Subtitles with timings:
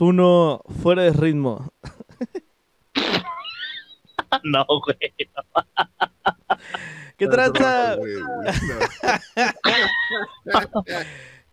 [0.00, 1.72] Uno fuera de ritmo.
[4.42, 4.96] no, güey.
[7.16, 7.96] ¿Qué tranza?
[7.96, 8.14] Güey,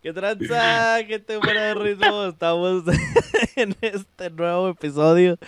[0.02, 0.98] ¿Qué tranza?
[1.06, 2.24] ¿Qué te fuera de ritmo?
[2.24, 2.84] Estamos
[3.56, 5.38] en este nuevo episodio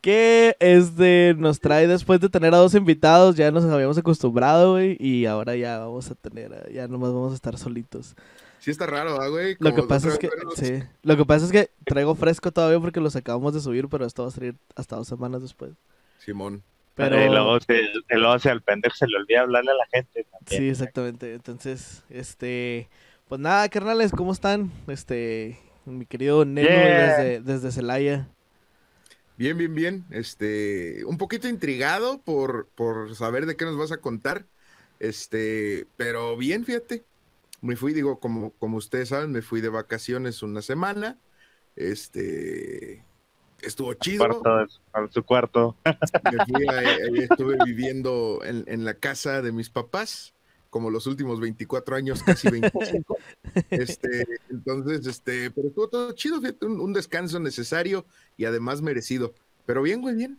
[0.00, 3.36] que este nos trae después de tener a dos invitados.
[3.36, 7.36] Ya nos habíamos acostumbrado, güey, y ahora ya vamos a tener, ya nomás vamos a
[7.36, 8.14] estar solitos.
[8.64, 9.56] Sí está raro, ¿ah, güey?
[9.60, 12.98] Lo que pasa es que, sí, lo que pasa es que traigo fresco todavía porque
[12.98, 15.72] los acabamos de subir, pero esto va a salir hasta dos semanas después.
[16.18, 16.62] Simón.
[16.94, 17.58] Pero Y luego,
[18.08, 20.62] luego se- al pendejo se le olvida hablarle a la gente también.
[20.62, 21.34] Sí, exactamente.
[21.34, 22.88] Entonces, este,
[23.28, 24.72] pues nada, carnales, ¿cómo están?
[24.86, 27.18] Este, mi querido Neno Yeah.
[27.18, 28.28] desde, desde Celaya.
[29.36, 30.04] Bien, bien, bien.
[30.10, 34.46] Este, un poquito intrigado por, por saber de qué nos vas a contar.
[35.00, 37.04] Este, pero bien, fíjate.
[37.64, 41.18] Me fui, digo, como, como ustedes saben, me fui de vacaciones una semana.
[41.76, 43.02] Este,
[43.62, 44.24] estuvo chido.
[44.68, 45.76] Su- a su cuarto.
[45.84, 46.82] Me fui a-
[47.22, 50.34] estuve viviendo en, en la casa de mis papás,
[50.70, 53.16] como los últimos 24 años, casi 25.
[53.70, 58.04] Este, entonces, este, pero estuvo todo chido, fíjate, un, un descanso necesario
[58.36, 59.32] y además merecido.
[59.66, 60.38] Pero bien, güey, bien.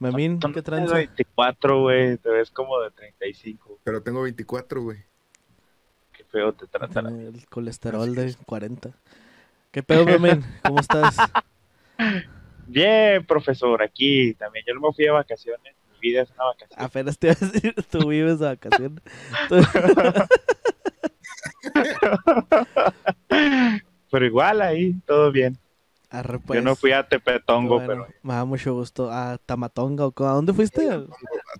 [0.00, 0.96] Memín, Son ¿qué tranza?
[0.96, 2.18] 24, güey.
[2.18, 3.78] Te ves como de 35.
[3.84, 4.98] Pero tengo 24, güey.
[6.34, 7.06] Feo te tratan.
[7.20, 8.36] El colesterol de es.
[8.44, 8.90] 40.
[9.70, 10.44] ¿Qué pedo, Memín?
[10.64, 11.16] ¿Cómo estás?
[12.66, 14.64] Bien, profesor, aquí también.
[14.66, 15.76] Yo no me fui de vacaciones.
[15.92, 16.80] Mi vida es una vacación.
[16.82, 19.00] Apenas te iba a decir, tú vives de vacaciones.
[19.48, 19.56] Tú-
[24.10, 25.58] Pero igual ahí, todo bien.
[26.10, 26.62] Arre, Yo pues.
[26.64, 29.10] no fui a Tepetongo, Bueno, pero Me da mucho gusto.
[29.10, 30.14] A Tamatonga, ¿o?
[30.24, 30.88] ¿a dónde fuiste?
[30.90, 31.04] A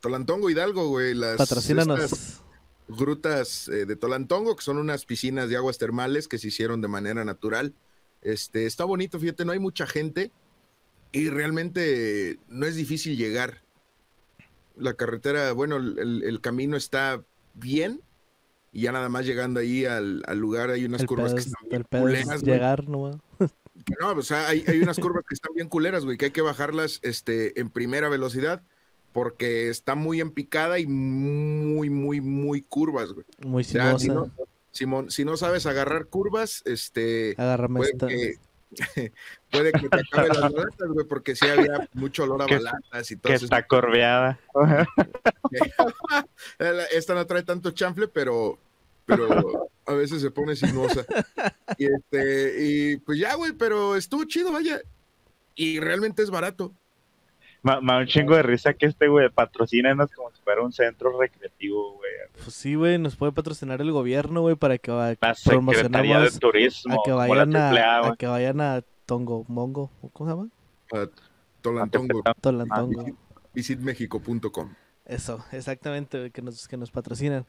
[0.00, 1.14] Tolantongo Hidalgo, güey.
[1.14, 2.00] Las, Patrocínanos.
[2.00, 2.43] estas
[2.88, 6.88] grutas eh, de Tolantongo, que son unas piscinas de aguas termales que se hicieron de
[6.88, 7.74] manera natural.
[8.22, 10.30] Este, está bonito, fíjate, no hay mucha gente
[11.12, 13.62] y realmente no es difícil llegar.
[14.76, 17.22] La carretera, bueno, el, camino está
[17.54, 18.00] bien
[18.72, 21.40] y ya nada más llegando ahí al, al lugar hay unas El curvas pedo, que
[21.40, 22.52] es, están bien es culeras, güey.
[22.54, 23.20] llegar, ¿no?
[24.00, 26.40] No, o sea, hay, hay unas curvas que están bien culeras, güey, que hay que
[26.40, 28.62] bajarlas este, en primera velocidad
[29.14, 33.24] porque está muy en picada y muy, muy, muy curvas, güey.
[33.46, 34.32] Muy O sea, si sinuosa.
[34.36, 38.08] no, Simón, si no sabes agarrar curvas, este, Agárrame puede esta.
[38.08, 38.34] que,
[39.52, 43.16] puede que te acabe las balatas, güey, porque sí había mucho olor a balatas y
[43.16, 43.44] todo que eso.
[43.44, 44.40] está corveada.
[46.92, 48.58] Esta no trae tanto chanfle, pero,
[49.06, 51.04] pero a veces se pone sinuosa.
[51.78, 54.80] Y, este, y pues ya, güey, pero estuvo chido, vaya.
[55.54, 56.74] Y realmente es barato.
[57.64, 61.18] Me da un chingo de risa que este güey patrocínanos como si fuera un centro
[61.18, 62.12] recreativo, güey.
[62.42, 66.30] Pues sí, güey, nos puede patrocinar el gobierno, güey, para que va- La Secretaría de
[66.32, 66.94] Turismo.
[66.94, 70.48] a que vayan A, a, que vayan a Tongo, Mongo, ¿cómo se llama?
[71.04, 71.08] A
[71.62, 73.06] Tolantongo, Tolantongo.
[73.54, 74.74] visitmexico.com.
[75.06, 77.46] Eso, exactamente, güey, que nos, que nos patrocinan.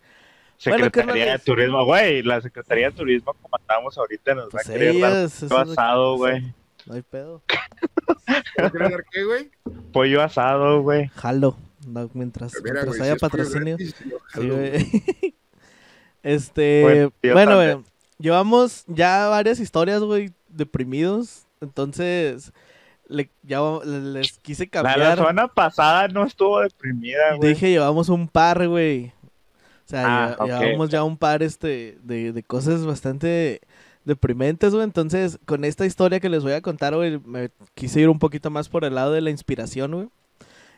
[0.65, 0.91] Bueno, Secretaría de
[1.25, 1.43] carnales.
[1.43, 2.23] Turismo, güey.
[2.23, 5.47] La Secretaría de Turismo, como estamos ahorita, nos Pues va a querer dar ellas, eso
[5.49, 6.53] pollo es lo que- asado, güey.
[6.85, 7.41] No hay pedo.
[8.57, 9.51] ¿No quieres dar qué, güey?
[9.91, 11.07] Pollo asado, güey.
[11.15, 11.57] Jalo,
[11.87, 13.77] no, mientras, Mira, mientras haya si patrocinio.
[13.77, 13.95] gratis,
[14.33, 15.35] Sí.
[16.23, 17.77] Este, Bueno, yo bueno, güey,
[18.17, 21.45] llevamos ya varias historias, güey, deprimidos.
[21.61, 22.51] Entonces,
[23.07, 25.17] le, ya les quise La, la cambiar.
[25.17, 27.53] semana pasada no estuvo deprimida, güey.
[27.53, 29.13] Dije, llevamos un par, güey.
[29.85, 33.61] O sea, Ah, llevamos ya un par este, de, de cosas bastante
[34.05, 34.83] deprimentes, güey.
[34.83, 38.49] Entonces, con esta historia que les voy a contar, güey, me quise ir un poquito
[38.49, 40.07] más por el lado de la inspiración, güey.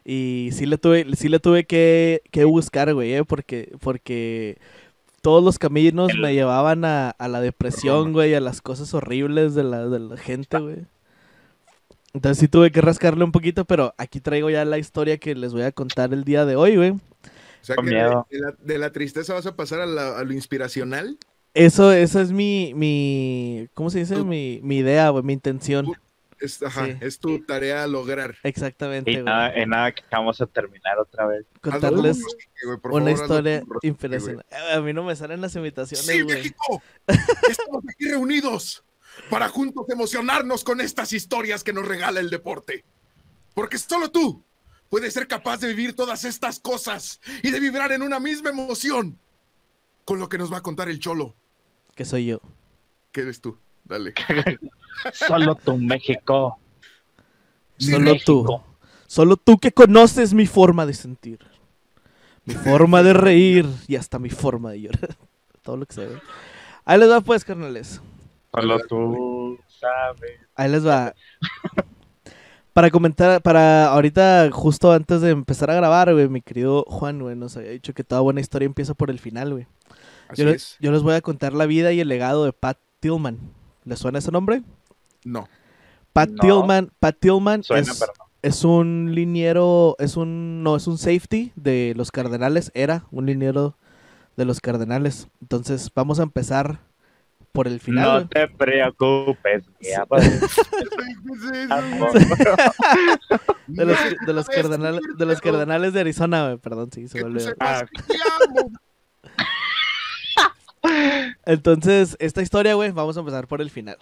[0.06, 4.58] Y sí le tuve, sí le tuve que, que buscar, güey, eh, porque, porque
[5.22, 9.54] todos los caminos El- me llevaban a, a la depresión, güey, a las cosas horribles
[9.54, 10.86] de la, de la gente, güey.
[12.14, 15.54] Entonces sí tuve que rascarle un poquito, pero aquí traigo ya la historia que les
[15.54, 16.92] voy a contar el día de hoy, güey.
[16.92, 17.00] O
[17.62, 17.82] sea que
[18.30, 21.18] de, la, de la tristeza vas a pasar a, la- a lo inspiracional.
[21.58, 24.16] Eso, esa es mi, mi, ¿cómo se dice?
[24.16, 25.86] Tu- Mi, mi idea, güey, mi intención.
[25.86, 25.96] Tu-
[26.40, 26.92] Es, ajá, Sí.
[27.02, 28.36] es tu tarea a lograr.
[28.44, 29.26] Exactamente, Y güey.
[29.26, 31.46] nada, en nada que vamos a terminar otra vez.
[31.62, 32.20] Contarles
[32.64, 34.46] güey, por una favor, historia impresionante.
[34.56, 35.66] A mí no me salen las güey.
[35.66, 36.36] imitaciones, Sí, güey.
[36.38, 36.84] México,
[37.50, 38.84] estamos aquí reunidos
[39.32, 42.86] para juntos emocionarnos con estas historias que nos regala el deporte.
[43.56, 44.44] Porque solo tú
[44.90, 49.18] puedes ser capaz de vivir todas estas cosas y de vibrar en una misma emoción
[50.06, 51.36] con lo que nos va a contar el cholo.
[51.98, 52.40] Que soy yo.
[53.12, 53.58] ¿Qué eres tú?
[53.84, 54.14] Dale.
[55.14, 56.60] Solo tú, México.
[57.80, 58.62] Solo tú.
[59.08, 61.40] Solo tú que conoces mi forma de sentir.
[62.46, 65.18] Mi forma de reír y hasta mi forma de llorar.
[65.64, 66.22] Todo lo que se ve.
[66.86, 68.00] Ahí les va pues, carnales.
[68.54, 70.40] Solo tú sabes.
[70.54, 71.16] Ahí les va.
[72.74, 77.36] Para comentar, para ahorita, justo antes de empezar a grabar, güey, mi querido Juan, güey,
[77.36, 79.66] nos había dicho que toda buena historia empieza por el final, güey.
[80.30, 80.78] Así Yo, le- es.
[80.80, 83.38] yo les voy a contar la vida y el legado de Pat Tillman.
[83.86, 84.64] ¿Les suena ese nombre?
[85.24, 85.48] No.
[86.14, 86.42] Pat No.
[86.42, 88.26] Tillman, Pat Tillman Suena, es, pero no.
[88.42, 93.78] es un liniero, es un, no, es un safety de los Cardenales, era un liniero
[94.36, 95.28] de los Cardenales.
[95.42, 96.80] Entonces, vamos a empezar
[97.54, 99.64] por el final, No te preocupes.
[103.68, 107.30] De los, de los cardenales, de los cardenales de Arizona, perdón, sí, se Que me
[107.32, 107.50] tú olvidó.
[107.50, 107.86] sepas Ah.
[107.86, 108.14] que te
[108.60, 108.72] amo.
[111.46, 113.98] Entonces, esta historia, güey, vamos a empezar por el final.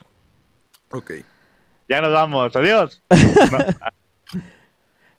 [0.91, 1.11] Ok.
[1.87, 3.01] Ya nos vamos, adiós.
[3.09, 3.57] No,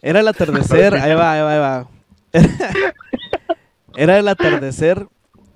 [0.02, 1.88] Era el atardecer, ahí va, ahí va, ahí va.
[3.96, 5.08] Era el atardecer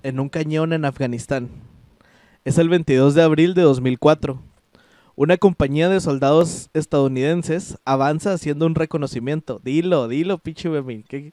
[0.02, 1.50] en un cañón en Afganistán.
[2.44, 4.42] Es el 22 de abril de 2004.
[5.14, 9.60] Una compañía de soldados estadounidenses avanza haciendo un reconocimiento.
[9.62, 11.02] Dilo, dilo, pinche Bemi.
[11.02, 11.32] ¿Qué,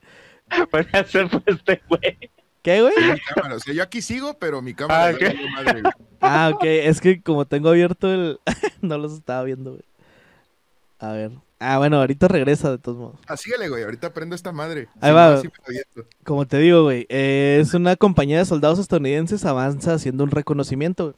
[1.06, 2.30] ser pues este güey.
[2.62, 2.94] Qué, güey?
[3.12, 5.06] Mi cámara, o sea, yo aquí sigo, pero mi cámara.
[5.06, 5.22] Ah, ya ok.
[5.34, 5.92] valió madre, güey.
[6.20, 8.40] Ah, ok, es que como tengo abierto el...
[8.82, 9.82] no los estaba viendo, güey.
[10.98, 11.30] A ver.
[11.60, 13.20] Ah, bueno, ahorita regresa de todos modos.
[13.26, 13.82] Ah, síguele, güey.
[13.82, 14.88] Ahorita prendo esta madre.
[15.00, 15.40] Ahí va.
[15.94, 16.02] no.
[16.24, 21.04] Como te digo, güey, eh, es una compañía de soldados estadounidenses avanza haciendo un reconocimiento.
[21.04, 21.16] güey.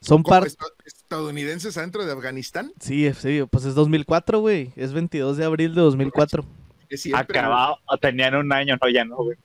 [0.00, 0.48] Son ¿Cómo parte...
[0.48, 2.72] esta- estadounidenses adentro de Afganistán?
[2.80, 4.72] Sí, sí, pues es 2004, güey.
[4.76, 6.44] Es 22 de abril de 2004.
[6.88, 9.36] Es siempre, Acabado, tenían un año, no, ya no, güey.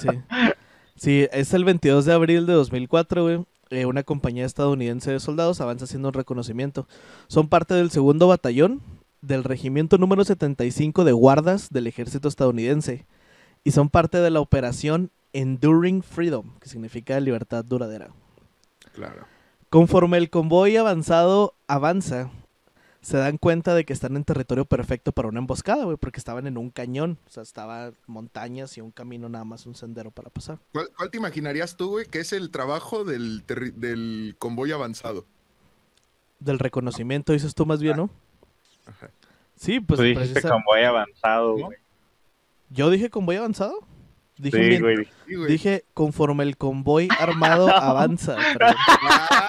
[0.00, 0.08] Sí.
[0.96, 3.44] Sí, es el 22 de abril de 2004, güey.
[3.70, 6.86] Eh, una compañía estadounidense de soldados avanza haciendo un reconocimiento.
[7.28, 8.82] Son parte del segundo batallón
[9.22, 13.06] del regimiento número 75 de guardas del ejército estadounidense.
[13.64, 18.10] Y son parte de la operación Enduring Freedom, que significa libertad duradera.
[18.92, 19.24] Claro.
[19.70, 22.30] Conforme el convoy avanzado avanza,
[23.02, 26.46] se dan cuenta de que están en territorio perfecto para una emboscada, güey, porque estaban
[26.46, 30.28] en un cañón, o sea, estaba montañas y un camino nada más, un sendero para
[30.30, 30.58] pasar.
[30.72, 35.24] ¿Cuál, cuál te imaginarías tú, güey, que es el trabajo del, del convoy avanzado?
[36.40, 38.10] Del reconocimiento, dices tú más bien, ¿no?
[38.86, 39.10] Ajá.
[39.56, 41.66] Sí, pues Tú dijiste precisa- convoy avanzado, ¿No?
[41.66, 41.78] güey.
[42.70, 43.74] yo dije convoy avanzado.
[44.40, 44.96] Dije, Sí, bien- güey.
[45.26, 45.52] Sí, güey.
[45.52, 48.36] dije conforme el convoy armado avanza.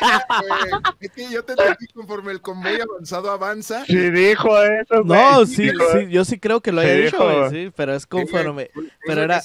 [0.03, 0.95] Ah.
[0.99, 3.85] Es que yo te entendí conforme el convoy avanzado avanza.
[3.85, 5.19] Sí dijo eso, güey.
[5.19, 7.93] No, sí, dijo- sí, yo sí creo que lo haya Sí, dicho, güey, sí, pero
[7.95, 8.71] es conforme,
[9.05, 9.41] pero era-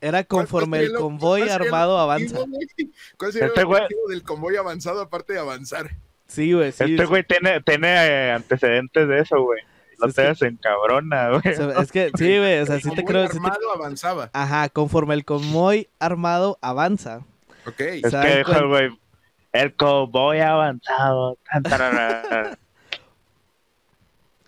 [0.00, 2.36] era ¿cuál- conforme el convoy armado avanza.
[2.38, 2.68] güey?
[3.16, 5.90] ¿Cuál sería Este el güey- objetivo del convoy avanzado aparte de avanzar?
[6.26, 6.84] Sí, güey, sí.
[6.84, 7.04] este sí.
[7.04, 9.60] güey tiene, tiene eh, antecedentes de eso, güey.
[10.02, 11.54] Lo Es que- te en cabrona, güey.
[11.54, 13.26] O sea, es que, sí, güey, o sea, El sí te convoy creo.
[13.28, 14.30] sí te- armado avanzaba.
[14.32, 17.20] Ajá, conforme el convoy armado avanza.
[17.66, 17.80] Ok.
[17.80, 18.98] Es se que dijo cuenta- el güey,
[19.52, 21.36] el cowboy avanzado.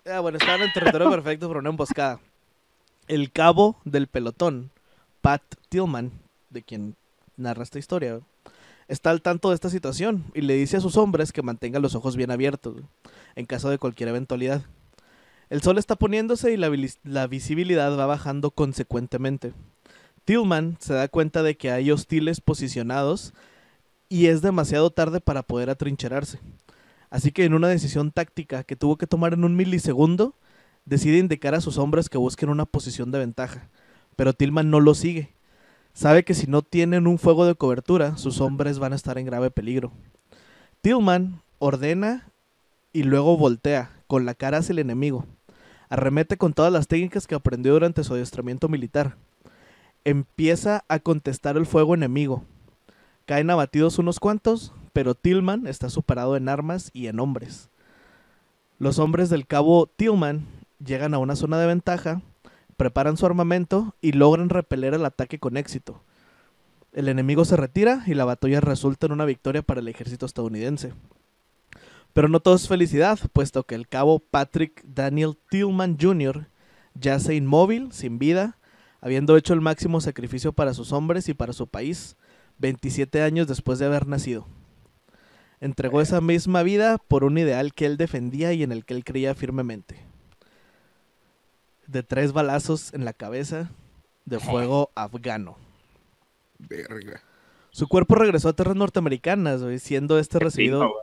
[0.07, 2.19] Ah, bueno, estaban en territorio perfecto para una emboscada.
[3.07, 4.69] El cabo del pelotón,
[5.21, 6.11] Pat Tillman,
[6.51, 6.95] de quien
[7.37, 8.23] narra esta historia, güey,
[8.87, 11.95] está al tanto de esta situación y le dice a sus hombres que mantengan los
[11.95, 12.75] ojos bien abiertos
[13.35, 14.61] en caso de cualquier eventualidad.
[15.49, 19.53] El sol está poniéndose y la, visibilidad va bajando consecuentemente.
[20.25, 23.33] Tillman se da cuenta de que hay hostiles posicionados
[24.09, 26.39] y es demasiado tarde para poder atrincherarse.
[27.11, 30.33] Así que en una decisión táctica que tuvo que tomar en un milisegundo,
[30.85, 33.69] decide indicar a sus hombres que busquen una posición de ventaja.
[34.15, 35.29] Pero Tillman no lo sigue.
[35.93, 39.25] Sabe que si no tienen un fuego de cobertura, sus hombres van a estar en
[39.25, 39.91] grave peligro.
[40.81, 42.31] Tillman ordena
[42.91, 45.25] y luego voltea, con la cara hacia el enemigo.
[45.89, 49.17] Arremete con todas las técnicas que aprendió durante su adiestramiento militar.
[50.03, 52.43] Empieza a contestar el fuego enemigo.
[53.25, 57.69] Caen abatidos unos cuantos, pero Tillman está superado en armas y en hombres.
[58.77, 60.45] Los hombres del cabo Tillman
[60.83, 62.21] llegan a una zona de ventaja,
[62.77, 66.01] preparan su armamento y logran repeler el ataque con éxito.
[66.93, 70.93] El enemigo se retira y la batalla resulta en una victoria para el ejército estadounidense.
[72.15, 76.47] Pero no todo es felicidad, puesto que el cabo Patrick Daniel Tillman Jr.
[76.93, 78.57] yace inmóvil, sin vida,
[79.01, 82.15] habiendo hecho el máximo sacrificio para sus hombres y para su país,
[82.59, 84.47] 27 años después de haber nacido.
[85.59, 89.03] Entregó esa misma vida por un ideal que él defendía y en el que él
[89.03, 89.97] creía firmemente.
[91.85, 93.71] De tres balazos en la cabeza
[94.23, 95.57] de fuego afgano.
[96.59, 97.21] Verga.
[97.71, 100.93] Su cuerpo regresó a tierras norteamericanas, siendo este recibido.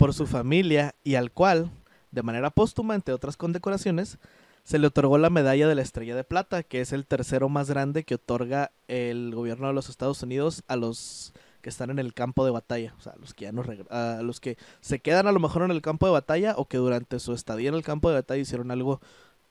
[0.00, 1.70] Por su familia y al cual,
[2.10, 4.18] de manera póstuma, entre otras condecoraciones,
[4.64, 7.68] se le otorgó la medalla de la Estrella de Plata, que es el tercero más
[7.68, 12.14] grande que otorga el gobierno de los Estados Unidos a los que están en el
[12.14, 15.32] campo de batalla, o sea, los que ya no a los que se quedan a
[15.32, 18.08] lo mejor en el campo de batalla o que durante su estadía en el campo
[18.08, 19.00] de batalla hicieron algo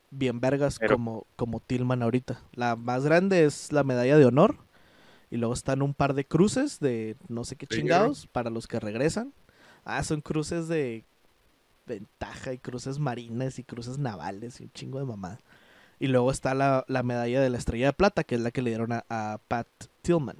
[0.10, 2.42] bien vergas Pero- como como Tillman ahorita.
[2.54, 4.58] La más grande es la medalla de honor
[5.30, 8.80] y luego están un par de cruces de no sé qué chingados para los que
[8.80, 9.32] regresan.
[9.98, 11.04] Ah, son cruces de
[11.90, 15.40] ventaja y cruces marinas y cruces navales y un chingo de mamá.
[16.00, 18.62] Y luego está la, la medalla de la estrella de plata, que es la que
[18.62, 19.68] le dieron a, Pat
[20.02, 20.38] Tillman.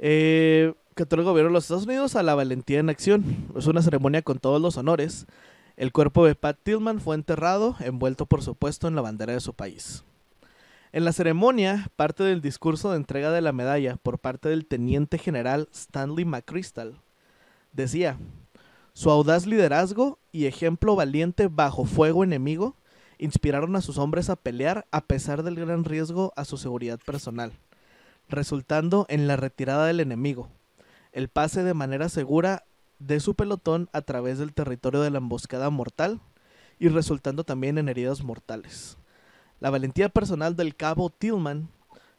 [0.00, 3.24] Eh, el gobierno de los Estados Unidos a la valentía en acción.
[3.54, 5.26] Es una ceremonia con todos los honores.
[5.76, 9.54] El cuerpo de Pat Tillman fue enterrado, envuelto por supuesto en la bandera de su
[9.54, 10.04] país.
[10.92, 15.18] En la ceremonia, parte del discurso de entrega de la medalla por parte del teniente
[15.18, 17.03] general Stanley McChrystal
[17.74, 18.18] decía,
[18.94, 22.76] su audaz liderazgo y ejemplo valiente bajo fuego enemigo
[23.18, 27.52] inspiraron a sus hombres a pelear a pesar del gran riesgo a su seguridad personal,
[28.28, 30.48] resultando en la retirada del enemigo,
[31.12, 32.64] el pase de manera segura
[32.98, 36.20] de su pelotón a través del territorio de la emboscada mortal
[36.78, 38.96] y resultando también en heridas mortales.
[39.60, 41.68] La valentía personal del cabo Tillman,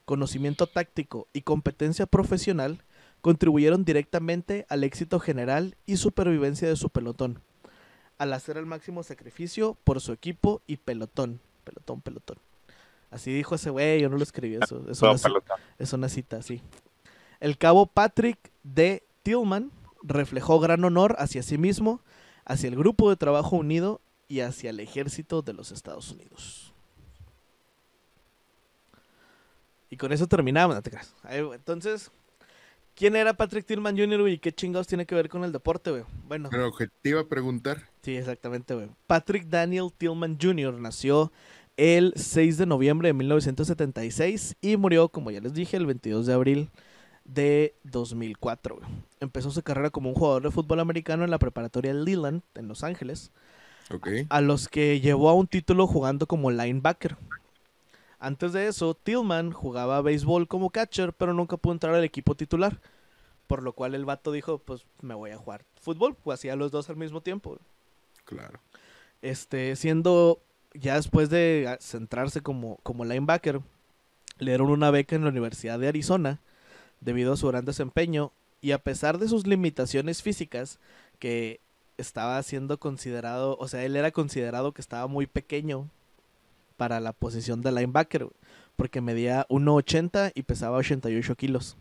[0.05, 2.84] conocimiento táctico y competencia profesional
[3.25, 7.41] contribuyeron directamente al éxito general y supervivencia de su pelotón,
[8.19, 11.39] al hacer el máximo sacrificio por su equipo y pelotón.
[11.63, 12.37] Pelotón, pelotón.
[13.09, 14.85] Así dijo ese güey, yo no lo escribí eso.
[14.87, 15.15] Es una,
[15.79, 16.61] es una cita, sí.
[17.39, 19.01] El cabo Patrick D.
[19.23, 19.71] Tillman
[20.03, 22.01] reflejó gran honor hacia sí mismo,
[22.45, 26.75] hacia el grupo de trabajo unido y hacia el ejército de los Estados Unidos.
[29.89, 31.15] Y con eso terminamos, no te creas.
[31.27, 32.11] Entonces,
[32.95, 34.27] ¿quién era Patrick Tillman Jr.
[34.29, 36.03] y qué chingados tiene que ver con el deporte, güey?
[36.27, 37.83] Bueno, Pero que te iba a preguntar.
[38.01, 38.89] Sí, exactamente, güey.
[39.07, 40.73] Patrick Daniel Tillman Jr.
[40.79, 41.31] nació
[41.77, 46.33] el 6 de noviembre de 1976 y murió, como ya les dije, el 22 de
[46.33, 46.69] abril
[47.25, 48.75] de 2004.
[48.77, 48.87] güey.
[49.19, 52.83] Empezó su carrera como un jugador de fútbol americano en la preparatoria Leland, en Los
[52.83, 53.31] Ángeles,
[53.91, 54.07] Ok.
[54.29, 57.17] a los que llevó a un título jugando como linebacker.
[58.19, 62.79] Antes de eso, Tillman jugaba béisbol como catcher, pero nunca pudo entrar al equipo titular.
[63.47, 66.15] Por lo cual el vato dijo, pues me voy a jugar fútbol.
[66.15, 67.59] Pues hacía los dos al mismo tiempo.
[68.25, 68.59] Claro.
[69.21, 70.41] este, siendo
[70.73, 73.61] ya después de ah, centrarse como, como linebacker,
[74.39, 76.39] le dieron una beca en la Universidad de Arizona
[77.01, 78.31] debido a su gran desempeño
[78.61, 80.79] y a pesar de sus limitaciones físicas
[81.19, 81.61] que
[81.97, 85.89] estaba siendo considerado, o sea, él era considerado que estaba muy pequeño
[86.77, 88.35] para la posición de linebacker, güey,
[88.75, 91.77] porque medía 1.80 y pesaba 88 kilos.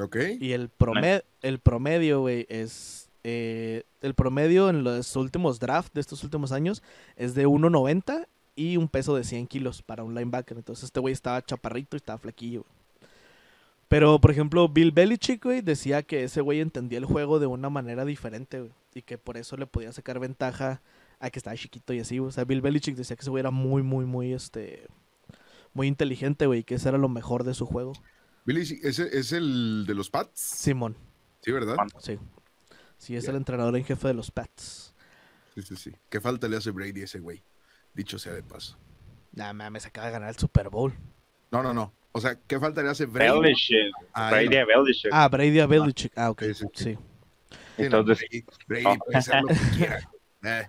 [0.00, 0.16] Ok.
[0.40, 3.08] Y el, promedio, el promedio, güey, es...
[3.24, 6.82] eh, el promedio en los últimos drafts de estos últimos años
[7.16, 10.56] es de 1.90 y un peso de 100 kilos para un linebacker.
[10.56, 12.76] Entonces este güey estaba chaparrito y estaba flaquillo, güey.
[13.88, 17.70] Pero, por ejemplo, Bill Belichick, güey, decía que ese güey entendía el juego de una
[17.70, 18.72] manera diferente, güey.
[18.94, 20.80] Y que por eso le podía sacar ventaja
[21.20, 22.28] a que estaba chiquito y así, güey.
[22.28, 24.86] O sea, Bill Belichick decía que ese güey era muy, muy, muy, este...
[25.72, 27.92] Muy inteligente, güey, y que ese era lo mejor de su juego.
[28.46, 30.40] Billy, ¿ese es el de los Pats?
[30.40, 30.96] Simón.
[31.42, 31.76] Sí, ¿verdad?
[31.98, 32.18] Sí.
[32.96, 34.94] Sí, es el entrenador en jefe de los Pats.
[35.54, 35.92] Sí, sí, sí.
[36.08, 37.42] ¿Qué falta le hace Brady a ese güey?
[37.92, 38.78] Dicho sea de paso.
[39.32, 40.94] Nah, mames, acaba de ganar el Super Bowl.
[41.50, 41.92] No, no, no.
[42.12, 43.38] O sea, ¿qué falta le hace Brady?
[43.38, 43.92] Belichick.
[44.14, 44.60] Ah, Brady no.
[44.60, 45.10] a Belichick.
[45.12, 46.12] Ah, Brady a Belichick.
[46.16, 46.42] Ah, ok.
[46.42, 46.84] Sí, sí, sí.
[46.84, 46.98] Sí.
[47.76, 50.10] Sí, no, Entonces- Brady, Brady puede lo que quiera.
[50.42, 50.68] Eh,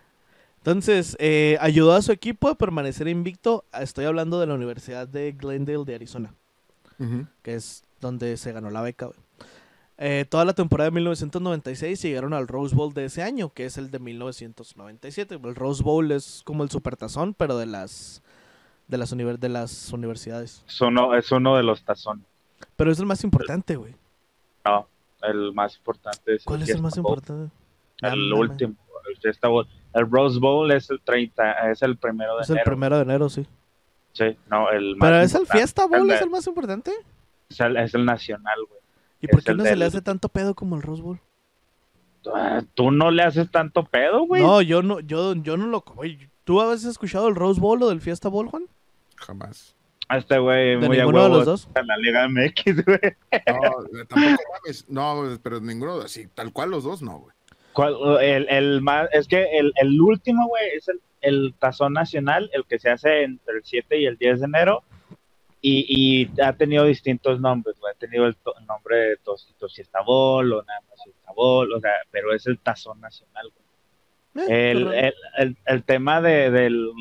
[0.71, 3.63] Entonces, eh, ayudó a su equipo a permanecer invicto.
[3.71, 6.33] Estoy hablando de la Universidad de Glendale de Arizona,
[7.41, 9.05] que es donde se ganó la beca.
[9.05, 9.17] güey.
[9.97, 13.77] Eh, toda la temporada de 1996 llegaron al Rose Bowl de ese año, que es
[13.77, 15.39] el de 1997.
[15.41, 18.21] El Rose Bowl es como el supertazón, pero de las
[18.89, 20.63] de las, univer- de las universidades.
[20.67, 22.25] Es uno, es uno de los tazones.
[22.75, 23.95] Pero es el más importante, güey.
[24.65, 24.85] No,
[25.23, 27.51] el más importante es ¿Cuál es el más importante?
[28.01, 28.75] El Ah, último,
[29.09, 29.65] el Fiesta Bowl.
[29.97, 32.65] El Rose Bowl es el 30, es el primero de Es el enero.
[32.71, 33.45] primero de enero, sí.
[34.13, 35.45] Sí, no, el más Pero es el.
[35.47, 36.91] Fiesta Bowl, El es de- el más importante.
[37.49, 38.79] Es el, es el nacional, güey.
[39.21, 41.19] ¿Y por qué no se le hace tanto pedo como el Rose Bowl?
[42.33, 44.41] Ah, Tú no le haces tanto pedo, güey.
[44.43, 45.81] No, yo no, yo, yo no lo.
[45.81, 48.63] güey, ¿Tú habías escuchado el Rose Bowl o del Fiesta Bowl, Juan?
[49.15, 49.75] Jamás.
[50.09, 51.69] Este güey, ¿De muy a ninguno de huevo los dos?
[51.75, 52.99] en la Liga MX, güey.
[53.47, 54.85] No, tampoco mames.
[54.89, 57.35] No, pero ninguno, así, tal cual los dos, no, güey.
[57.77, 62.49] ¿Cuál- El, el más, es que el, el último, güey, es el, el Tazón Nacional,
[62.53, 64.83] el que se hace entre el 7 y el 10 de enero.
[65.61, 65.85] Y,
[66.35, 67.93] y ha tenido distintos nombres, güey.
[67.93, 72.33] Ha tenido el, to- nombre de Tos, Tosiestabol o nada más Fiestabol, o sea, pero
[72.33, 74.47] es el Tazón Nacional, güey.
[74.49, 76.91] Eh, el, el, el tema de, del,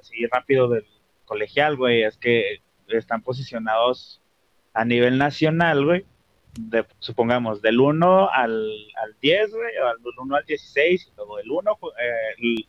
[0.00, 0.84] así rápido del
[1.26, 4.20] colegial, güey, es que están posicionados
[4.72, 6.04] a nivel nacional, güey,
[6.58, 8.70] de, supongamos, del 1 al,
[9.02, 12.64] al 10, güey, o del 1 al 16, y luego del 1, ju- eh,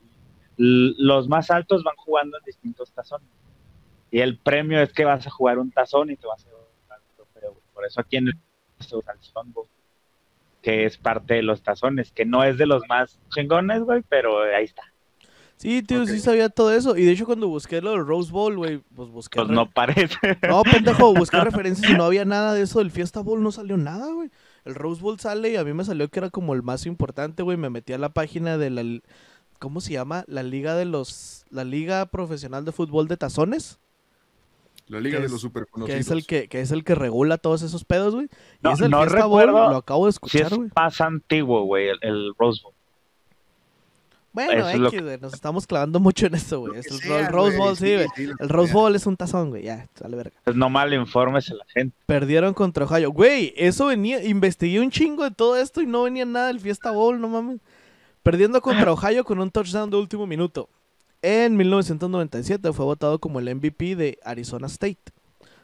[0.58, 3.28] los más altos van jugando en distintos tazones.
[4.10, 6.64] Y el premio es que vas a jugar un tazón y te vas a llevar
[7.00, 7.64] un trofeo, güey.
[7.74, 8.34] Por eso aquí en el
[8.80, 9.68] se usa el Sunbowl,
[10.62, 14.42] que es parte de los tazones, que no es de los más chingones, güey, pero
[14.44, 14.84] ahí está.
[15.58, 16.96] Sí, tío, sí sabía todo eso.
[16.96, 19.38] Y de hecho, cuando busqué lo del Rose Bowl, güey, pues busqué.
[19.38, 20.16] Pues re- no parece.
[20.48, 22.78] No, pendejo, busqué referencias y no había nada de eso.
[22.80, 24.30] Del Fiesta Bowl no salió nada, güey.
[24.66, 27.42] El Rose Bowl sale y a mí me salió que era como el más importante,
[27.42, 27.58] güey.
[27.58, 28.84] Me metí a la página de la.
[29.60, 30.24] ¿Cómo se llama?
[30.28, 31.44] La Liga de los.
[31.50, 33.80] La Liga Profesional de Fútbol de Tazones.
[34.88, 37.38] La Liga de es- los super Que es, el que, que es el que regula
[37.40, 38.28] todos esos pedos, güey.
[38.28, 38.30] Y
[38.62, 40.70] No- es el no Fiesta Bowl, recuerdo lo acabo de Si escuchar, es güey.
[40.76, 42.74] más antiguo, güey, el, el Rose Bowl.
[44.46, 46.78] Bueno, eso es lo X, güey, nos estamos clavando mucho en esto, güey.
[46.78, 48.08] Es el, sea, el Rose güey, Bowl, sí, sí, güey.
[48.16, 48.72] sí, El Rose.
[48.72, 49.64] Bowl es un tazón, güey.
[49.64, 50.38] Ya, sale verga.
[50.44, 51.98] Pues no mal informes a la gente.
[52.06, 53.12] Perdieron contra Ohio.
[53.12, 54.24] Güey, eso venía.
[54.24, 57.62] Investigué un chingo de todo esto y no venía nada del Fiesta Bowl, no mames.
[58.22, 60.70] Perdiendo contra Ohio con un touchdown de último minuto.
[61.24, 65.00] En 1997 fue votado como el MVP de Arizona State.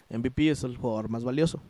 [0.09, 1.61] MVP es el jugador más valioso.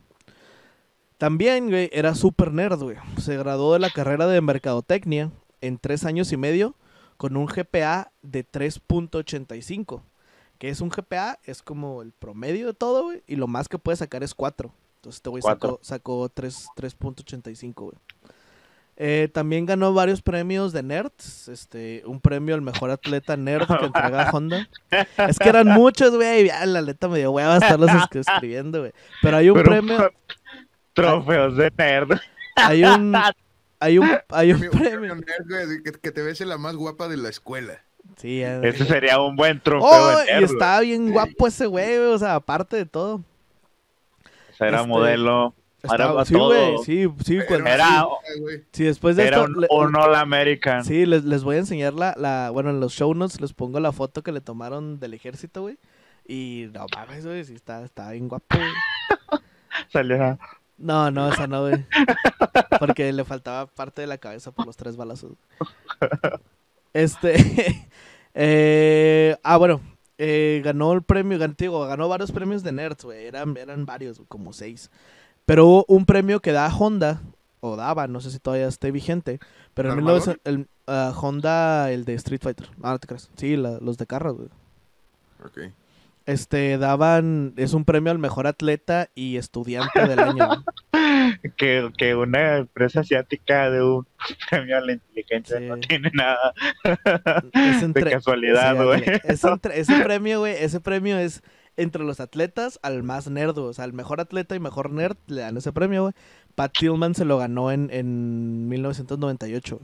[1.17, 2.95] También, güey, era super nerd, güey.
[3.17, 6.75] Se graduó de la carrera de mercadotecnia en tres años y medio
[7.17, 10.01] con un GPA de 3.85.
[10.57, 13.23] Que es un GPA, es como el promedio de todo, güey.
[13.27, 14.71] Y lo más que puede sacar es 4.
[14.97, 17.97] Entonces este güey sacó, sacó 3 3.85, güey.
[18.95, 21.47] Eh, también ganó varios premios de nerds.
[21.49, 24.69] Este, un premio al mejor atleta nerd que entrega Honda.
[25.27, 26.45] Es que eran muchos, güey.
[26.47, 28.91] Ya la neta me dio hueva estarlos es- escribiendo, güey.
[29.21, 30.11] Pero hay un Pero- premio,
[30.93, 32.19] Trofeos de nerd.
[32.55, 33.13] hay un,
[33.83, 35.23] hay un, hay un Premio-
[35.83, 37.81] que, que te ves la más guapa de la escuela.
[38.17, 42.35] Sí, Ese sería un buen trofeo Oh, y estaba bien guapo ese güey, o sea,
[42.35, 43.23] aparte de todo.
[44.57, 45.53] sea, era este, modelo.
[45.81, 48.05] Estaba- sí, güey, sí, sí, cuando- Era-
[48.39, 48.63] güey.
[48.71, 50.83] sí, después de Era esto, un, All American.
[50.85, 53.79] sí, les, les voy a enseñar la, la, bueno, en los show notes les pongo
[53.81, 55.77] la foto que le tomaron del ejército, güey.
[56.25, 59.41] Y no mames, güey, sí está, está bien guapo, güey.
[59.91, 60.37] Salía.
[60.77, 61.85] No, no, esa no, güey.
[62.79, 65.33] Porque le faltaba parte de la cabeza por los tres balazos.
[66.93, 67.87] Este.
[68.33, 69.81] eh, ah, bueno.
[70.17, 73.25] eh, ganó el premio, gan- digo, ganó varios premios de nerds, güey.
[73.25, 74.89] Eran, eran varios, como seis.
[75.45, 77.21] Pero hubo un premio que da Honda,
[77.59, 79.39] o daba, no sé si todavía esté vigente.
[79.73, 80.21] Pero en ¿Armador?
[80.21, 82.69] 1900 el, ah, Honda, el de Street Fighter.
[82.81, 83.29] Ah, no te creas.
[83.37, 84.49] Sí, la- los de carros, güey.
[85.45, 85.73] Ok.
[86.25, 90.47] Este, daban, es un premio al mejor atleta y estudiante del año.
[91.57, 94.05] Que, que una empresa asiática de un
[94.49, 95.65] premio a la inteligencia Sí.
[95.65, 96.53] no tiene nada
[97.53, 99.03] Es de entre- casualidad, güey.
[99.23, 101.41] Es entre- ese premio, güey, ese premio es
[101.75, 105.41] entre los atletas al más nerd, o sea, al mejor atleta y mejor nerd le
[105.41, 106.13] dan ese premio, güey.
[106.55, 109.79] Pat Tillman se lo ganó en, en 1998.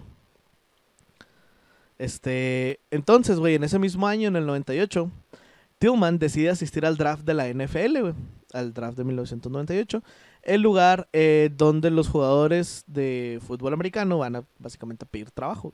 [1.97, 5.11] Este, entonces, güey, en ese mismo año, en el 98,
[5.79, 8.13] Tillman decide asistir al draft de la NFL, güey,
[8.53, 10.03] al draft de 1998,
[10.43, 15.73] el lugar eh, donde los jugadores de fútbol americano van a básicamente a pedir trabajo.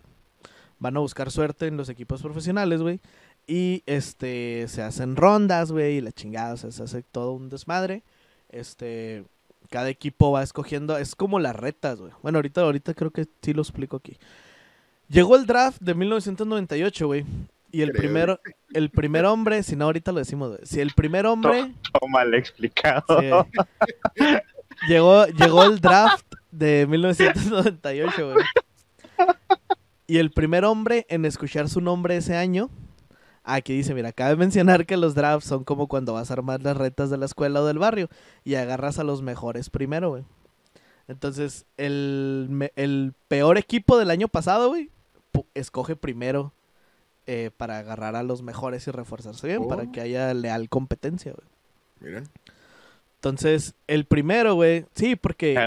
[0.78, 3.00] Van a buscar suerte en los equipos profesionales, güey.
[3.48, 7.50] Y este se hacen rondas, güey, y la chingada, o sea, se hace todo un
[7.50, 8.04] desmadre.
[8.50, 9.24] Este,
[9.70, 12.12] cada equipo va escogiendo, es como las retas, güey.
[12.22, 14.18] Bueno, ahorita ahorita creo que sí lo explico aquí.
[15.08, 17.26] Llegó el draft de 1998, güey.
[17.76, 18.00] Y el Creo.
[18.04, 18.40] primero,
[18.72, 20.62] el primer hombre, si no ahorita lo decimos, güey.
[20.64, 23.04] Si el primer hombre Todo mal explicado.
[23.20, 23.30] Sí.
[24.88, 28.46] llegó, llegó el draft de 1998, güey.
[30.08, 32.70] Y el primer hombre en escuchar su nombre ese año.
[33.44, 36.78] Aquí dice, mira, cabe mencionar que los drafts son como cuando vas a armar las
[36.78, 38.08] retas de la escuela o del barrio
[38.46, 40.24] y agarras a los mejores primero, güey.
[41.10, 44.92] Entonces, el, el peor equipo del año pasado, güey,
[45.54, 46.54] escoge primero
[47.28, 49.92] eh, para agarrar a los mejores y reforzarse bien, para Oh.
[49.92, 51.48] que haya leal competencia, güey.
[52.02, 52.24] Mira.
[53.18, 54.86] Entonces, el primero, güey.
[54.94, 55.58] Sí, porque.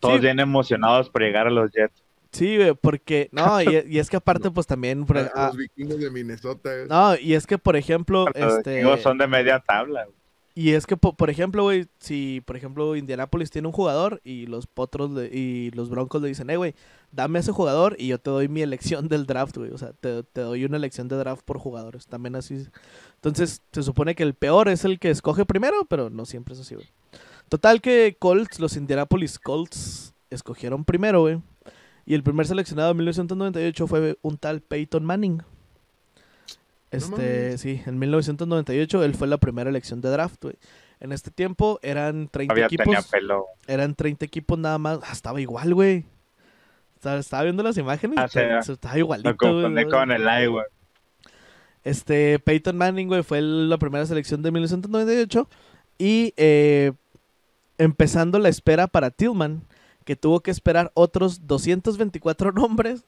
[0.00, 0.20] Todos Sí.
[0.22, 2.02] bien emocionados por llegar a los Jets.
[2.32, 3.28] Sí, güey, porque.
[3.30, 5.04] No, y, y es que aparte, pues también.
[5.04, 6.70] por- ah, los vikingos de Minnesota.
[6.74, 6.88] güey.
[6.88, 8.76] no, y es que, por ejemplo, Los este.
[8.76, 10.04] vikingos son de media tabla.
[10.04, 10.16] güey.
[10.54, 14.46] Y es que, po- por ejemplo, güey, si, por ejemplo, Indianapolis tiene un jugador y
[14.46, 16.74] los potros le- y los broncos le dicen, eh, güey,
[17.12, 19.70] dame a ese jugador y yo te doy mi elección del draft, güey.
[19.70, 22.06] O sea, te, te doy una elección de draft por jugadores.
[22.06, 22.66] También así.
[23.16, 26.60] Entonces, se supone que el peor es el que escoge primero, pero no siempre es
[26.60, 26.88] así, güey.
[27.48, 31.40] Total que Colts, los Indianapolis Colts, escogieron primero, güey.
[32.04, 35.42] Y el primer seleccionado en 1998 fue un tal Peyton Manning.
[36.90, 40.56] Este, sí, en 1998 él fue la primera elección de draft, güey.
[41.00, 42.84] En este tiempo eran 30 Todavía equipos.
[42.84, 43.46] tenía pelo.
[43.66, 44.98] Eran 30 equipos nada más.
[45.02, 46.04] Ah, estaba igual, güey.
[47.02, 48.16] Estaba, estaba viendo las imágenes.
[48.16, 50.64] Ah, sí, estaba, estaba igualito, Lo confundí con el güey.
[51.82, 55.48] Este, Peyton Manning, güey, fue la primera selección de 1998.
[55.98, 56.92] Y eh,
[57.76, 59.64] empezando la espera para Tillman,
[60.04, 63.04] que tuvo que esperar otros 224 nombres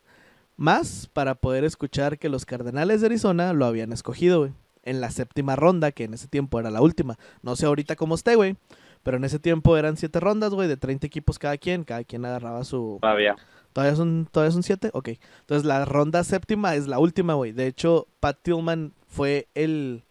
[0.57, 4.53] más para poder escuchar que los Cardenales de Arizona lo habían escogido, güey.
[4.83, 7.17] En la séptima ronda, que en ese tiempo era la última.
[7.43, 8.57] No sé ahorita cómo esté, güey.
[9.05, 11.85] Pero en ese tiempo eran siete rondas, güey, de 30 equipos cada quien.
[11.85, 13.37] Cada quien agarraba su, Todavía.
[13.73, 14.91] ¿Todavía son, ¿Todavía son siete?
[14.93, 15.11] Ok.
[15.41, 17.53] Entonces la ronda séptima es la última, güey.
[17.53, 20.03] De hecho, Pat Tillman fue el...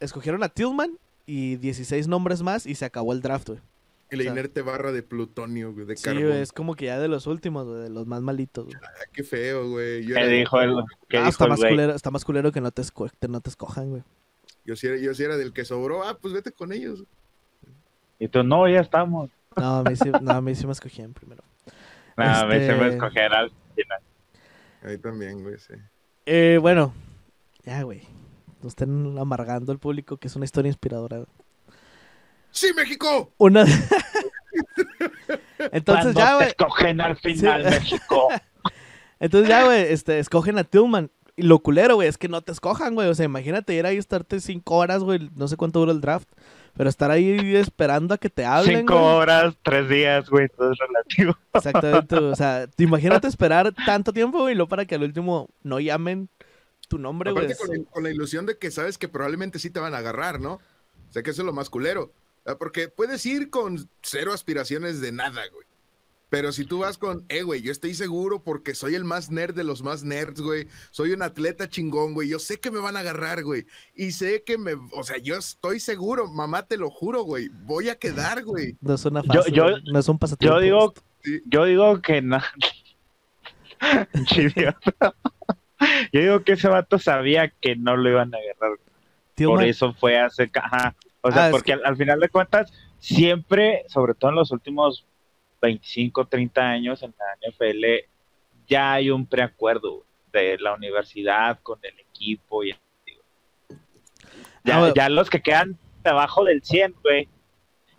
[0.00, 0.92] Escogieron a Tillman
[1.26, 3.60] y 16 nombres más y se acabó el draft, güey.
[4.10, 6.24] Y la O sea- inerte barra de plutonio, güey, de Sí, carbón.
[6.28, 8.76] güey, es como que ya de los últimos, güey, de los más malitos, güey.
[8.82, 10.04] Ah, qué feo, güey.
[10.06, 10.74] Yo, ¿Qué dijo el,
[11.08, 13.28] qué Ah, dijo está, el más culero, está más culero que no te, esco- que
[13.28, 14.02] no te escojan, güey.
[14.68, 16.04] Yo, sí era, yo sí era del que sobró.
[16.04, 17.02] Ah, pues vete con ellos.
[18.18, 19.30] Y tú, no, ya estamos.
[19.56, 21.42] No, a mí sí, no, a mí sí me escogían primero.
[22.16, 24.00] Nada, me se me Este- escoger al final.
[24.82, 25.72] Ahí también, güey, sí.
[26.26, 26.92] Eh, bueno,
[27.64, 28.02] ya, güey.
[28.60, 31.24] No estén amargando al público que es una historia inspiradora.
[32.50, 33.32] ¡Sí, México!
[33.38, 33.64] Una...
[35.72, 36.48] Entonces Cuando ya, te güey.
[36.48, 37.70] escogen al final, Sí.
[37.70, 38.28] México.
[39.20, 41.10] Entonces ya, güey, este, escogen a Tillman.
[41.38, 43.08] Y lo culero, güey, es que no te escojan, güey.
[43.08, 45.30] O sea, imagínate ir ahí y estarte cinco horas, güey.
[45.36, 46.28] No sé cuánto dura el draft.
[46.76, 49.04] Pero estar ahí esperando a que te hablen, Cinco güey.
[49.06, 51.36] horas, tres días, güey, todo es relativo.
[51.54, 52.32] Exactamente, güey.
[52.32, 55.80] O sea, te imagínate esperar tanto tiempo, güey, y luego para que al último no
[55.80, 56.28] llamen
[56.88, 57.52] tu nombre, güey.
[57.56, 60.40] Con la, con la ilusión de que sabes que probablemente sí te van a agarrar,
[60.40, 60.54] ¿no?
[60.54, 62.04] O sea, que eso es lo más culero.
[62.04, 65.66] O sea, Porque puedes ir con cero aspiraciones de nada, güey.
[66.30, 69.54] Pero si tú vas con, eh, güey, yo estoy seguro porque soy el más nerd
[69.54, 70.66] de los más nerds, güey.
[70.90, 72.28] Soy un atleta chingón, güey.
[72.28, 73.64] Yo sé que me van a agarrar, güey.
[73.94, 77.48] Y sé que me, o sea, yo estoy seguro, mamá, te lo juro, güey.
[77.64, 78.76] Voy a quedar, güey.
[78.82, 80.56] No es una Yo- fase, yo- no es un pasatiempo.
[80.56, 81.40] Yo digo, Sí.
[81.46, 82.38] yo digo que no.
[86.12, 88.78] Yo digo que ese vato sabía que no lo iban a agarrar.
[89.36, 90.50] Por eso fue hace.
[90.54, 90.96] Ajá.
[91.20, 95.04] O sea, Ah, porque al, al final de cuentas, siempre, sobre todo en los últimos
[95.60, 97.84] 25, 30 años en la NFL,
[98.66, 102.62] ya hay un preacuerdo de la universidad con el equipo.
[102.64, 102.70] Y,
[104.64, 104.94] ya, Ah, bueno.
[104.94, 107.28] ya los que quedan debajo del 100, güey.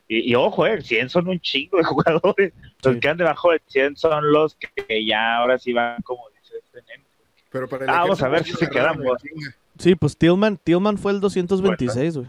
[0.08, 2.54] Y, y ojo, eh, el 100 son un chingo de jugadores.
[2.84, 2.94] Los Sí.
[2.94, 6.82] que quedan debajo del 100 son los que ya ahora sí van, como dice este
[6.84, 7.04] nene.
[7.52, 8.96] Pero para el Ah, vamos a ver sí si se chinga.
[9.78, 12.28] Sí, pues Tillman, Tillman fue el 226, güey.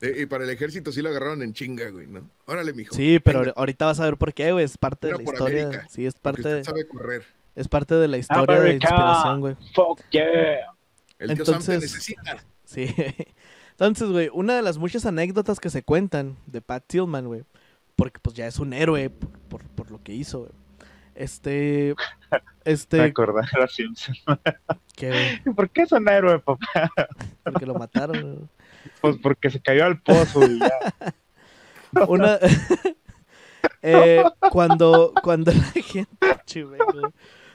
[0.00, 2.30] Eh, Y para el ejército sí lo agarraron en chinga, güey, ¿no?
[2.46, 2.94] Órale, mijo.
[2.94, 4.64] Sí, pero Venga, ahorita vas a ver por qué, güey.
[4.64, 5.64] Es parte de la por historia.
[5.66, 7.24] América, Sí, es parte, usted sabe correr.
[7.56, 8.88] es parte de la historia de America.
[8.90, 9.56] inspiración, güey.
[9.74, 10.72] Fuck yeah.
[11.18, 12.44] El tío Sam te Entonces- necesita.
[12.64, 12.94] Sí.
[13.72, 17.44] Entonces, güey, una de las muchas anécdotas que se cuentan de Pat Tillman, güey,
[17.96, 20.50] porque pues ya es un héroe por, por, por lo que hizo, güey.
[21.14, 21.94] Este,
[22.64, 23.28] este, de güey,
[25.54, 26.90] ¿Por qué es un héroe, papá?
[27.44, 28.48] porque lo mataron, güey.
[29.00, 31.14] Pues porque se cayó al pozo y ya.
[32.08, 32.38] Una,
[33.82, 36.08] eh, cuando, cuando la gente,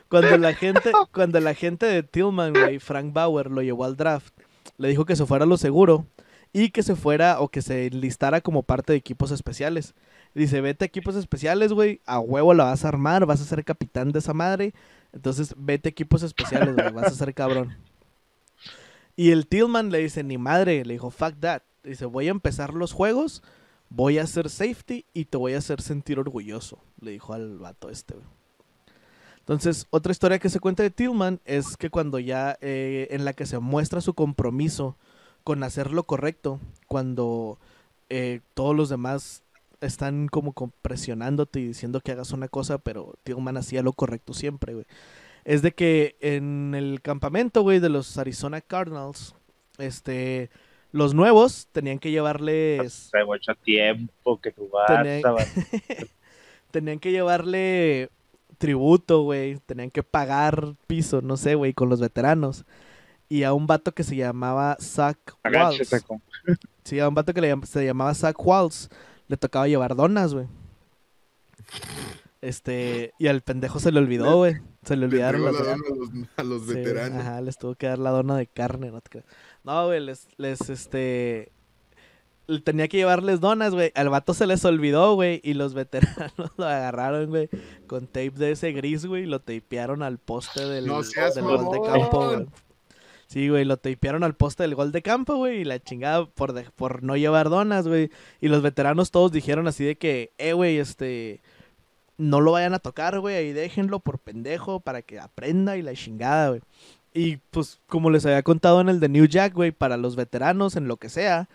[0.09, 4.33] cuando la gente, cuando la gente de Tillman, güey, Frank Bauer lo llevó al draft,
[4.77, 6.07] le dijo que se fuera a lo seguro
[6.51, 9.95] y que se fuera o que se enlistara como parte de equipos especiales.
[10.35, 13.63] Dice, vete a equipos especiales, güey, a huevo la vas a armar, vas a ser
[13.63, 14.73] capitán de esa madre,
[15.11, 17.77] entonces vete a equipos especiales, güey, vas a ser cabrón.
[19.15, 21.61] Y el Tillman le dice, ni madre, le dijo, fuck that.
[21.83, 23.43] Dice, voy a empezar los juegos,
[23.89, 27.89] voy a hacer safety y te voy a hacer sentir orgulloso, le dijo al vato
[27.89, 28.15] este.
[29.39, 33.33] Entonces, otra historia que se cuenta de Tillman es que cuando ya, eh, en la
[33.33, 34.95] que se muestra su compromiso
[35.43, 37.59] con hacer lo correcto, cuando
[38.09, 39.43] eh, todos los demás
[39.81, 44.85] están como presionándote y diciendo que hagas una cosa, pero Tillman hacía lo correcto siempre.
[45.45, 49.35] Es de que en el campamento, güey, de los Arizona Cardinals,
[49.77, 50.49] este,
[50.91, 54.87] los nuevos tenían que llevarles Hace mucho tiempo que tú vas
[56.71, 58.09] tenían que llevarle
[58.57, 59.57] tributo, güey.
[59.65, 62.63] Tenían que pagar piso, no sé, güey, con los veteranos.
[63.29, 65.17] y a un vato que se llamaba Zach
[66.05, 66.21] com-
[66.83, 68.89] Sí, a un vato que le llam- se llamaba Zach Waltz
[69.27, 70.47] le tocaba llevar donas, güey.
[72.41, 74.55] Este, y al pendejo se le olvidó, güey.
[74.85, 75.79] Se le olvidaron las la donas.
[75.87, 77.19] dona a los, a los Sí, veteranos.
[77.19, 79.25] Ajá, les tuvo que dar la dona de carne, no te creas.
[79.63, 81.51] No, güey, les, les, este...
[82.65, 83.93] Tenía que llevarles donas, güey.
[83.95, 85.39] Al vato se les olvidó, güey.
[85.45, 87.49] Y los veteranos lo agarraron, güey.
[87.87, 89.23] Con tape de ese gris, güey.
[89.23, 92.45] Y lo tapearon al poste del, No seas del gol de campo, güey.
[93.27, 95.61] Sí, güey, lo tapearon al poste del gol de campo, güey.
[95.61, 98.11] Y la chingada por, de- por no llevar donas, güey.
[98.41, 101.41] Y los veteranos todos dijeron así de que, eh, güey, este...
[102.17, 103.35] No lo vayan a tocar, güey.
[103.35, 106.61] Ahí déjenlo por pendejo para que aprenda y la chingada, güey.
[107.13, 110.75] Y pues, como les había contado en el de New Jack, güey, para los veteranos,
[110.75, 111.47] en lo que sea,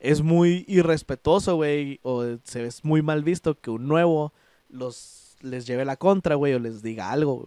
[0.00, 4.32] es muy irrespetuoso, güey, o se ve muy mal visto que un nuevo
[4.68, 7.34] los les lleve la contra, güey, o les diga algo.
[7.36, 7.46] güey.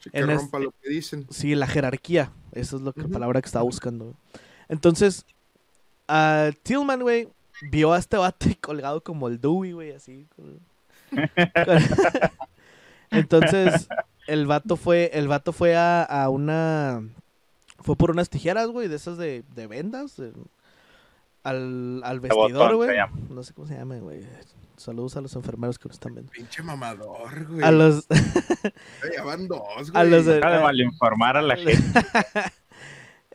[0.00, 1.26] Sí, que en es- rompa lo que dicen.
[1.30, 4.04] Sí, la jerarquía, esa es la palabra que estaba buscando.
[4.06, 4.16] güey.
[4.68, 5.24] Entonces,
[6.08, 7.28] a Tillman, güey,
[7.70, 10.26] vio a este vato colgado como el Dewey, güey, así.
[10.34, 10.60] con-
[13.10, 13.88] Entonces,
[14.26, 17.02] el vato fue, el vato fue a, a una,
[17.80, 20.32] fue por unas tijeras, güey, de esas de, de vendas, de-
[21.44, 22.96] al, al vestidor, güey.
[23.30, 24.26] No sé cómo se llama, güey.
[24.76, 26.30] Saludos a los enfermeros que nos están viendo.
[26.32, 27.62] Pinche mamador, güey.
[27.64, 28.06] A los,
[29.16, 29.60] Ya van dos,
[29.94, 30.10] a güey.
[30.10, 31.82] los de- Deja de malinformar a la gente.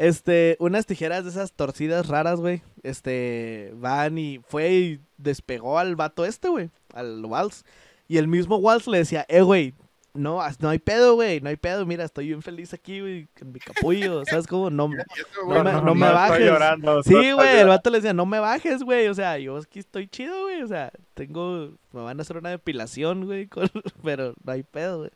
[0.01, 2.63] Este, unas tijeras de esas torcidas raras, güey.
[2.83, 7.63] Este, van y fue y despegó al vato este, güey, al Waltz.
[8.07, 9.73] Y el mismo Waltz le decía, eh, güey,
[10.13, 13.51] no, no hay pedo, güey, no hay pedo, mira, estoy bien feliz aquí, güey, en
[13.53, 14.69] mi capullo, ¿sabes cómo?
[14.69, 15.13] No, Ya te
[15.47, 16.45] no me- no me estoy bajes.
[16.45, 19.79] llorando, Sí, güey, el vato le decía, no me bajes, güey, o sea, yo aquí
[19.79, 23.69] estoy chido, güey, o sea, tengo, me van a hacer una depilación, güey, con-
[24.03, 25.11] pero no hay pedo, güey.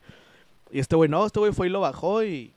[0.72, 2.54] Y este güey, no, este güey fue y lo bajó y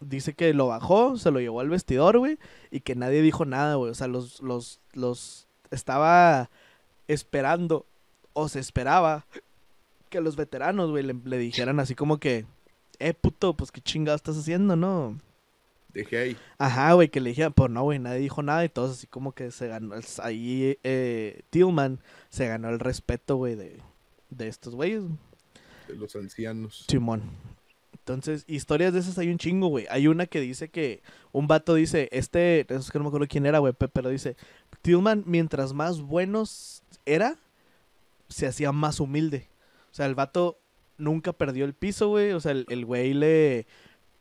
[0.00, 2.38] dice que lo bajó, se lo llevó al vestidor, güey,
[2.70, 6.50] y que nadie dijo nada, güey, o sea, los, los, los, estaba
[7.08, 7.86] esperando,
[8.32, 9.26] o se esperaba,
[10.10, 12.46] que los veteranos, güey, le, le dijeran así como que,
[12.98, 15.18] eh, puto, pues qué chingado estás haciendo, ¿no?
[15.92, 16.36] Dejé ahí.
[16.58, 19.32] Ajá, güey, que le dijeran, pues no, güey, nadie dijo nada y todos así como
[19.32, 23.80] que se ganó, ahí eh, Tillman se ganó el respeto, güey, de,
[24.30, 25.02] de estos güeyes,
[25.88, 26.84] De los ancianos.
[26.88, 27.22] Simón.
[28.08, 29.86] Entonces, historias de esas hay un chingo, güey.
[29.90, 33.46] Hay una que dice que un vato dice, este, es que no me acuerdo quién
[33.46, 34.36] era, güey, pe- pero dice,
[34.82, 37.36] Tillman, mientras más buenos era,
[38.28, 39.48] se hacía más humilde.
[39.90, 40.60] O sea, el vato
[40.98, 42.30] nunca perdió el piso, güey.
[42.30, 43.66] O sea, el, el güey le...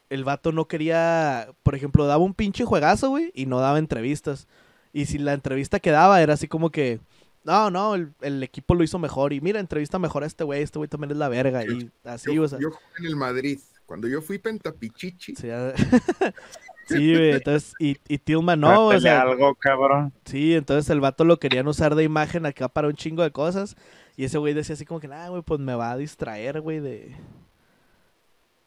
[0.10, 4.48] El vato no quería, por ejemplo, daba un pinche juegazo, güey, y no daba entrevistas.
[4.94, 7.00] Y si la entrevista que daba era así como que,
[7.44, 9.32] no, no, el, el equipo lo hizo mejor.
[9.34, 11.64] Y mira, entrevista mejor a este güey, este güey también es la verga.
[11.66, 12.60] Y así, yo, o sea.
[12.60, 13.60] yo jugué en el Madrid.
[13.86, 15.48] Cuando yo fui pentapichichi, Sí,
[16.88, 20.14] sí, güey, entonces, y, y Tillman Para no, o sea, algo, cabrón.
[20.26, 23.76] sí, entonces el vato lo querían usar de imagen acá para un chingo de cosas,
[24.16, 26.80] y ese güey decía así como que, nah, güey, pues me va a distraer, güey,
[26.80, 27.16] de,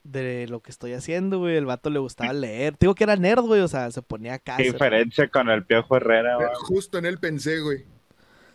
[0.04, 3.16] de lo que estoy haciendo, güey, el vato le gustaba leer, te digo que era
[3.16, 4.56] nerd, güey, o sea, se ponía acá.
[4.56, 6.48] Qué diferencia con el Piojo Herrera, güey.
[6.54, 7.84] justo en él pensé, güey.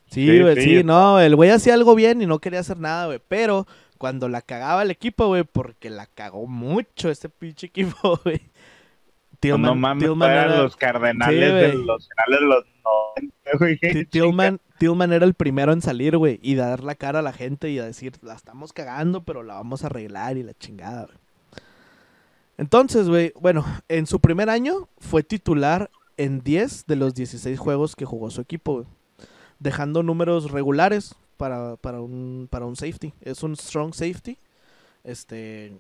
[0.08, 0.84] Sí, Sí, güey, sí, sí.
[0.84, 3.66] no, el güey hacía algo bien y no quería hacer nada, güey, pero
[4.04, 8.42] cuando la cagaba el equipo, güey, porque la cagó mucho ese pinche equipo, güey.
[9.40, 11.34] Tillman, no mames, Tillman eran era- los cardenales
[11.72, 12.66] Sí, de los finales de los
[13.16, 13.80] 90, güey.
[13.80, 17.32] Ti- Tillman, Tillman era el primero en salir, güey, y dar la cara a la
[17.32, 21.06] gente y a decir, la estamos cagando, pero la vamos a arreglar y la chingada,
[21.06, 21.18] güey.
[22.58, 27.96] Entonces, güey, bueno, en su primer año fue titular en 10 de los 16 juegos
[27.96, 28.86] que jugó su equipo, güey,
[29.60, 33.14] dejando números regulares para, para, un, para un safety.
[33.20, 34.38] Es un strong safety,
[35.04, 35.78] este,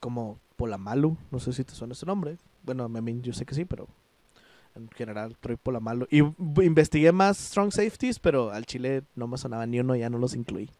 [0.00, 2.38] como Polamalu, no sé si te suena ese nombre.
[2.62, 3.88] Bueno, I mean, yo sé que sí, pero
[4.74, 6.06] en general Troy Polamalu.
[6.10, 6.20] Y
[6.64, 10.34] investigué más strong safeties, pero al Chile no me sonaba ni uno, ya no los
[10.34, 10.70] incluí.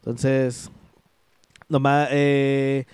[0.00, 0.70] Entonces,
[1.70, 2.84] nomás, eh,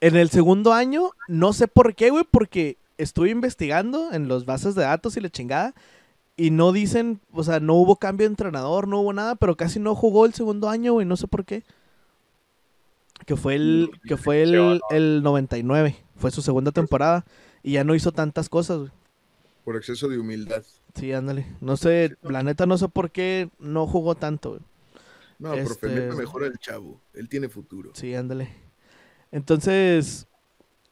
[0.00, 4.74] en el segundo año, no sé por qué, güey, porque estuve investigando en los bases
[4.74, 5.74] de datos y la chingada.
[6.38, 9.80] Y no dicen, o sea, no hubo cambio de entrenador, no hubo nada, pero casi
[9.80, 11.64] no jugó el segundo año, güey, no sé por qué.
[13.26, 17.26] Que fue el, que fue el, el 99, fue su segunda temporada.
[17.64, 18.90] Y ya no hizo tantas cosas, güey.
[19.64, 20.62] Por exceso de humildad.
[20.94, 21.44] Sí, ándale.
[21.60, 24.62] No sé, la neta no sé por qué no jugó tanto, güey.
[25.40, 27.00] No, profe, Este- meta mejor al chavo.
[27.14, 27.90] Él tiene futuro.
[27.94, 28.48] Sí, ándale.
[29.32, 30.28] Entonces,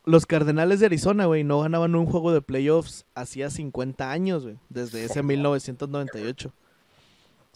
[0.07, 4.57] los Cardenales de Arizona, güey, no ganaban un juego de playoffs hacía 50 años, güey,
[4.71, 6.49] desde ese 1998.
[6.49, 6.53] O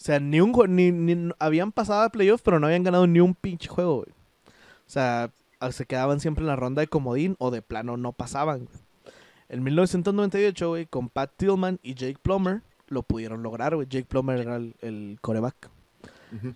[0.03, 3.33] sea, ni un ni, ni- habían pasado a playoffs, pero no habían ganado ni un
[3.35, 4.11] pinche juego, güey.
[4.47, 5.31] O sea,
[5.71, 8.65] se quedaban siempre en la ronda de comodín o de plano no pasaban.
[8.65, 8.77] güey.
[9.49, 13.87] En 1998, güey, con Pat Tillman y Jake Plummer lo pudieron lograr, güey.
[13.89, 15.69] Jake Plummer era el, el coreback.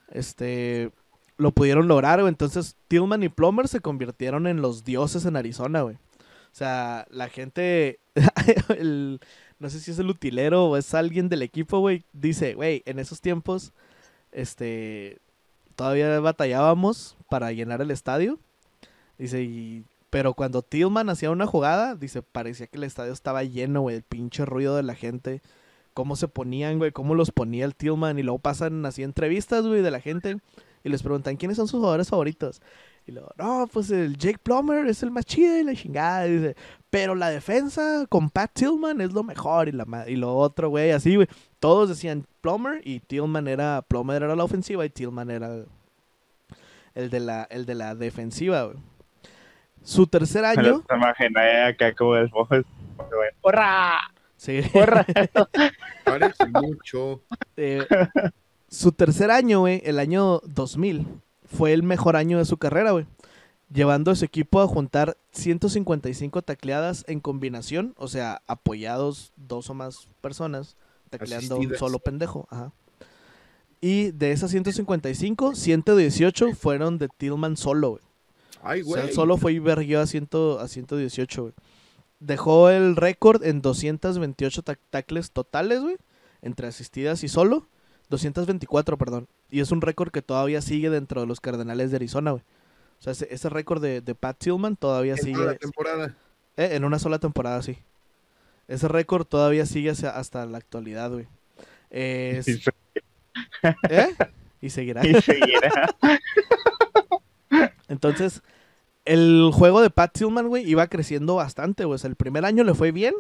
[0.10, 0.92] Este,
[1.38, 2.30] lo pudieron lograr, güey.
[2.30, 5.96] Entonces, Tillman y Plummer se convirtieron en los dioses en Arizona, güey.
[5.96, 8.00] O sea, la gente,
[9.60, 13.00] no sé si es el utilero o es alguien del equipo, güey, dice, güey, en
[13.00, 13.74] esos tiempos,
[14.32, 15.20] este,
[15.76, 18.40] todavía batallábamos para llenar el estadio.
[19.18, 23.82] Dice, y, pero cuando Tillman hacía una jugada, dice, parecía que el estadio estaba lleno,
[23.82, 25.42] güey, el pinche ruido de la gente.
[25.94, 28.18] Cómo se ponían, güey, cómo los ponía el Tillman.
[28.18, 30.38] Y luego pasan así entrevistas, güey, de la gente.
[30.86, 32.62] Y les preguntan, ¿quiénes son sus jugadores favoritos?
[33.08, 36.26] Y luego, no, pues el Jake Plummer es el más chido y la chingada.
[36.26, 36.56] Dice,
[36.92, 39.68] pero la defensa con Pat Tillman es lo mejor.
[39.68, 41.28] Y, la, y lo otro, güey, así, güey.
[41.60, 45.66] Todos decían Plummer y Tillman era, Plummer era la ofensiva y Tillman era
[46.94, 48.78] el de la, el de la defensiva, güey.
[49.84, 52.32] Su tercer Me año, lo imaginé acá como el.
[53.42, 54.00] ¡Hurra!
[54.38, 54.62] sí.
[56.04, 57.22] Parece mucho.
[57.58, 57.86] eh,
[58.76, 61.08] su tercer año, güey, el año 2000,
[61.46, 63.06] fue el mejor año de su carrera, güey.
[63.74, 69.74] Llevando a su equipo a juntar 155 tacleadas en combinación, o sea, apoyados dos o
[69.74, 70.76] más personas,
[71.10, 72.48] tacleando un solo pendejo.
[72.52, 72.72] Ajá.
[73.82, 78.02] Y de esas 155, 118 fueron de Tillman solo, güey.
[78.62, 79.08] Ay, O sea, güey.
[79.10, 81.54] él solo fue y verguió a, 100 a 118, güey.
[82.20, 85.98] Dejó el récord en 228 tac- tackles totales, güey.
[86.42, 87.68] Entre asistidas y solo.
[88.10, 89.28] 224, perdón.
[89.50, 92.44] Y es un récord que todavía sigue dentro de los Cardenales de Arizona, güey.
[93.00, 95.34] O sea, ese, ese récord de, de Pat Tillman todavía En sigue.
[95.34, 96.16] toda la temporada.
[96.58, 97.78] Eh, en una sola temporada, sí.
[98.68, 101.28] Ese récord todavía sigue hacia- hasta la actualidad, güey.
[101.92, 102.62] Eh, Y se-
[103.90, 104.08] ¿eh?
[104.62, 105.06] Y seguirá.
[105.06, 105.94] y seguirá.
[107.88, 108.42] Entonces,
[109.06, 111.96] el juego de Pat Tillman, güey, iba creciendo bastante, güey.
[111.96, 113.14] O sea, el primer año le fue bien,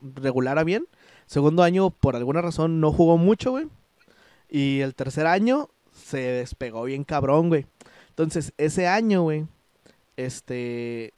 [0.00, 0.86] regular a bien.
[1.26, 3.66] Segundo año, por alguna razón, no jugó mucho, güey.
[4.48, 7.66] Y el tercer año se despegó bien cabrón, güey.
[8.10, 9.46] Entonces, ese año, güey,
[10.16, 11.12] este...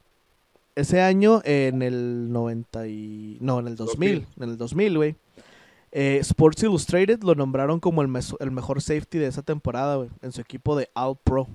[0.73, 3.37] Ese año, en el 90 y...
[3.41, 4.21] No, en el 2000.
[4.21, 4.43] 2000.
[4.43, 5.15] En el 2000, güey.
[5.91, 10.09] eh, Sports Illustrated lo nombraron como el, el mejor safety de esa temporada, güey.
[10.21, 11.47] En su equipo de All Pro.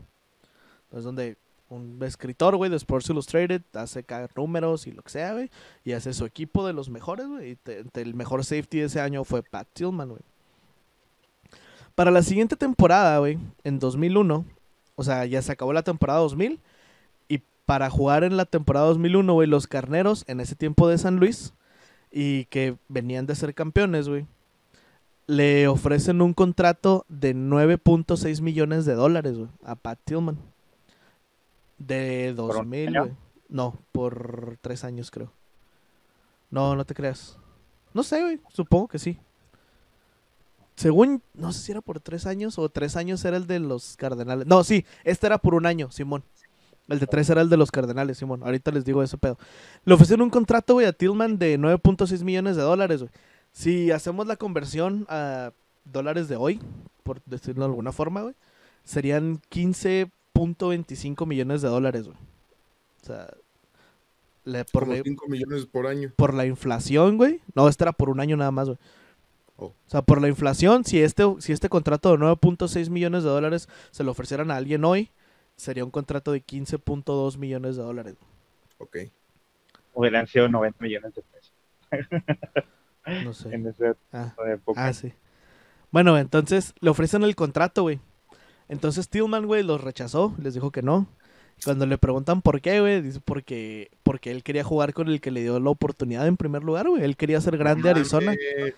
[0.92, 1.38] Es donde
[1.70, 5.50] un escritor, güey, de Sports Illustrated hace caer números y lo que sea, güey.
[5.82, 7.52] Y hace su equipo de los mejores, güey.
[7.52, 10.22] Y te- te- el mejor safety de ese año fue Pat Tillman, güey.
[11.96, 14.44] Para la siguiente temporada, güey, en 2001,
[14.94, 16.60] o sea, ya se acabó la temporada 2000.
[17.28, 21.16] Y para jugar en la temporada 2001, güey, los carneros, en ese tiempo de San
[21.16, 21.54] Luis,
[22.12, 24.26] y que venían de ser campeones, güey,
[25.26, 30.38] le ofrecen un contrato de 9.6 millones de dólares, güey, a Pat Tillman.
[31.78, 33.00] De un 2000, año?
[33.04, 33.16] güey.
[33.48, 35.32] No, por tres años, creo.
[36.50, 37.38] No, no te creas.
[37.94, 38.40] No sé, güey.
[38.50, 39.18] Supongo que sí.
[40.76, 43.96] Según, no sé si era por tres años o tres años era el de los
[43.96, 44.46] Cardenales.
[44.46, 46.22] No, sí, este era por un año, Simón.
[46.88, 48.42] El de tres era el de los Cardenales, Simón.
[48.44, 49.38] Ahorita les digo ese pedo.
[49.84, 53.10] Le ofrecieron un contrato, güey, a Tillman de 9.6 millones de dólares, güey.
[53.52, 55.50] Si hacemos la conversión a
[55.84, 56.60] dólares de hoy,
[57.02, 58.34] por decirlo de alguna forma, güey,
[58.84, 62.18] serían 15.25 millones de dólares, güey.
[63.02, 63.28] O sea,
[64.44, 66.12] le- por, Como la, 5 millones por año.
[66.16, 67.40] por la inflación, güey.
[67.54, 68.78] No, este era por un año nada más, güey.
[69.58, 69.66] Oh.
[69.66, 73.68] O sea, por la inflación, si este, si este contrato de 9.6 millones de dólares
[73.90, 75.10] se lo ofrecieran a alguien hoy,
[75.56, 78.16] sería un contrato de 15.2 millones de dólares.
[78.78, 78.98] Ok.
[79.94, 81.52] Hubieran sido 90 millones de pesos
[83.24, 83.54] No sé.
[83.54, 84.34] en esa Ah.
[84.52, 84.86] época.
[84.86, 85.12] Ah, sí.
[85.90, 88.00] Bueno, entonces le ofrecen el contrato, güey.
[88.68, 91.06] Entonces Tillman, güey, los rechazó, les dijo que no.
[91.64, 95.30] Cuando le preguntan por qué, güey, dice porque, porque él quería jugar con el que
[95.30, 97.02] le dio la oportunidad en primer lugar, güey.
[97.04, 98.32] Él quería ser grande Arizona.
[98.32, 98.74] Mames.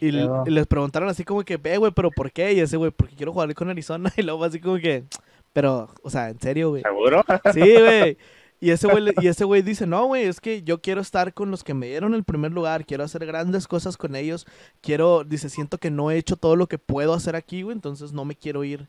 [0.00, 2.52] Y, les preguntaron así como que, ve, güey, pero ¿por qué?
[2.52, 4.12] Y ese, güey, porque quiero jugar con Arizona.
[4.16, 5.04] Y luego así como que,
[5.52, 6.82] pero, o sea, en serio, güey.
[6.82, 7.24] ¿Seguro?
[7.52, 8.18] Sí, güey.
[8.60, 11.50] Y ese güey y ese güey dice, no, güey, es que yo quiero estar con
[11.50, 14.46] los que me dieron el primer lugar, quiero hacer grandes cosas con ellos,
[14.80, 18.12] quiero, dice, siento que no he hecho todo lo que puedo hacer aquí, güey, entonces
[18.12, 18.88] no me quiero ir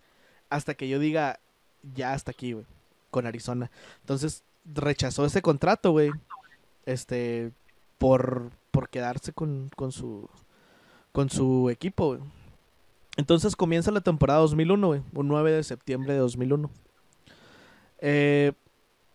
[0.50, 1.40] hasta que yo diga,
[1.96, 2.66] ya hasta aquí, güey,
[3.12, 3.70] con Arizona.
[4.02, 6.10] Entonces rechazó ese contrato, güey,
[6.88, 7.52] este,
[8.00, 10.28] por, por quedarse con, con su,
[11.12, 12.18] con su equipo.
[13.18, 16.70] Entonces comienza la temporada 2001, güey, un 9 de septiembre de 2001.
[18.00, 18.54] Eh,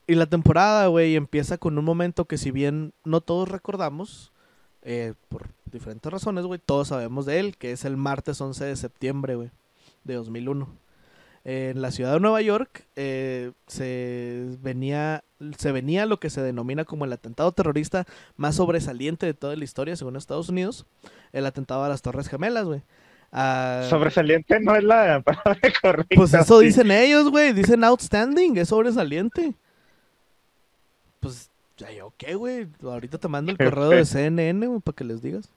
[0.07, 4.33] y la temporada, güey, empieza con un momento que si bien no todos recordamos,
[4.83, 8.77] eh, por diferentes razones, güey, todos sabemos de él, que es el martes 11 de
[8.77, 9.51] septiembre, güey,
[10.05, 10.84] de 2001.
[11.47, 15.25] En la ciudad de Nueva York eh, se, venía,
[15.59, 19.65] se venía lo que se denomina como el atentado terrorista más sobresaliente de toda la
[19.65, 20.87] historia, según Estados Unidos.
[21.33, 22.83] El atentado a las Torres Gemelas, güey.
[23.31, 26.15] Ah, Sobresaliente no es la palabra correcta.
[26.17, 26.67] pues eso sí.
[26.67, 27.53] dicen ellos, güey.
[27.53, 29.55] Dicen outstanding, es sobresaliente.
[31.21, 32.69] Pues, ya yo, ¿qué, güey?
[32.83, 34.05] Ahorita te mando el correo de.
[34.07, 35.51] CNN, güey, para que les digas.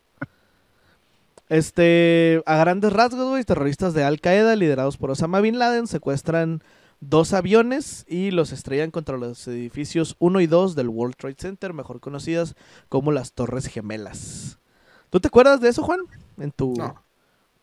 [1.49, 6.61] Este, a grandes rasgos, güey, terroristas de Al Qaeda, liderados por Osama Bin Laden, secuestran
[6.99, 11.73] dos aviones y los estrellan contra los edificios 1 y 2 del World Trade Center,
[11.73, 12.55] mejor conocidas
[12.89, 14.59] como las Torres Gemelas.
[15.09, 15.99] ¿Tú te acuerdas de eso, Juan?
[16.37, 16.73] En tu...
[16.77, 17.01] No,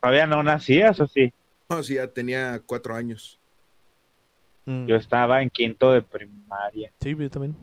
[0.01, 1.31] Todavía no nacías, o sí.
[1.69, 3.39] no, sí, ya tenía cuatro años.
[4.65, 7.55] Mm, Yo estaba en quinto de primaria, Sí, yo también.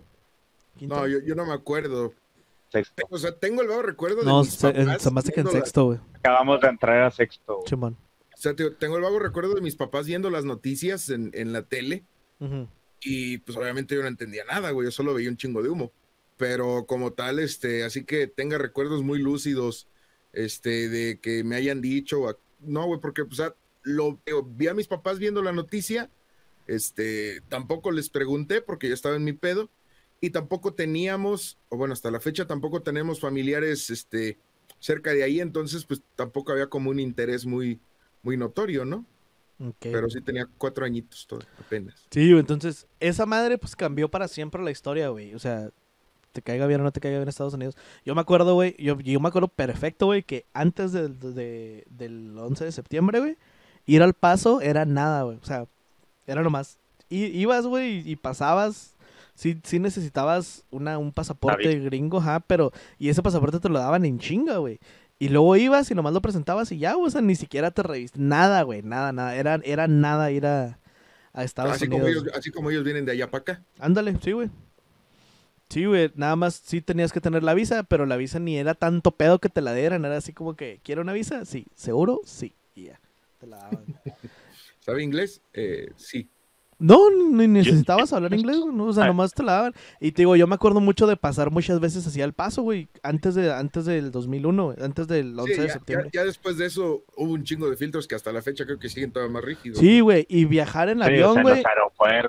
[0.79, 0.95] Quinto.
[0.95, 2.13] No, yo, yo no me acuerdo.
[2.73, 3.07] Sexto.
[3.11, 5.41] O sea, tengo el vago recuerdo de No, mis se, papás se me hace que
[5.41, 5.99] en sexto, güey.
[6.15, 7.61] Acabamos de entrar a sexto.
[7.67, 7.97] Chimón.
[8.35, 11.53] o sea, te- tengo el vago recuerdo de mis papás viendo las noticias en, en
[11.53, 12.05] la tele
[13.01, 15.93] y pues obviamente yo no entendía nada, güey, yo solo veía un chingo de humo.
[16.37, 19.87] Pero como tal, este, así que tenga recuerdos muy lúcidos,
[20.33, 24.75] este, de que me hayan dicho, a- no, güey, porque, pues, ah, lo vi a
[24.75, 26.11] mis papás viendo la noticia,
[26.67, 29.69] este, tampoco les pregunté porque yo estaba en mi pedo
[30.23, 34.39] y tampoco teníamos, o bueno, hasta la fecha tampoco tenemos familiares, este,
[34.79, 37.81] cerca de ahí, entonces, pues, tampoco había como un interés muy,
[38.23, 39.05] muy notorio, ¿no?
[39.93, 42.07] Pero sí tenía cuatro añitos todo, apenas.
[42.11, 45.35] Sí, entonces esa madre pues cambió para siempre la historia, güey.
[45.35, 45.71] O sea,
[46.33, 47.77] te caiga bien o no te caiga bien Estados Unidos.
[48.05, 52.37] Yo me acuerdo, güey, yo, yo me acuerdo perfecto, güey, que antes del, de- del
[52.39, 53.37] 11 de septiembre, güey,
[53.87, 55.37] ir al paso era nada, güey.
[55.43, 55.67] O sea,
[56.29, 56.79] era nomás.
[57.11, 58.92] i- ibas, güey, y pasabas.
[59.35, 61.85] Sí, sí necesitabas una, un pasaporte David.
[61.85, 62.71] gringo, ajá, pero...
[62.99, 64.79] Y ese pasaporte te lo daban en chinga, güey.
[65.19, 67.83] Y luego ibas y nomás lo presentabas y ya, güey, o sea, ni siquiera te
[67.83, 68.21] revistas.
[68.21, 69.37] Nada, güey, nada, nada.
[69.37, 70.79] Era, era nada ir a,
[71.33, 72.01] a Estados Así Unidos.
[72.03, 73.63] como, ellos, así como ellos vienen de allá para acá.
[73.79, 74.51] Ándale, sí, güey.
[75.69, 78.75] Sí, güey, nada más sí tenías que tener la visa, pero la visa ni era
[78.75, 81.47] tanto pedo que te la dieran, era así como que, ¿quiero una visa?
[81.47, 82.21] Sí, ¿seguro?
[82.27, 83.01] Sí, y ya,
[83.39, 83.87] te la daban.
[84.81, 85.41] ¿Sabe inglés?
[85.55, 86.29] Eh, sí.
[86.83, 86.99] No,
[87.31, 89.07] ni necesitabas hablar inglés, güey, no, o sea, Ah.
[89.07, 89.75] nomás te la daban.
[90.01, 92.89] Y te digo, yo me acuerdo mucho de pasar muchas veces así al paso, güey,
[93.03, 96.11] antes, de, antes del 2001, güey, antes del 11 Sí, de ya, septiembre.
[96.13, 98.79] ya- ya después de eso hubo un chingo de filtros que hasta la fecha creo
[98.79, 99.79] que siguen todavía más rígidos.
[99.79, 101.63] Sí, güey, y viajar en Sí, o avión, en güey.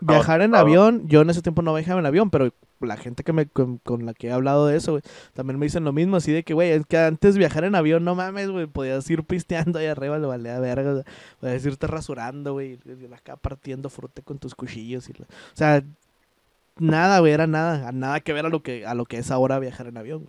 [0.01, 0.62] Viajar en todo.
[0.62, 3.78] avión, yo en ese tiempo no viajaba en avión, pero la gente que me, con,
[3.78, 6.43] con la que he hablado de eso, güey, también me dicen lo mismo, así de
[6.43, 9.86] que, güey, es que antes viajar en avión, no mames, güey, podías ir pisteando ahí
[9.86, 11.04] arriba, le valía verga,
[11.39, 12.78] podías irte rasurando, güey,
[13.16, 15.84] acá partiendo fruta con tus cuchillos, y o sea,
[16.78, 19.60] nada, güey, era nada, nada que ver a lo que, a lo que es ahora
[19.60, 20.28] viajar en avión.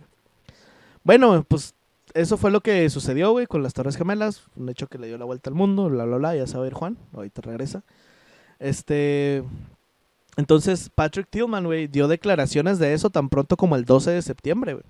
[1.03, 1.75] Bueno, pues
[2.13, 5.17] eso fue lo que sucedió, güey, con las Torres Gemelas, un hecho que le dio
[5.17, 7.83] la vuelta al mundo, bla, bla, bla, ya sabe Juan, ahorita regresa.
[8.59, 9.43] Este.
[10.37, 14.73] Entonces, Patrick Tillman, güey, dio declaraciones de eso tan pronto como el 12 de septiembre,
[14.73, 14.85] güey.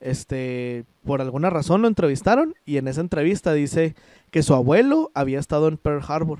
[0.00, 3.96] Este, por alguna razón lo entrevistaron y en esa entrevista dice
[4.30, 6.38] que su abuelo había estado en Pearl Harbor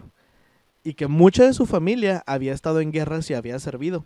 [0.85, 4.05] y que mucha de su familia había estado en guerras y había servido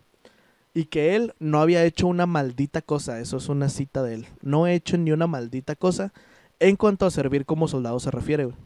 [0.75, 4.27] y que él no había hecho una maldita cosa, eso es una cita de él,
[4.41, 6.13] no he hecho ni una maldita cosa
[6.61, 8.57] en cuanto a servir como soldado se refiere, güey.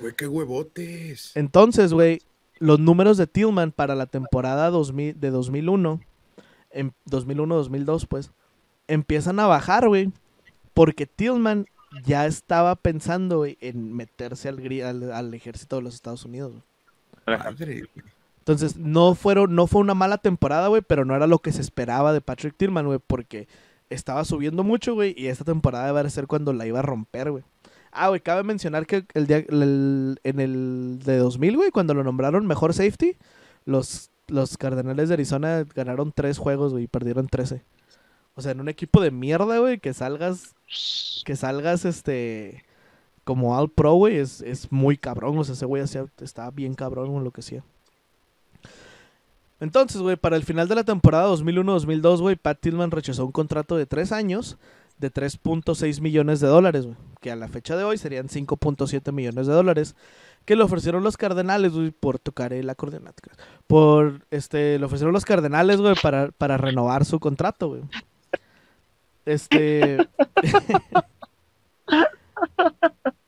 [0.00, 1.32] Güey, qué huevotes.
[1.34, 2.20] Entonces, güey,
[2.58, 6.00] los números de Tillman para la temporada 2000, de 2001,
[6.70, 8.30] en 2001-2002, pues,
[8.88, 10.12] empiezan a bajar, güey,
[10.74, 11.66] porque Tillman
[12.04, 16.52] ya estaba pensando en meterse al, al, al ejército de los Estados Unidos.
[16.52, 16.62] güey.
[17.26, 17.84] Madre.
[18.38, 21.62] Entonces, no, fueron, no fue una mala temporada, güey, pero no era lo que se
[21.62, 23.48] esperaba de Patrick Tillman, güey, porque
[23.88, 27.30] estaba subiendo mucho, güey, y esta temporada iba a ser cuando la iba a romper,
[27.30, 27.44] güey.
[27.92, 32.04] Ah, güey, cabe mencionar que el día, el- en el de 2000, güey, cuando lo
[32.04, 33.16] nombraron mejor safety,
[33.64, 37.62] los, los Cardenales de Arizona ganaron tres juegos, güey, y perdieron 13.
[38.34, 40.54] O sea, en un equipo de mierda, güey, que salgas,
[41.24, 42.64] que salgas, este,
[43.24, 45.36] como All Pro, güey, es, es muy cabrón.
[45.38, 47.62] O sea, ese güey hacía- estaba bien cabrón con lo que hacía.
[49.60, 53.76] Entonces, güey, para el final de la temporada 2001-2002, güey, Pat Tillman rechazó un contrato
[53.76, 54.58] de tres años
[54.98, 59.46] de 3.6 millones de dólares, güey, que a la fecha de hoy serían 5.7 millones
[59.46, 59.96] de dólares,
[60.44, 63.04] que le ofrecieron los Cardenales, güey, por tocar el acordeón.
[63.66, 67.82] Por, este, le ofrecieron los Cardenales, güey, para, para renovar su contrato, güey.
[69.24, 70.06] Este...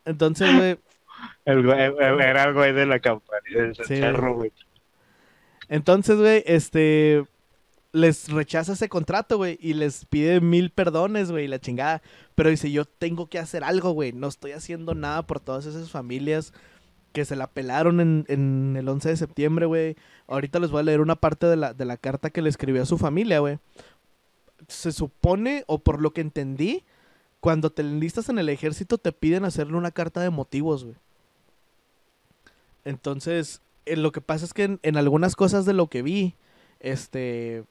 [0.05, 0.79] Entonces, güey,
[1.45, 3.01] era el güey de la
[3.75, 4.53] Sí, cerro, güey.
[5.69, 7.25] Entonces, güey, este.
[7.93, 12.03] Les rechaza ese contrato, güey, y les pide mil perdones, güey, y la chingada.
[12.35, 14.12] Pero dice, yo tengo que hacer algo, güey.
[14.12, 16.53] No estoy haciendo nada por todas esas familias
[17.12, 19.97] que se la pelaron en, en el 11 de septiembre, güey.
[20.27, 22.83] Ahorita les voy a leer una parte de la, de la carta que le escribió
[22.83, 23.59] a su familia, güey.
[24.69, 26.85] Se supone, o por lo que entendí,
[27.47, 30.84] cuando te enlistas en el ejército te piden hacerle una carta de motivos.
[32.84, 36.34] Entonces, eh, lo que pasa es que en, en algunas cosas de lo que vi,
[36.80, 37.62] este,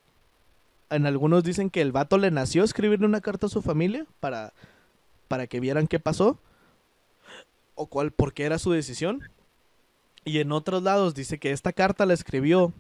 [0.89, 4.53] en algunos dicen que el vato le nació escribirle una carta a su familia para,
[5.28, 6.39] para que vieran qué pasó
[7.76, 9.30] o cuál, por qué era su decisión.
[10.23, 12.71] Y en otros lados dice que esta carta la escribió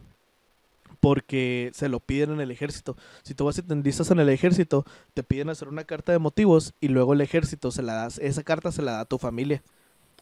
[1.05, 2.97] porque se lo piden en el ejército.
[3.21, 6.17] Si tú vas y te enlistas en el ejército, te piden hacer una carta de
[6.17, 9.19] motivos y luego el ejército se la das, esa carta se la da a tu
[9.19, 9.61] familia.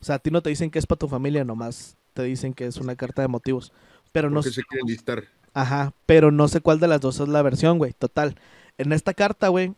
[0.01, 2.53] O sea, a ti no te dicen que es para tu familia, nomás te dicen
[2.53, 3.71] que es una carta de motivos.
[4.11, 5.23] Pero no Porque se quiere enlistar.
[5.53, 7.93] Ajá, pero no sé cuál de las dos es la versión, güey.
[7.93, 8.35] Total.
[8.77, 9.71] En esta carta, güey,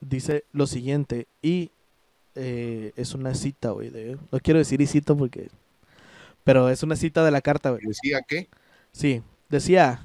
[0.00, 1.28] dice lo siguiente.
[1.42, 1.70] Y
[2.34, 3.90] eh, es una cita, güey.
[3.90, 5.48] de- No quiero decir y cito porque...
[6.42, 7.82] Pero es una cita de la carta, güey.
[7.86, 8.48] Decía que
[8.90, 10.04] Sí, decía,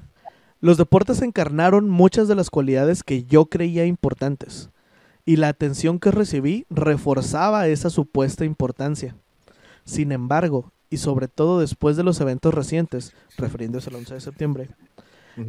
[0.66, 4.70] los deportes encarnaron muchas de las cualidades que yo creía importantes,
[5.24, 9.14] y la atención que recibí reforzaba esa supuesta importancia.
[9.84, 14.70] Sin embargo, y sobre todo después de los eventos recientes, refiriéndose al 11 de septiembre,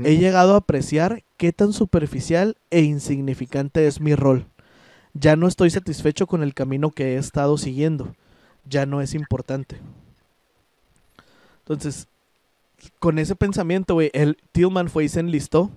[0.04, 4.46] he llegado a apreciar qué tan superficial e insignificante es mi rol.
[5.16, 8.16] Ya no estoy satisfecho con el camino que he estado siguiendo.
[8.70, 9.80] Ya no es importante.
[11.60, 12.08] Entonces,
[13.00, 15.72] con ese pensamiento, güey, el Tillman fue y se enlistó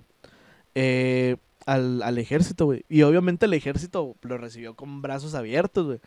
[0.74, 1.36] eh,
[1.66, 2.84] al, al ejército, güey.
[2.88, 6.00] Y obviamente el ejército lo recibió con brazos abiertos, güey.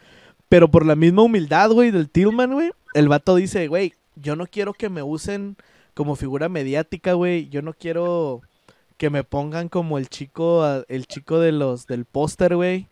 [0.50, 4.46] Pero por la misma humildad, güey, del Tillman, güey, el vato dice, güey, yo no
[4.46, 5.58] quiero que me usen
[5.94, 7.50] como figura mediática, güey.
[7.50, 8.42] Yo no quiero
[8.98, 12.88] que me pongan como el chico, el chico de los del póster, güey.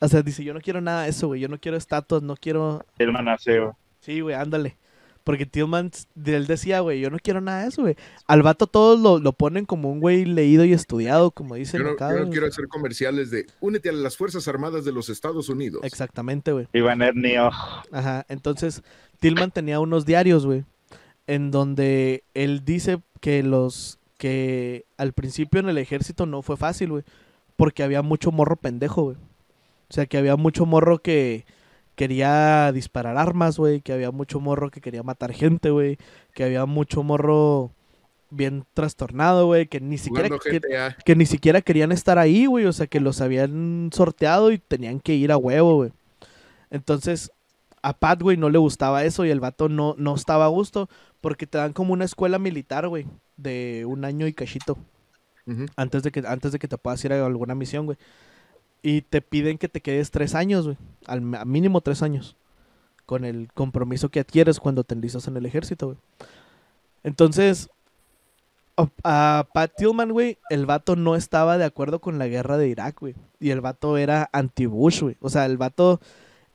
[0.00, 1.40] O sea, dice, yo no quiero nada de eso, güey.
[1.40, 2.84] Yo no quiero estatuas, no quiero...
[2.96, 3.72] Tillman así, güey.
[4.00, 4.76] Sí, güey, ándale.
[5.24, 5.90] Porque Tillman,
[6.24, 7.96] él decía, güey, yo no quiero nada de eso, güey.
[8.26, 11.86] Al vato todos lo, lo ponen como un güey leído y estudiado, como dicen Yo
[11.86, 15.08] no, acá, yo no quiero hacer comerciales de únete a las Fuerzas Armadas de los
[15.08, 15.82] Estados Unidos.
[15.84, 16.68] Exactamente, güey.
[16.72, 17.50] Iban Ernio.
[17.92, 18.82] Ajá, entonces
[19.20, 20.64] Tillman tenía unos diarios, güey,
[21.26, 26.90] en donde él dice que los que al principio en el ejército no fue fácil,
[26.90, 27.04] güey,
[27.56, 29.16] porque había mucho morro pendejo, güey.
[29.16, 31.44] O sea, que había mucho morro que
[32.00, 35.98] quería disparar armas, güey, que había mucho morro que quería matar gente, güey,
[36.32, 37.72] que había mucho morro
[38.30, 40.28] bien trastornado, güey, que ni siquiera
[41.04, 42.64] que- ni siquiera querían estar ahí, güey.
[42.64, 45.92] O sea, que los habían sorteado y tenían que ir a huevo, güey.
[46.70, 47.30] Entonces,
[47.82, 50.88] a Pat, güey, no le gustaba eso y el vato no, no estaba a gusto
[51.20, 54.78] porque te dan como una escuela militar, güey, de un año y cachito
[55.76, 57.98] antes de que, antes de que te puedas ir a alguna misión, güey.
[58.82, 60.78] Y te piden que te quedes tres años, güey.
[61.06, 62.36] Al mínimo tres años.
[63.06, 65.98] Con el compromiso que adquieres cuando te enlistas en el ejército, güey.
[67.02, 67.68] Entonces,
[68.76, 72.68] a, a Pat Tillman, güey, el vato no estaba de acuerdo con la guerra de
[72.68, 73.14] Irak, güey.
[73.38, 75.16] Y el vato era anti-Bush, güey.
[75.20, 76.00] O sea, el vato,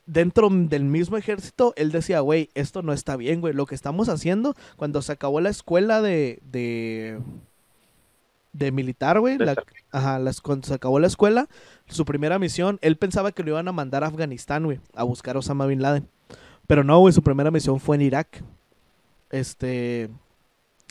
[0.06, 3.54] dentro del mismo ejército, él decía, güey, esto no está bien, güey.
[3.54, 6.40] Lo que estamos haciendo, cuando se acabó la escuela de...
[6.44, 7.20] de
[8.58, 9.38] de militar, güey.
[9.38, 9.56] La-
[9.91, 11.47] Ajá, las, cuando se acabó la escuela,
[11.88, 15.36] su primera misión, él pensaba que lo iban a mandar a Afganistán, güey, a buscar
[15.36, 16.08] a Osama Bin Laden.
[16.68, 18.43] Pero no, güey, su primera misión fue en Irak.
[19.30, 20.10] Este.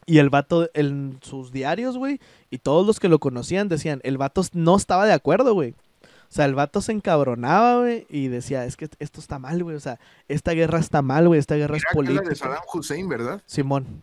[0.06, 4.18] Y el vato, en sus diarios, güey, y todos los que lo conocían decían, el
[4.18, 5.70] vato no estaba de acuerdo, güey.
[6.02, 9.76] O sea, el vato se encabronaba, güey, y decía, es que esto está mal, güey.
[9.76, 9.98] O sea,
[10.28, 12.34] esta guerra está mal, güey, esta guerra es Irak es la de política.
[12.46, 13.42] Saddam Hussein, ¿verdad?
[13.46, 14.02] Simón.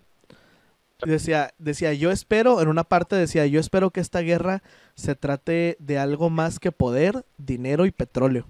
[1.06, 4.62] Decía, decía, yo espero, en una parte decía, yo espero que esta guerra
[4.96, 8.46] se trate de algo más que poder, dinero y petróleo.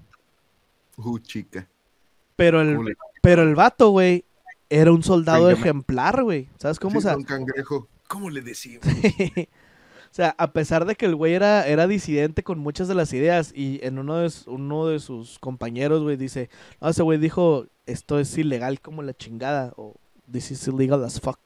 [0.97, 1.67] Uh, chica.
[2.35, 4.25] Pero ¿Cómo el, le- pero el vato, güey,
[4.69, 6.49] era un soldado Venga, ejemplar, güey.
[6.57, 6.97] ¿Sabes cómo?
[6.99, 7.87] O Sí, sea, Cangrejo.
[8.07, 8.83] ¿Cómo le decimos?
[9.37, 13.13] o sea, a pesar de que el güey era, era disidente con muchas de las
[13.13, 16.49] ideas y en uno de, uno de sus compañeros, güey, dice,
[16.81, 19.95] no, ese güey dijo, esto es ilegal como la chingada o
[20.29, 21.39] this is illegal as fuck.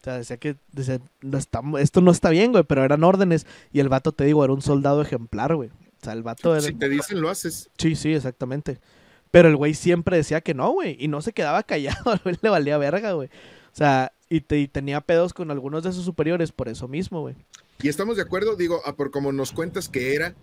[0.00, 3.46] O sea, decía que decía, "No está- esto no está bien, güey, pero eran órdenes
[3.72, 5.70] y el vato, te digo, era un soldado ejemplar, güey.
[5.70, 6.62] O sea, el vato era...
[6.62, 7.70] Si te dicen, lo haces.
[7.78, 8.78] Sí, sí, exactamente.
[9.32, 10.96] Pero el güey siempre decía que no, güey.
[11.00, 13.28] Y no se quedaba callado, al güey le valía verga, güey.
[13.28, 17.20] O sea, y, te- y tenía pedos con algunos de sus superiores por eso mismo,
[17.20, 17.34] güey.
[17.82, 20.34] Y estamos de acuerdo, digo, a por como nos cuentas que era,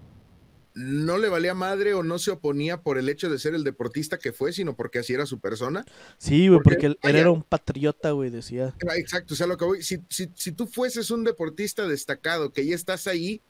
[0.75, 4.19] no le valía madre o no se oponía por el hecho de ser el deportista
[4.19, 5.85] que fue, sino porque así era su persona.
[6.17, 8.75] Sí, güey, Porque, porque él, era un patriota, güey, decía.
[8.95, 12.65] Exacto, o sea, lo que voy, si, si, si tú fueses un deportista destacado, que
[12.65, 13.41] ya estás ahí,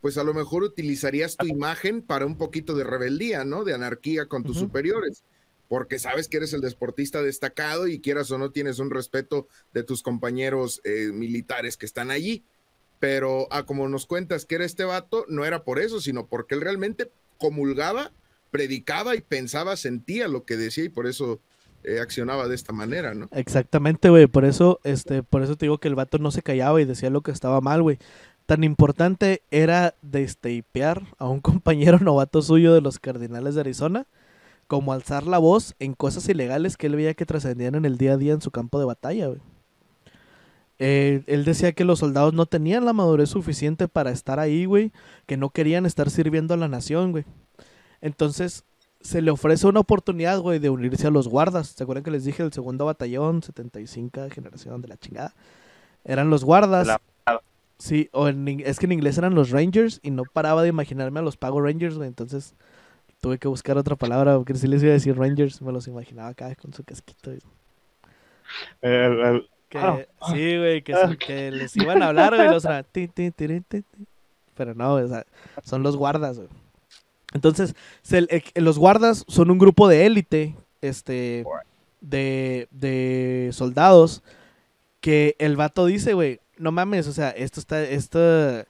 [0.00, 3.64] pues a lo mejor utilizarías tu imagen para un poquito de rebeldía, ¿no?
[3.64, 5.24] De anarquía con tus superiores.
[5.66, 9.82] porque sabes que eres el deportista destacado y quieras o no tienes un respeto de
[9.82, 12.44] tus compañeros eh, militares que están allí.
[13.04, 16.26] Pero a ah, como nos cuentas que era este vato, no era por eso, sino
[16.26, 18.12] porque él realmente comulgaba,
[18.50, 21.38] predicaba y pensaba, sentía lo que decía y por eso
[21.82, 23.28] eh, accionaba de esta manera, ¿no?
[23.32, 24.26] Exactamente, güey.
[24.26, 27.10] Por eso, este, por eso te digo que el vato no se callaba y decía
[27.10, 27.98] lo que estaba mal, güey.
[28.46, 34.06] Tan importante era destapear a un compañero novato suyo de los Cardinales de Arizona
[34.66, 38.14] como alzar la voz en cosas ilegales que él veía que trascendían en el día
[38.14, 39.42] a día en su campo de batalla, güey.
[40.78, 44.92] Eh, él decía que los soldados no tenían la madurez suficiente para estar ahí, güey,
[45.26, 47.24] que no querían estar sirviendo a la nación, güey.
[48.00, 48.64] Entonces,
[49.00, 51.68] se le ofrece una oportunidad, güey, de unirse a los guardas.
[51.68, 55.34] ¿Se acuerdan que les dije el segundo batallón, 75 generación de la chingada?
[56.04, 56.88] Eran los guardas.
[57.78, 61.22] Sí, o es que en inglés eran los Rangers y no paraba de imaginarme a
[61.22, 62.08] los Pago Rangers, güey.
[62.08, 62.54] Entonces
[63.20, 66.28] tuve que buscar otra palabra, porque si les iba a decir Rangers, me los imaginaba
[66.28, 67.32] acá con su casquito.
[70.28, 72.66] Sí, güey, que, les iban a hablar, güey, los
[74.54, 75.24] Pero no, o sea,
[75.62, 76.48] son los guardas, güey.
[77.32, 77.74] Entonces,
[78.10, 81.44] eh, los guardas son un grupo de élite, este,
[82.00, 84.22] de, de soldados,
[85.00, 88.66] que el vato dice, güey, no mames, o sea, esto está, esto, eh,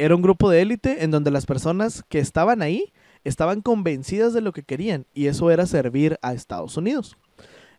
[0.00, 2.92] era un grupo de élite en donde las personas que estaban ahí
[3.24, 7.16] estaban convencidas de lo que querían, y eso era servir a Estados Unidos.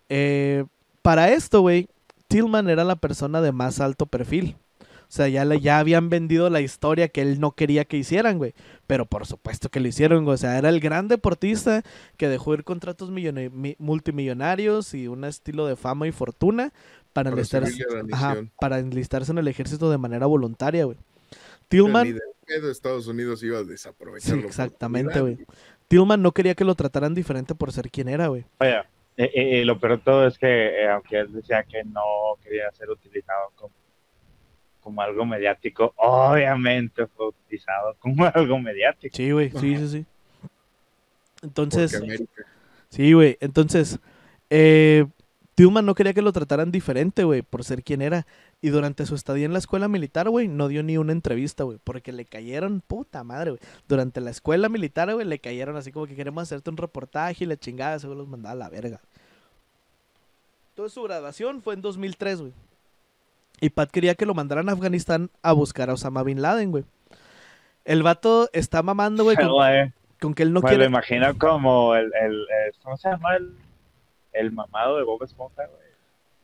[0.10, 0.66] Eh,
[1.02, 1.88] para esto, güey,
[2.34, 4.56] Tillman era la persona de más alto perfil.
[4.82, 8.40] O sea, ya, le, ya habían vendido la historia que él no quería que hicieran,
[8.40, 8.56] güey.
[8.88, 10.34] Pero por supuesto que lo hicieron, güey.
[10.34, 11.84] O sea, era el gran deportista
[12.18, 13.12] que dejó ir contratos
[13.78, 16.74] multimillonarios y un estilo de fama y fortuna
[17.14, 17.86] para, enlistarse,
[18.60, 20.98] para enlistarse en el ejército de manera voluntaria, güey.
[21.68, 22.18] Tillman...
[22.48, 23.64] de Estados Unidos iba a.
[24.18, 25.38] Sí, exactamente, güey.
[25.88, 28.46] Tillman no quería que lo trataran diferente por ser quien era, güey.
[28.60, 28.82] Oye,
[29.18, 32.02] eh, eh, eh, lo peor de todo es que, aunque él decía que no
[32.44, 33.74] quería ser utilizado como
[34.84, 39.16] como algo mediático, obviamente fue utilizado como algo mediático.
[39.16, 40.06] Sí, güey, sí, sí, sí.
[41.42, 42.02] Entonces,
[42.90, 44.00] sí, güey, entonces,
[44.50, 45.06] eh,
[45.56, 48.26] Tillman no quería que lo trataran diferente, güey, por ser quien era.
[48.64, 51.80] Y durante su estadía en la escuela militar, güey, no dio ni una entrevista, güey,
[51.84, 53.62] porque le cayeron, puta madre, güey.
[53.90, 57.48] Durante la escuela militar, güey, le cayeron así como que queremos hacerte un reportaje y
[57.48, 59.02] la chingada, se los mandaba a la verga.
[60.70, 62.54] Entonces su graduación fue en 2003, güey.
[63.60, 66.86] Y Pat quería que lo mandaran a Afganistán a buscar a Osama Bin Laden, güey.
[67.84, 69.36] El vato está mamando, güey,
[70.22, 70.78] con, que él no quiere.
[70.78, 72.48] Me lo imagino como el, el,
[72.82, 73.36] ¿Cómo se llama?
[73.36, 73.58] El,
[74.32, 75.84] el mamado de Bob Esponja, güey.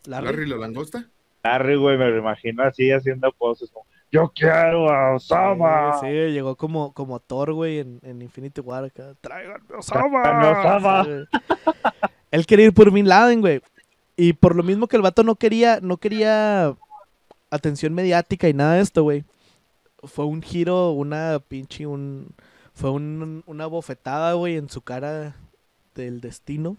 [0.03, 1.07] ¿Larry, la langosta?
[1.43, 3.85] Larry, güey, me lo imagino así haciendo poses como.
[4.11, 5.99] Yo quiero a Osama.
[5.99, 9.13] Sí, llegó como, como Thor, güey, en, en Infinity War acá.
[9.21, 10.51] Tráiganme Osama.
[10.51, 11.07] Osama.
[12.31, 13.61] él quería ir por Bin Laden, güey.
[14.17, 16.75] Y por lo mismo que el vato no quería, no quería
[17.51, 19.23] atención mediática y nada de esto, güey.
[20.03, 22.33] Fue un giro, una pinche, un...
[22.73, 25.35] Fue una bofetada, güey, en su cara
[25.95, 26.77] del destino.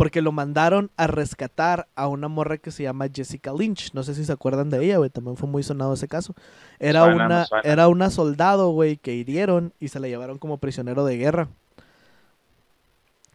[0.00, 3.92] Porque lo mandaron a rescatar a una morra que se llama Jessica Lynch.
[3.92, 5.10] No sé si se acuerdan de ella, güey.
[5.10, 6.34] También fue muy sonado ese caso.
[6.78, 11.18] Era, una, era una soldado, güey, que hirieron y se la llevaron como prisionero de
[11.18, 11.48] guerra.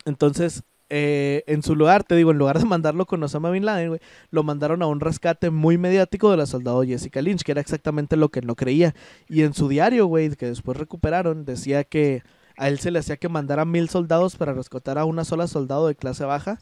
[0.05, 3.89] Entonces, eh, en su lugar, te digo, en lugar de mandarlo con Osama Bin Laden,
[3.89, 4.01] güey,
[4.31, 8.17] lo mandaron a un rescate muy mediático de la soldado Jessica Lynch, que era exactamente
[8.17, 8.95] lo que no creía.
[9.29, 12.23] Y en su diario, güey, que después recuperaron, decía que
[12.57, 15.87] a él se le hacía que mandara mil soldados para rescatar a una sola soldado
[15.87, 16.59] de clase baja.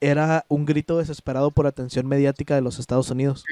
[0.00, 3.44] Era un grito desesperado por atención mediática de los Estados Unidos.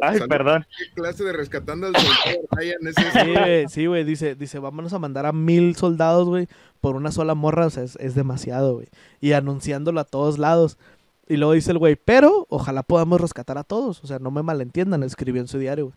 [0.00, 0.66] Ay, perdón.
[0.78, 5.32] ¿Qué clase de rescatando al soldado Ryan Sí, güey, dice, dice, vámonos a mandar a
[5.32, 6.48] mil soldados, güey,
[6.80, 8.88] por una sola morra, o sea, es, demasiado, güey.
[9.20, 10.78] Y anunciándolo a todos lados.
[11.26, 14.04] Y luego dice el güey, pero ojalá podamos rescatar a todos.
[14.04, 15.96] O sea, no me malentiendan, escribió en su diario, güey.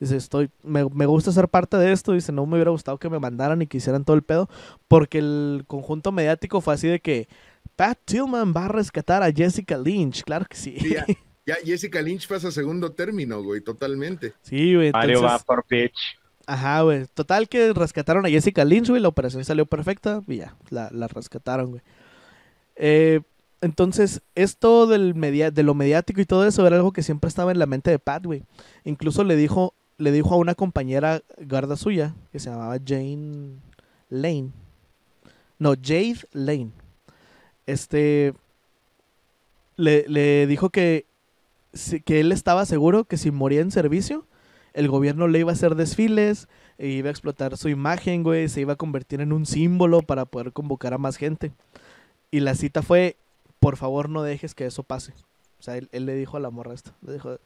[0.00, 2.12] Dice, estoy, me, gusta ser parte de esto.
[2.12, 4.48] Dice, no me hubiera gustado que me mandaran y que hicieran todo el pedo.
[4.86, 7.28] Porque el conjunto mediático fue así de que
[7.74, 10.22] Pat Tillman va a rescatar a Jessica Lynch.
[10.22, 10.76] Claro que sí.
[11.46, 14.34] ya, Jessica Lynch pasa segundo término, güey, totalmente.
[14.42, 14.92] Sí, güey.
[14.92, 16.18] Mario va por pitch.
[16.46, 17.06] Ajá, güey.
[17.12, 19.02] Total que rescataron a Jessica Lynch, güey.
[19.02, 21.82] La operación salió perfecta y ya, la, rescataron, güey.
[22.76, 23.20] Eh,
[23.60, 27.50] entonces, esto del media de lo mediático y todo eso era algo que siempre estaba
[27.50, 28.44] en la mente de Pat, güey.
[28.84, 33.56] Incluso le dijo, le dijo a una compañera guarda suya, que se llamaba Jane
[34.08, 34.50] Lane.
[35.58, 36.70] No, Jade Lane.
[37.66, 38.32] Este.
[39.76, 41.06] Le, le dijo que,
[42.04, 44.24] que él estaba seguro que si moría en servicio,
[44.72, 48.60] el gobierno le iba a hacer desfiles, e iba a explotar su imagen, güey, se
[48.60, 51.52] iba a convertir en un símbolo para poder convocar a más gente.
[52.30, 53.16] Y la cita fue,
[53.60, 55.12] por favor no dejes que eso pase.
[55.58, 56.92] O sea, él, él le dijo a la morra esto.
[57.02, 57.38] Le dijo,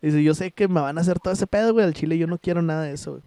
[0.00, 2.26] dice, yo sé que me van a hacer todo ese pedo, güey, al chile yo
[2.26, 3.22] no quiero nada de eso, güey.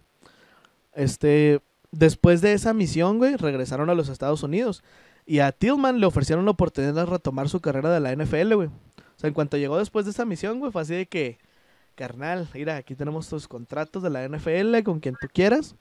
[0.94, 1.60] Este,
[1.92, 4.82] después de esa misión, güey, regresaron a los Estados Unidos.
[5.26, 8.68] Y a Tillman le ofrecieron la oportunidad de retomar su carrera de la NFL, güey.
[8.68, 11.38] O sea, en cuanto llegó después de esa misión, güey, fue así de que,
[11.94, 15.76] carnal, mira, aquí tenemos tus contratos de la NFL con quien tú quieras.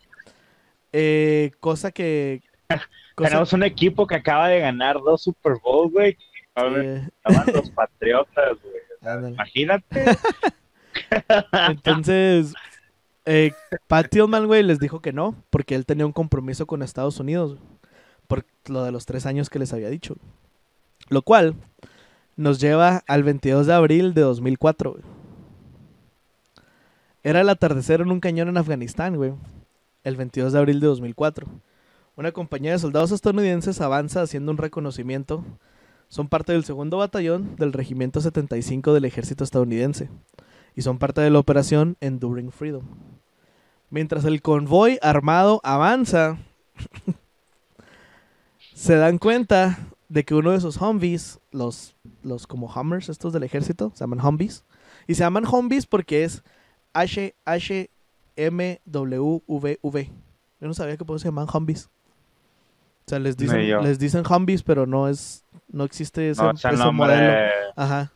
[0.91, 2.41] Eh, cosa que...
[3.15, 6.17] cosa- Tenemos un equipo que acaba de ganar dos Super Bowl, güey.
[6.67, 9.31] Estaban los Patriotas, güey.
[9.33, 10.05] Imagínate.
[11.69, 12.53] Entonces,
[13.25, 13.51] eh,
[13.87, 17.57] Pat Tillman, güey, les dijo que no, porque él tenía un compromiso con Estados Unidos,
[18.27, 20.15] por lo de los tres años que les había dicho.
[21.09, 21.55] Lo cual
[22.35, 25.03] nos lleva al 22 de abril de 2004, güey.
[27.23, 29.33] Era el atardecer en un cañón en Afganistán, güey.
[30.03, 31.47] El 22 de abril de 2004.
[32.15, 35.43] Una compañía de soldados estadounidenses avanza haciendo un reconocimiento.
[36.09, 40.09] Son parte del segundo batallón del Regimiento 75 del ejército estadounidense
[40.75, 42.83] y son parte de la operación Enduring Freedom.
[43.91, 46.37] Mientras el convoy armado avanza,
[48.73, 49.77] se dan cuenta
[50.09, 54.25] de que uno de esos Humvees, los, los como Hummers estos del ejército, se llaman
[54.25, 54.65] Humvees.
[55.07, 56.43] Y se llaman Humvees porque es
[56.93, 57.89] H-H-M-W-V-V.
[60.61, 61.89] Yo no sabía que por eso se llaman Humvees.
[63.05, 66.65] O sea, les dicen, les dicen Humvees, pero no es, no existe ese, No, es
[66.65, 67.51] el ese nombre, modelo.
[67.75, 68.11] Ajá.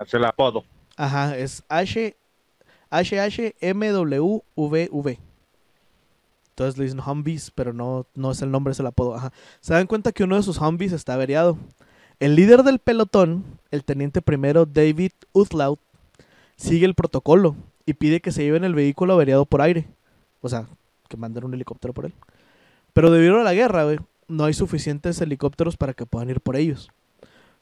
[0.00, 0.64] es el apodo.
[0.96, 2.16] Ajá, es H
[2.90, 4.28] HHMWVV.
[6.50, 9.14] Entonces le dicen Humvees, pero no, no es el nombre, es el apodo.
[9.14, 9.32] Ajá.
[9.60, 11.58] Se dan cuenta que uno de sus Humvees está averiado.
[12.18, 15.78] El líder del pelotón, el teniente primero David Utlaut,
[16.56, 19.86] sigue el protocolo y pide que se lleven el vehículo averiado por aire.
[20.40, 20.66] O sea,
[21.08, 22.14] que manden un helicóptero por él.
[22.94, 23.98] Pero debido a la guerra, güey,
[24.28, 26.90] no hay suficientes helicópteros para que puedan ir por ellos.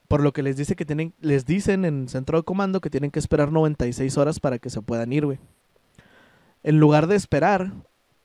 [0.08, 3.10] Por lo que les dice que tienen, les dicen en centro de comando que tienen
[3.10, 5.38] que esperar 96 horas para que se puedan ir, güey.
[6.62, 7.72] En lugar de esperar,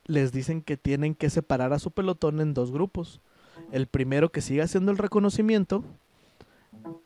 [0.04, 3.20] les dicen que tienen que separar a su pelotón en dos grupos.
[3.72, 5.84] El primero que sigue haciendo el reconocimiento.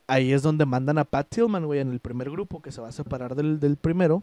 [0.07, 2.89] Ahí es donde mandan a Pat Tillman, güey, en el primer grupo, que se va
[2.89, 4.22] a separar del, del primero.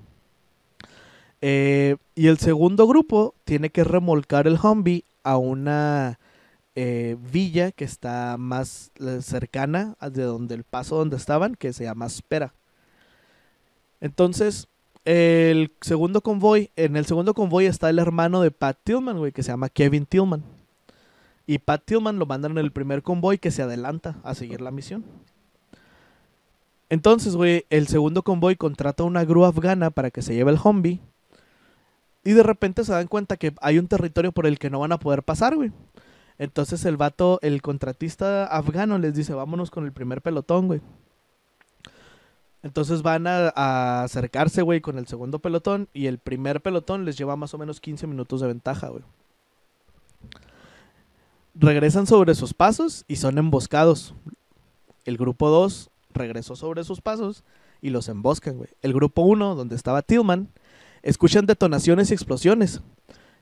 [1.41, 6.19] Eh, y el segundo grupo tiene que remolcar el Humvee a una
[6.75, 11.83] eh, villa que está más eh, cercana de donde el paso donde estaban, que se
[11.83, 12.53] llama Spera.
[13.99, 14.67] Entonces,
[15.05, 19.43] el segundo convoy, en el segundo convoy está el hermano de Pat Tillman, güey, que
[19.43, 20.43] se llama Kevin Tillman.
[21.47, 24.71] Y Pat Tillman lo mandan en el primer convoy que se adelanta a seguir la
[24.71, 25.03] misión.
[26.89, 30.99] Entonces, güey, el segundo convoy contrata una grúa afgana para que se lleve el Humvee.
[32.23, 34.91] Y de repente se dan cuenta que hay un territorio por el que no van
[34.91, 35.71] a poder pasar, güey.
[36.41, 40.81] Entonces el vato, el contratista afgano les dice, vámonos con el primer pelotón, güey.
[42.63, 47.15] Entonces van a, a acercarse, güey, con el segundo pelotón y el primer pelotón les
[47.15, 49.03] lleva más o menos 15 minutos de ventaja, güey.
[51.53, 54.15] Regresan sobre sus pasos y son emboscados.
[55.05, 57.43] El grupo 2 regresó sobre sus pasos
[57.83, 58.69] y los emboscan, güey.
[58.81, 60.49] El grupo 1, donde estaba Tillman,
[61.03, 62.81] escuchan detonaciones y explosiones.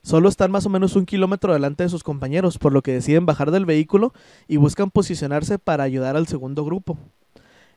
[0.01, 3.25] Solo están más o menos un kilómetro delante de sus compañeros, por lo que deciden
[3.25, 4.13] bajar del vehículo
[4.47, 6.97] y buscan posicionarse para ayudar al segundo grupo.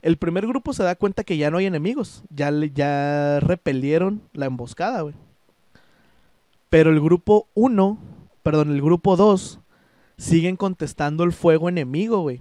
[0.03, 4.47] El primer grupo se da cuenta que ya no hay enemigos, ya, ya repelieron la
[4.47, 5.15] emboscada, güey.
[6.71, 7.99] Pero el grupo 1,
[8.43, 9.61] perdón, el grupo 2,
[10.17, 12.41] siguen contestando el fuego enemigo, güey.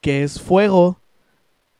[0.00, 0.98] Que es fuego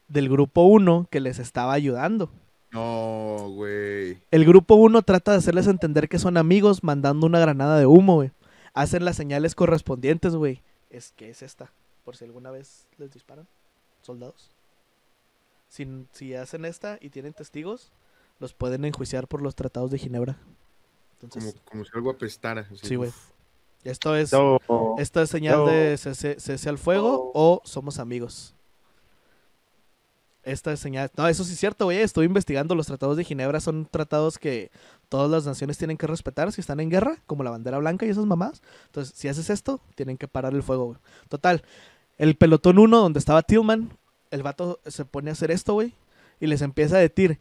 [0.09, 2.31] del grupo 1 que les estaba ayudando.
[2.75, 4.19] No, güey.
[4.33, 8.17] El grupo 1 trata de hacerles entender que son amigos mandando una granada de humo,
[8.17, 8.33] güey.
[8.75, 10.61] Hacen las señales correspondientes, güey.
[10.91, 11.71] Es que es esta,
[12.05, 13.47] por si alguna vez les disparan
[14.03, 14.51] soldados.
[15.69, 17.93] Si, si hacen esta y tienen testigos,
[18.41, 20.37] los pueden enjuiciar por los tratados de Ginebra.
[21.23, 22.63] Entonces, Como, como si algo apestara.
[22.73, 22.87] así.
[22.89, 23.13] Sí, güey.
[23.85, 24.59] esto es So,
[24.99, 25.67] esto es señal no.
[25.67, 28.53] de cese, cese al fuego o somos amigos.
[30.45, 31.11] Esta es señal.
[31.17, 31.99] No, eso sí es cierto, güey.
[31.99, 32.75] Estoy investigando.
[32.75, 34.71] Los tratados de Ginebra son tratados que
[35.09, 38.11] todas las naciones tienen que respetar si están en guerra, como la bandera blanca y
[38.11, 38.63] esas mamás.
[38.87, 40.99] Entonces, si haces esto, tienen que parar el fuego, güey.
[41.29, 41.63] Total.
[42.19, 43.91] El pelotón 1, donde estaba Tillman,
[44.31, 45.95] el vato se pone a hacer esto, güey.
[46.41, 47.39] Y les empieza a decir: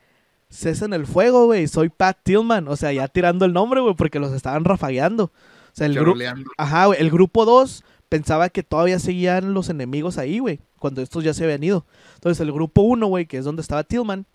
[0.49, 1.67] Cesen el fuego, güey.
[1.67, 2.67] Soy Pat Tillman.
[2.67, 5.25] O sea, ya tirando el nombre, güey, porque los estaban rafagueando.
[5.25, 5.31] O
[5.75, 6.19] sea, el grupo.
[6.57, 7.01] Ajá, güey.
[7.01, 7.83] El grupo 2
[8.13, 10.59] pensaba que todavía seguían los enemigos ahí, güey.
[10.77, 11.83] Cuando estos ya se habían ido.
[12.13, 14.27] Entonces el grupo 1, güey, que es donde estaba Tillman,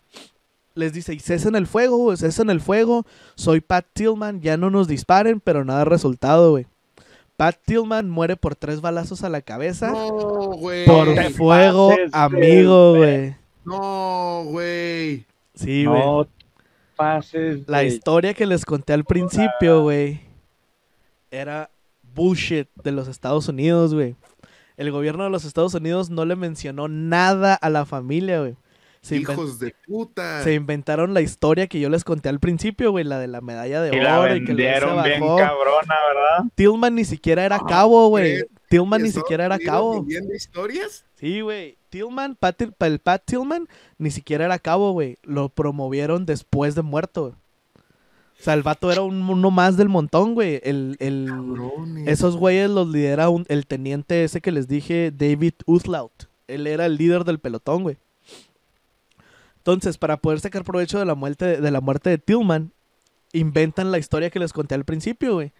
[0.75, 3.05] les dice, y cesen el fuego, güey, cesen el fuego.
[3.35, 6.67] Soy Pat Tillman, ya no nos disparen, pero nada resultado, güey.
[7.37, 10.09] Pat Tillman muere por tres balazos a la cabeza No,
[10.57, 10.85] güey.
[10.85, 13.33] por te fuego pases amigo, güey.
[13.63, 15.25] No, güey.
[15.55, 16.01] Sí, güey.
[16.01, 16.27] no
[16.97, 17.61] pases.
[17.65, 20.19] La de- historia que les conté al principio, güey,
[21.31, 21.69] era
[22.19, 24.15] bullshit de los Estados Unidos, güey.
[24.77, 28.55] El gobierno de los Estados Unidos no le mencionó nada a la familia, güey.
[29.01, 30.43] Se, Hijos de puta.
[30.43, 33.81] se inventaron la historia que yo les conté al principio, güey, la de la medalla
[33.81, 35.37] de Y la oro y que bien bajó.
[35.37, 36.51] cabrona, ¿verdad?
[36.55, 38.43] Tillman ni siquiera era Ah, cabo, güey.
[38.67, 39.93] Tillman ¿Y ni siquiera era cabo.
[40.01, 41.05] vendiendo historias?
[41.15, 41.77] Sí, güey.
[41.89, 45.17] Tillman, Pat, el Pat Tillman, ni siquiera era cabo, güey.
[45.23, 47.37] Lo promovieron después de muerto.
[48.39, 50.61] O sea, el vato era un- uno más del montón, güey.
[50.63, 52.07] El, el, Cabrones.
[52.07, 56.11] esos güeyes los lidera un- el teniente ese que les dije, David Uthlaut.
[56.47, 57.97] Él era el líder del pelotón, güey.
[59.57, 62.71] Entonces, para poder sacar provecho de la muerte de la muerte de Tillman,
[63.33, 65.51] inventan la historia que les conté al principio, güey.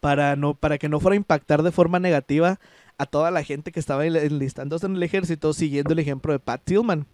[0.00, 2.60] Para, no, para que no fuera a impactar de forma negativa
[2.98, 6.38] a toda la gente que estaba enl- enlistándose en el ejército siguiendo el ejemplo de
[6.38, 7.06] Pat Tillman.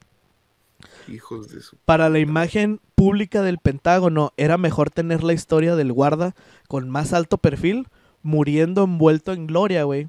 [1.08, 1.76] Hijos de su.
[1.84, 6.34] Para la imagen pública del Pentágono era mejor tener la historia del guarda
[6.68, 7.88] con más alto perfil
[8.22, 10.08] muriendo envuelto en gloria, güey.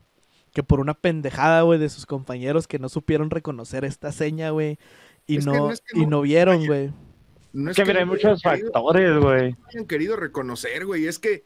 [0.53, 4.77] Que por una pendejada, güey, de sus compañeros que no supieron reconocer esta seña, güey.
[5.27, 6.91] Y, Es que no, no es que y no- no vieron, güey.
[7.53, 9.51] No Es que mira, hay muchos querido- factores, güey.
[9.53, 11.05] no hayan querido reconocer, güey.
[11.07, 11.43] Es que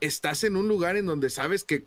[0.00, 1.86] estás en un lugar en donde sabes que.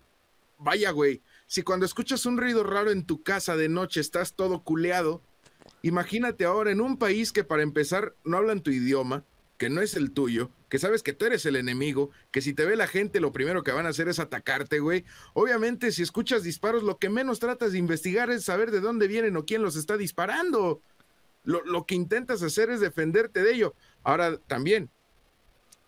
[0.57, 1.21] Vaya, güey.
[1.47, 5.21] Si cuando escuchas un ruido raro en tu casa de noche estás todo culeado,
[5.82, 9.23] imagínate ahora en un país que para empezar no hablan tu idioma,
[9.57, 12.65] que no es el tuyo, que sabes que tú eres el enemigo, que si te
[12.65, 15.05] ve la gente lo primero que van a hacer es atacarte, güey.
[15.34, 19.38] Obviamente si escuchas disparos lo que menos tratas de investigar es saber de dónde vienen
[19.38, 20.82] o quién los está disparando.
[21.43, 23.75] Lo, lo que intentas hacer es defenderte de ello.
[24.03, 24.89] Ahora también,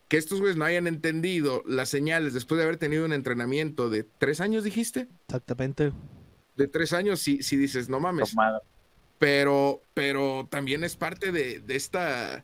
[0.08, 4.04] que estos güeyes no hayan entendido las señales después de haber tenido un entrenamiento de
[4.04, 5.08] tres años, dijiste.
[5.28, 5.92] Exactamente.
[6.56, 8.36] De tres años, si, si dices, no mames.
[9.24, 12.44] Pero, pero también es parte de, de esta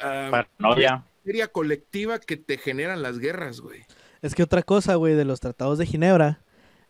[0.00, 1.04] ah, Paranoia.
[1.18, 3.84] histeria colectiva que te generan las guerras, güey.
[4.22, 6.40] Es que otra cosa, güey, de los tratados de Ginebra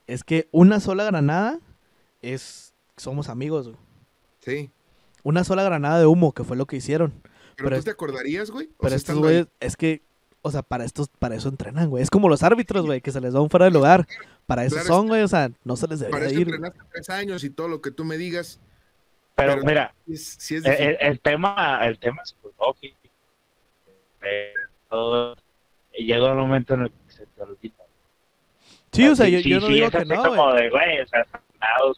[0.06, 1.58] es que una sola granada
[2.20, 2.74] es.
[2.98, 3.78] Somos amigos, güey.
[4.40, 4.70] Sí.
[5.22, 7.12] Una sola granada de humo, que fue lo que hicieron.
[7.22, 8.68] Pero, Pero tú es- te acordarías, güey.
[8.78, 10.02] Pero sea, estos güeyes, es que,
[10.42, 12.02] o sea, para estos, para eso entrenan, güey.
[12.02, 14.06] Es como los árbitros, güey, que se les da un fuera de lugar.
[14.46, 16.48] Para eso Claro, son, güey, o sea, no se les Para debería eso ir.
[16.48, 18.60] entrenaste tres años y todo lo que tú me digas.
[19.38, 22.96] Pero, Pero- mira, es- sí es el, el- tema, el tema es psicológico.
[24.20, 25.36] Pero
[25.92, 27.74] llega un momento en el que se te olvida.
[28.92, 30.62] Sí, o sea, Sí, yo, sí, yo no sí, digo es que no, como güey.
[30.64, 31.94] de, güey, o sea, pero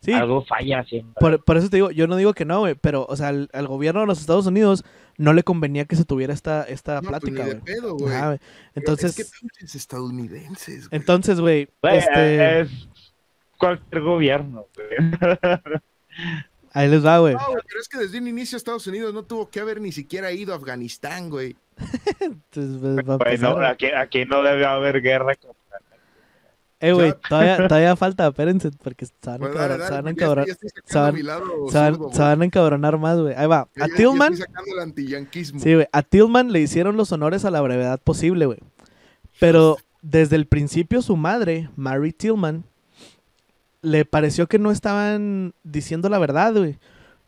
[0.00, 1.14] Sí, algo falla siempre.
[1.18, 2.74] por, por eso te digo, yo no digo que no, güey.
[2.76, 4.84] Pero, o sea, al, al gobierno de los Estados Unidos
[5.16, 7.64] no le convenía que se tuviera esta, esta No, pues, ni plática, de güey.
[7.64, 8.12] pedo, güey.
[8.12, 8.38] Pero
[8.74, 11.00] Entonces, Es que estadounidenses, güey.
[11.00, 12.88] entonces, güey, Güey, este, Es
[13.58, 14.88] cualquier gobierno, güey.
[16.72, 17.34] ahí les va, güey.
[17.34, 19.92] No, güey, pero es que desde un inicio Estados Unidos no tuvo que haber ni
[19.92, 21.56] siquiera ido a Afganistán, güey.
[22.20, 23.66] Entonces, va- va a Güey, no, empezar, güey.
[23.66, 25.56] aquí, aquí no debe haber guerra contra
[26.80, 30.10] Eh, güey, todavía, todavía falta, espérense, porque se van a Pues encabronar, se van a
[30.10, 32.44] encabronar, estoy- ya estoy se sacando van- mi lado se van- zurdo, se van a
[32.44, 33.34] encabronar más, güey.
[33.34, 33.60] Ahí va.
[33.60, 34.34] A ya- ya Tillman,
[35.32, 38.58] sí, güey, a Tillman le hicieron los honores a la brevedad posible, güey.
[39.40, 42.64] Pero desde el principio su madre, Mary Tillman,
[43.86, 46.78] le pareció que no estaban diciendo la verdad, güey.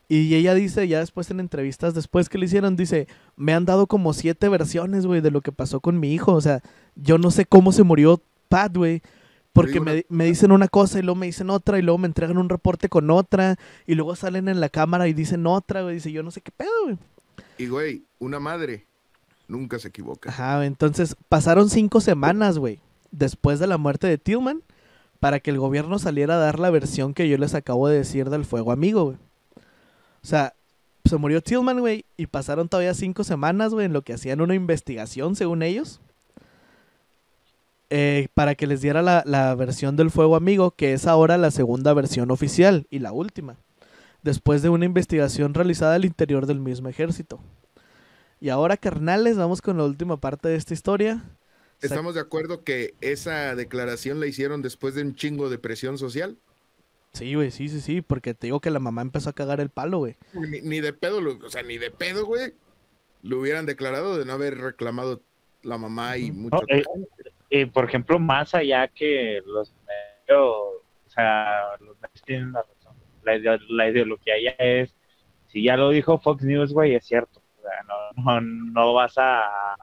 [0.09, 3.87] Y ella dice, ya después en entrevistas después que le hicieron, dice, me han dado
[3.87, 6.33] como siete versiones, güey, de lo que pasó con mi hijo.
[6.33, 6.61] O sea,
[6.95, 9.01] yo no sé cómo se murió Pat, güey.
[9.53, 12.37] Porque me, me dicen una cosa y luego me dicen otra y luego me entregan
[12.37, 13.57] un reporte con otra
[13.87, 15.95] y luego salen en la cámara y dicen otra, güey.
[15.95, 16.97] Dice, yo no sé qué pedo, güey.
[17.57, 18.85] Y güey, una madre
[19.47, 20.29] nunca se equivoca.
[20.29, 22.79] Ajá, entonces pasaron cinco semanas, güey,
[23.11, 24.61] después de la muerte de Tillman,
[25.19, 28.29] para que el gobierno saliera a dar la versión que yo les acabo de decir
[28.29, 29.17] del fuego amigo, güey.
[30.21, 30.53] O sea,
[31.05, 34.55] se murió Tillman, güey, y pasaron todavía cinco semanas, güey, en lo que hacían una
[34.55, 36.01] investigación, según ellos,
[37.89, 41.51] eh, para que les diera la, la versión del fuego amigo, que es ahora la
[41.51, 43.57] segunda versión oficial y la última,
[44.21, 47.39] después de una investigación realizada al interior del mismo ejército.
[48.39, 51.23] Y ahora, carnales, vamos con la última parte de esta historia.
[51.81, 56.37] ¿Estamos de acuerdo que esa declaración la hicieron después de un chingo de presión social?
[57.13, 59.69] Sí, güey, sí, sí, sí, porque te digo que la mamá empezó a cagar el
[59.69, 60.15] palo, güey.
[60.33, 62.53] Ni, ni de pedo, lo- o sea, ni de pedo, güey.
[63.23, 65.21] Lo hubieran declarado de no haber reclamado
[65.63, 66.57] la mamma y mucho.
[66.57, 66.83] No, eh,
[67.49, 70.39] Y por ejemplo, más allá que los medios,
[71.07, 72.95] o sea, los medios tienen la razón.
[73.23, 74.93] La, ideo- la ideología ya es,
[75.47, 77.41] si ya lo dijo Fox News, güey, es cierto.
[77.57, 79.73] O sea, no, no, no vas a,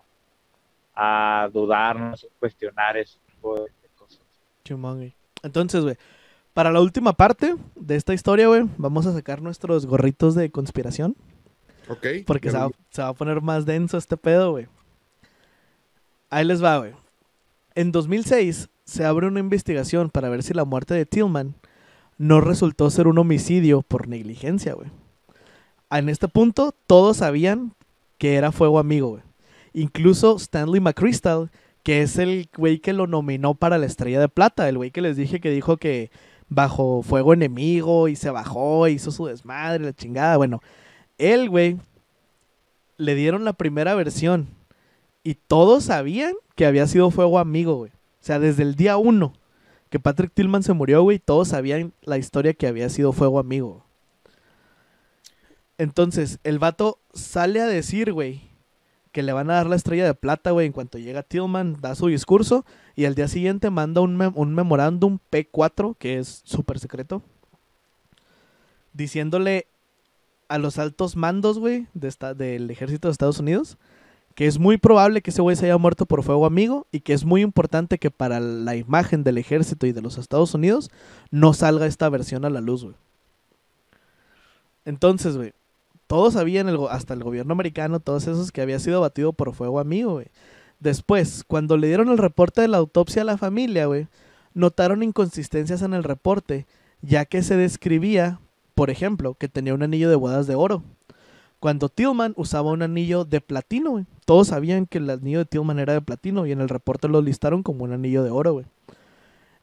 [0.96, 4.20] a dudar, no sé, cuestionar ese tipo de cosas.
[4.64, 5.14] Chimón, güey.
[5.42, 5.96] Entonces, güey,
[6.54, 11.14] para la última parte de esta historia, güey, vamos a sacar nuestros gorritos de conspiración.
[11.88, 12.06] Ok.
[12.26, 14.66] Porque se va, se va a poner más denso este pedo, güey.
[16.30, 16.94] Ahí les va, güey.
[17.74, 21.54] En 2006 se abre una investigación para ver si la muerte de Tillman
[22.18, 24.90] no resultó ser un homicidio por negligencia, güey.
[25.90, 27.74] En este punto, todos sabían
[28.18, 29.22] que era fuego amigo, güey.
[29.76, 31.50] Incluso Stanley McChrystal,
[31.82, 35.02] que es el güey que lo nominó para la estrella de plata, el güey que
[35.02, 36.10] les dije que dijo que
[36.48, 40.38] bajo fuego enemigo y se bajó, hizo su desmadre, la chingada.
[40.38, 40.62] Bueno,
[41.18, 41.76] él, güey,
[42.96, 44.48] le dieron la primera versión
[45.22, 47.90] y todos sabían que había sido fuego amigo, güey.
[47.90, 49.34] O sea, desde el día uno
[49.90, 53.84] que Patrick Tillman se murió, güey, todos sabían la historia que había sido fuego amigo.
[55.76, 58.45] Entonces, el vato sale a decir, güey,
[59.16, 61.94] que le van a dar la estrella de plata, güey, en cuanto llega Tillman, da
[61.94, 67.22] su discurso y al día siguiente manda un, un memorándum P4, que es súper secreto,
[68.92, 69.68] diciéndole
[70.48, 73.78] a los altos mandos, güey, de del ejército de Estados Unidos,
[74.34, 77.14] que es muy probable que ese güey se haya muerto por fuego amigo y que
[77.14, 80.90] es muy importante que para la imagen del ejército y de los Estados Unidos
[81.30, 82.96] no salga esta versión a la luz, güey.
[84.84, 85.54] Entonces, güey,
[86.06, 90.14] todos sabían, hasta el gobierno americano, todos esos, que había sido batido por fuego amigo,
[90.14, 90.26] güey.
[90.78, 94.08] Después, cuando le dieron el reporte de la autopsia a la familia, güey,
[94.54, 96.66] notaron inconsistencias en el reporte,
[97.02, 98.40] ya que se describía,
[98.74, 100.82] por ejemplo, que tenía un anillo de bodas de oro.
[101.60, 104.06] Cuando Tillman usaba un anillo de platino, güey.
[104.26, 107.22] Todos sabían que el anillo de Tillman era de platino y en el reporte lo
[107.22, 108.66] listaron como un anillo de oro, güey.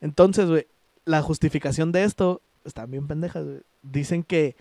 [0.01, 0.67] Entonces, güey,
[1.05, 3.61] la justificación de esto, están bien pendejas, güey.
[3.83, 4.55] Dicen que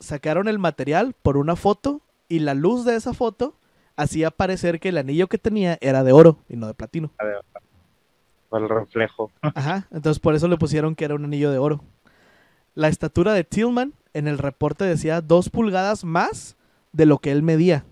[0.00, 3.56] sacaron el material por una foto y la luz de esa foto
[3.96, 7.10] hacía parecer que el anillo que tenía era de oro y no de platino.
[7.18, 7.36] A ver,
[8.48, 9.30] por el reflejo.
[9.42, 11.82] Ajá, entonces por eso le pusieron que era un anillo de oro.
[12.74, 16.56] La estatura de Tillman en el reporte decía dos pulgadas más
[16.92, 17.84] de lo que él medía.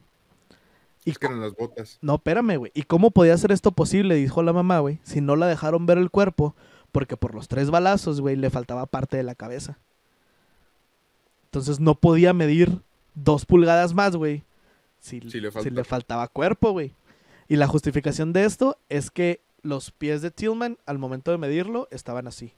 [1.05, 1.99] Y Es que eran las botas.
[2.03, 2.73] no, espérame, güey.
[2.75, 4.15] ¿Y cómo podía ser esto posible?
[4.17, 4.99] Dijo la mamá, güey.
[5.03, 6.57] Si no la dejaron ver el cuerpo,
[6.93, 9.79] porque por los tres balazos, güey, le faltaba parte de la cabeza.
[11.57, 12.81] Entonces no podía medir
[13.15, 14.43] dos pulgadas más, güey.
[15.01, 15.71] Si, Si le si falta.
[15.71, 16.93] le faltaba cuerpo, güey.
[17.49, 21.89] Y la justificación de esto es que los pies de Tillman, al momento de medirlo,
[21.91, 22.53] estaban así.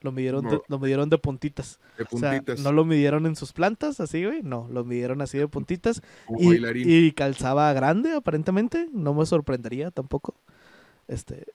[0.00, 1.80] Lo midieron, de, lo midieron de puntitas.
[1.98, 2.60] De O sea, puntitas.
[2.60, 4.42] no lo midieron en sus plantas, así, güey.
[4.42, 6.02] No, lo midieron así de puntitas.
[6.38, 8.88] Y, y calzaba grande, aparentemente.
[8.92, 10.34] No me sorprendería tampoco.
[11.08, 11.46] Este,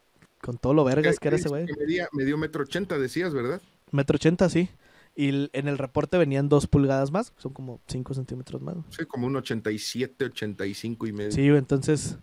[0.42, 1.68] con todo lo vergas que era ese güey.
[1.80, 3.62] Medía- me dio metro ochenta, decías, ¿verdad?
[3.92, 4.68] Metro ochenta, sí.
[5.16, 7.34] Y en el reporte venían dos pulgadas más.
[7.38, 8.78] Son como cinco centímetros más.
[8.90, 11.32] Sí, como un 87, 85 y medio.
[11.32, 12.18] Sí, entonces.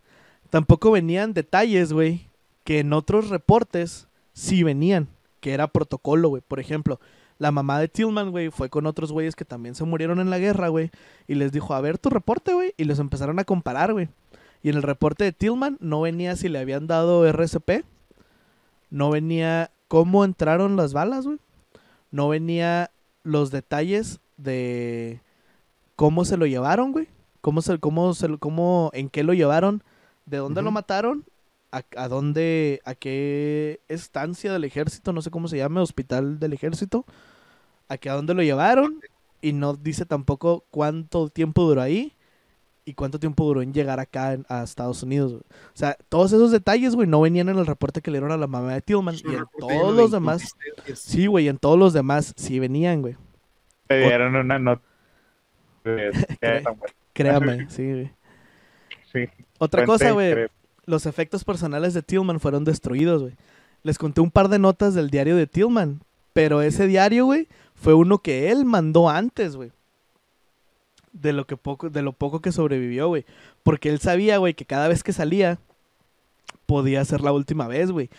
[0.51, 2.29] Tampoco venían detalles, güey.
[2.65, 5.09] Que en otros reportes sí venían.
[5.41, 6.43] Que era protocolo, güey.
[6.47, 6.99] Por ejemplo,
[7.39, 10.39] la mamá de Tillman, güey, fue con otros güeyes que también se murieron en la
[10.39, 10.91] guerra, güey.
[11.27, 12.75] Y les dijo, a ver tu reporte, güey.
[12.77, 14.09] Y los empezaron a comparar, güey.
[14.63, 17.85] Y en el reporte de Tillman no venía si le habían dado RCP.
[18.91, 21.39] No venía cómo entraron las balas, güey.
[22.11, 22.91] No venía
[23.23, 25.21] los detalles de
[25.97, 27.09] cómo se lo llevaron, güey.
[27.41, 29.83] Cómo se, cómo se, lo- cómo, en qué lo llevaron,
[30.27, 31.25] de dónde lo mataron,
[31.73, 36.53] a, a dónde, a qué estancia del ejército, no sé cómo se llama, hospital del
[36.53, 37.05] ejército,
[37.89, 39.01] a qué a dónde lo llevaron
[39.41, 42.13] y no dice tampoco cuánto tiempo duró ahí
[42.89, 45.33] y cuánto tiempo duró en llegar acá en- a Estados Unidos.
[45.33, 45.43] güey.
[45.43, 48.37] O sea, todos esos detalles, güey, no venían en el reporte que le dieron a
[48.37, 50.55] la mamá de Tillman y en todos los demás,
[50.95, 53.17] sí, güey, en todos los demás sí venían, güey.
[53.87, 54.83] Te dieron una nota.
[55.85, 56.77] buena.
[57.13, 58.13] Créame, sí, güey.
[59.13, 59.25] Sí.
[59.59, 60.49] Otra Fuente cosa, güey,
[60.85, 63.35] los efectos personales de Tillman fueron destruidos, güey.
[63.83, 66.01] Les conté un par de notas del diario de Tillman,
[66.33, 69.73] pero ese diario, güey, fue uno que él mandó antes, güey.
[71.21, 73.25] De lo que poco, de lo poco que sobrevivió, güey.
[73.63, 75.59] Porque él sabía, güey, que cada vez que salía
[76.67, 78.11] podía ser la última vez, güey.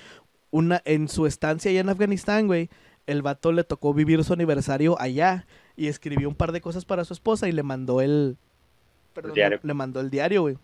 [0.51, 2.69] Una, en su estancia allá en Afganistán, güey,
[3.05, 5.45] el vato le tocó vivir su aniversario allá
[5.75, 8.37] y escribió un par de cosas para su esposa y le mandó el,
[9.13, 9.59] perdón, diario.
[9.61, 10.57] Le, le mandó el diario, güey.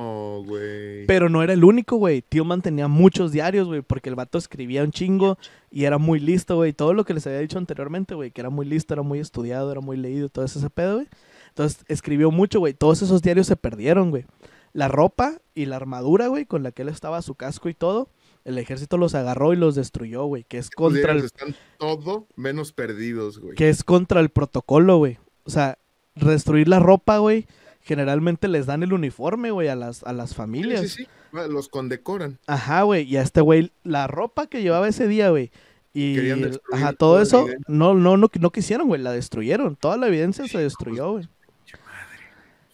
[0.00, 1.06] Oh, güey.
[1.06, 2.22] Pero no era el único, güey.
[2.22, 5.38] Tillman tenía muchos diarios, güey, porque el vato escribía un chingo
[5.72, 6.72] y era muy listo, güey.
[6.72, 9.72] Todo lo que les había dicho anteriormente, güey, que era muy listo, era muy estudiado,
[9.72, 11.08] era muy leído, todo ese pedo, güey.
[11.48, 12.74] Entonces escribió mucho, güey.
[12.74, 14.24] Todos esos diarios se perdieron, güey.
[14.72, 18.10] La ropa y la armadura, güey, con la que él estaba, su casco y todo,
[18.44, 22.72] el ejército los agarró y los destruyó, güey, que es contra el, Están todo menos
[22.72, 23.56] perdidos, güey.
[23.56, 25.18] que es contra el protocolo, güey.
[25.44, 25.78] O sea,
[26.14, 27.46] destruir la ropa, güey,
[27.80, 30.82] generalmente les dan el uniforme, güey, a las, a las familias.
[30.82, 31.08] sí, sí.
[31.32, 32.38] Ah, Los condecoran.
[32.46, 33.04] Ajá, güey.
[33.04, 35.50] Y a este güey, la ropa que llevaba ese día, güey.
[35.92, 36.16] Y
[36.72, 39.00] ajá, todo eso, no, no, no, no quisieron, güey.
[39.00, 39.76] La destruyeron.
[39.76, 41.28] Toda la evidencia se pues, destruyó, güey.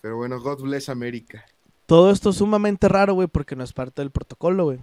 [0.04, 1.46] Pero bueno, God bless America.
[1.86, 4.78] Todo esto es sumamente raro, güey, porque no es parte del protocolo, güey.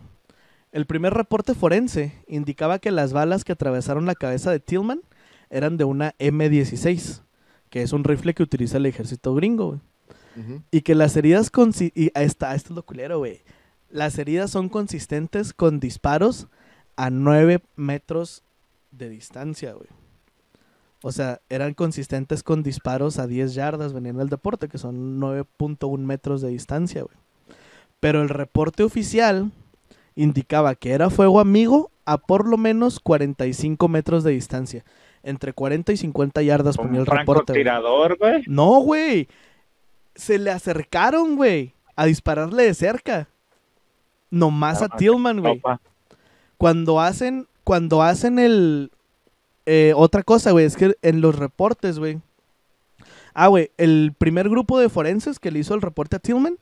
[0.72, 5.04] El primer reporte forense indicaba que las balas que atravesaron la cabeza de Tillman
[5.52, 7.22] eran de una M16,
[7.70, 10.62] que es un rifle que utiliza el ejército gringo, güey.
[10.72, 13.44] Y que las heridas y ahí está, esto es lo culero, güey.
[13.92, 16.48] Las heridas son consistentes con disparos
[16.96, 18.42] a 9 metros
[18.90, 20.01] de distancia, güey.
[21.04, 25.98] O sea, eran consistentes con disparos a 10 yardas, venían del deporte, que son 9.1
[26.00, 27.16] metros de distancia, güey.
[28.00, 29.52] Pero el reporte oficial
[30.16, 34.84] indicaba que era fuego amigo a por lo menos 45 metros de distancia.
[35.24, 37.54] Entre 40 y 50 yardas ponía el reporte.
[37.54, 38.44] francotirador, güey.
[38.48, 39.28] No, güey.
[40.16, 43.28] Se le acercaron, güey, a dispararle de cerca.
[44.30, 45.62] Nomás a Ah, Tillman, güey.
[46.58, 48.92] Cuando hacen, cuando hacen el...
[49.66, 52.20] eh, otra cosa, güey, es que en los reportes, güey.
[53.34, 56.58] Ah, güey, el primer grupo de forenses que le hizo el reporte a Tillman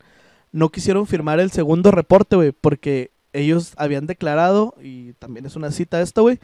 [0.51, 5.71] no quisieron firmar el segundo reporte, güey, porque ellos habían declarado, y también es una
[5.71, 6.39] cita esto, güey,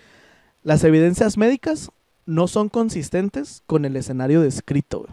[0.63, 1.91] las evidencias médicas
[2.25, 5.11] no son consistentes con el escenario descrito, güey.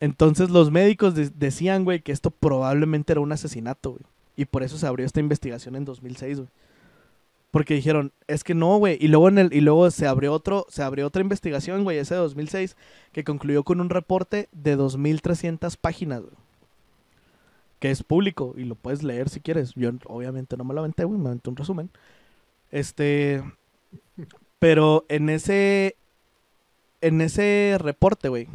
[0.00, 4.02] Entonces los médicos de- decían, güey, que esto probablemente era un asesinato, güey.
[4.36, 6.48] Y por eso se abrió esta investigación en 2006, güey.
[7.56, 8.98] Porque dijeron, es que no, güey.
[9.00, 12.12] Y luego en el y luego se abrió otro se abrió otra investigación, güey, ese
[12.12, 12.76] de 2006
[13.12, 16.34] que concluyó con un reporte de 2300 páginas, güey.
[17.78, 19.72] Que es público y lo puedes leer si quieres.
[19.74, 21.88] Yo obviamente no me lo aventé, güey, me aventé un resumen.
[22.72, 23.42] Este
[24.58, 25.96] pero en ese
[27.00, 28.48] en ese reporte, güey,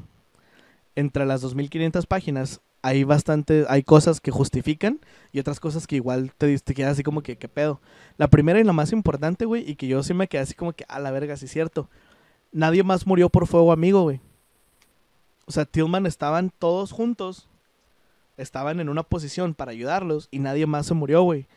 [0.95, 4.99] entre las 2500 páginas hay bastante, hay cosas que justifican
[5.31, 7.79] y otras cosas que igual te, te quedas así como que, ¿qué pedo?
[8.17, 10.73] La primera y la más importante, güey, y que yo sí me quedé así como
[10.73, 11.89] que, a la verga, sí es cierto.
[12.51, 14.19] Nadie más murió por fuego amigo, güey.
[15.45, 17.47] O sea, Tillman estaban todos juntos,
[18.37, 21.47] estaban en una posición para ayudarlos y nadie más se murió, güey.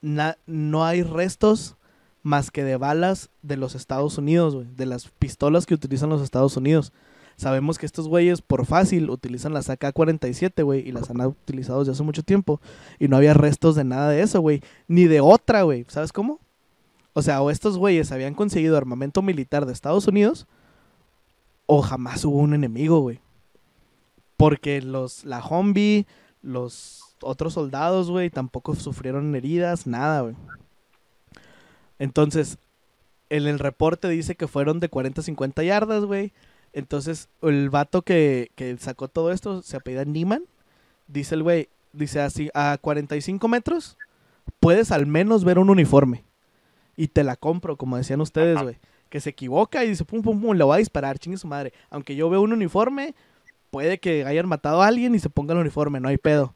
[0.00, 1.76] No hay restos
[2.22, 6.22] más que de balas de los Estados Unidos, güey, de las pistolas que utilizan los
[6.22, 6.92] Estados Unidos.
[7.38, 11.92] Sabemos que estos güeyes por fácil utilizan las AK-47, güey, y las han utilizado desde
[11.92, 12.60] hace mucho tiempo.
[12.98, 14.60] Y no había restos de nada de eso, güey.
[14.88, 15.86] Ni de otra, güey.
[15.86, 16.40] ¿Sabes cómo?
[17.12, 20.48] O sea, o estos güeyes habían conseguido armamento militar de Estados Unidos,
[21.66, 23.20] o jamás hubo un enemigo, güey.
[24.36, 26.06] Porque los, la Humvee,
[26.42, 30.34] los otros soldados, güey, tampoco sufrieron heridas, nada, güey.
[32.00, 32.58] Entonces,
[33.30, 36.32] en el reporte dice que fueron de 40 a 50 yardas, güey.
[36.72, 40.44] Entonces, el vato que, que sacó todo esto se apellida Niman.
[41.06, 43.96] Dice el güey, dice así, a 45 metros
[44.60, 46.24] puedes al menos ver un uniforme.
[46.96, 48.78] Y te la compro, como decían ustedes, güey.
[49.08, 51.72] Que se equivoca y dice, pum, pum, pum, le voy a disparar, chingue su madre.
[51.90, 53.14] Aunque yo veo un uniforme,
[53.70, 56.54] puede que hayan matado a alguien y se ponga el uniforme, no hay pedo.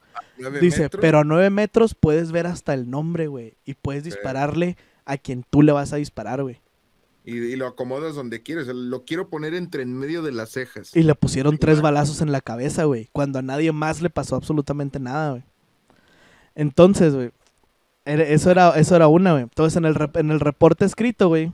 [0.60, 1.00] Dice, metros.
[1.00, 3.54] pero a 9 metros puedes ver hasta el nombre, güey.
[3.64, 6.60] Y puedes dispararle a quien tú le vas a disparar, güey.
[7.24, 8.66] Y, y lo acomodas donde quieres.
[8.66, 10.94] Lo quiero poner entre en medio de las cejas.
[10.96, 13.08] Y le pusieron tres balazos en la cabeza, güey.
[13.12, 15.44] Cuando a nadie más le pasó absolutamente nada, güey.
[16.54, 17.30] Entonces, güey.
[18.04, 19.44] Eso era, eso era una, güey.
[19.44, 21.52] Entonces, en el, en el reporte escrito, güey.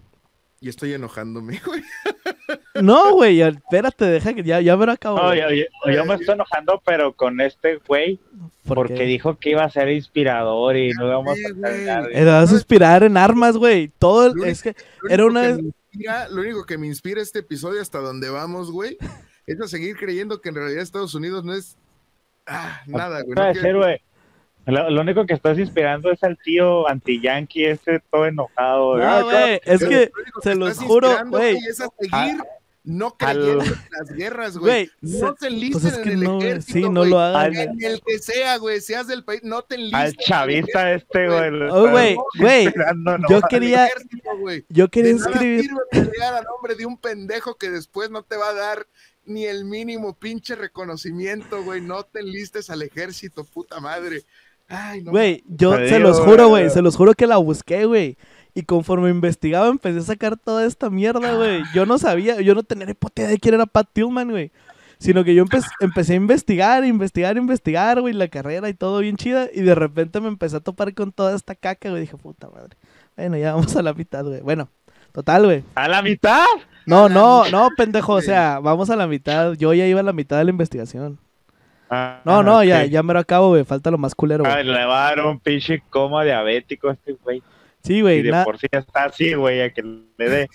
[0.61, 1.82] Y estoy enojándome, güey.
[2.82, 5.18] No, güey, espérate, deja que ya, ya me lo acabo.
[5.18, 8.18] No, yo, yo- yo me estoy enojando, pero con este güey,
[8.66, 9.05] ¿Por porque qué?
[9.05, 12.09] dijo que iba a ser inspirador y no íbamos a terminar.
[12.12, 13.89] Eh, vas a inspirar en armas, güey.
[13.98, 15.62] Todo, Lo es que, Lo Era una- que
[15.93, 18.97] inspira- lo único que me inspira este episodio hasta donde vamos, güey,
[19.47, 21.76] es a seguir creyendo que en realidad Estados Unidos no es
[22.47, 23.35] ah, nada, güey.
[23.35, 23.86] No quiero-
[24.69, 28.97] Lo, lo único que estás inspirando es al tío anti-yankee este todo enojado.
[28.99, 31.57] no, Ah, güey, es que, único se que los juro, güey.
[31.69, 32.43] Es a seguir
[32.85, 34.90] no al- creyendo en las guerras, güey.
[35.03, 37.45] No se- enlisten pues es que en el no, ejército, sí, no lo hagan.
[37.45, 40.01] Al- En el que sea, güey, seas del país, no te enlistes.
[40.01, 41.51] Al chavista este, güey.
[41.90, 44.31] güey, güey, no yo quería, Ejército,
[44.69, 48.23] yo quería De nada escribir, sirve pelear a nombre de un pendejo que después no
[48.23, 48.86] te va a dar
[49.27, 51.82] ni el mínimo pinche reconocimiento, güey.
[51.82, 54.23] No te enlistes al ejército, puta madre.
[54.69, 55.11] Ay, no.
[55.12, 56.69] güey, yo se los juro, güey.
[56.70, 58.16] se los juro que la busqué, güey.
[58.55, 61.62] Y conforme investigaba, empecé a sacar toda esta mierda, güey.
[61.74, 64.51] Yo no sabía, yo no tenía ni puta idea de quién era Pat Tillman, güey.
[64.99, 69.16] Sino que yo empe- empecé a investigar, investigar, investigar, güey, la carrera y todo bien
[69.16, 69.47] chida.
[69.55, 72.01] Y de repente me empecé a topar con toda esta caca, güey.
[72.01, 72.77] Dije, puta madre.
[73.16, 74.40] Bueno, ya vamos a la mitad, güey.
[74.40, 74.69] Bueno,
[75.12, 75.62] total, güey.
[75.77, 76.45] A la mitad.
[76.85, 78.15] No, no, no, pendejo.
[78.15, 79.53] O sea, vamos a la mitad.
[79.53, 81.20] Yo ya iba a la mitad de la investigación.
[81.90, 83.65] Ah, No, no, ya, ya me lo acabo, güey.
[83.65, 84.65] Falta lo más culero, Ah, güey.
[84.65, 87.43] le va a dar un pinche coma diabético a este güey.
[87.82, 88.23] Sí, Y güey.
[88.23, 90.48] de na- por sí ya está así, güey, a que le dé.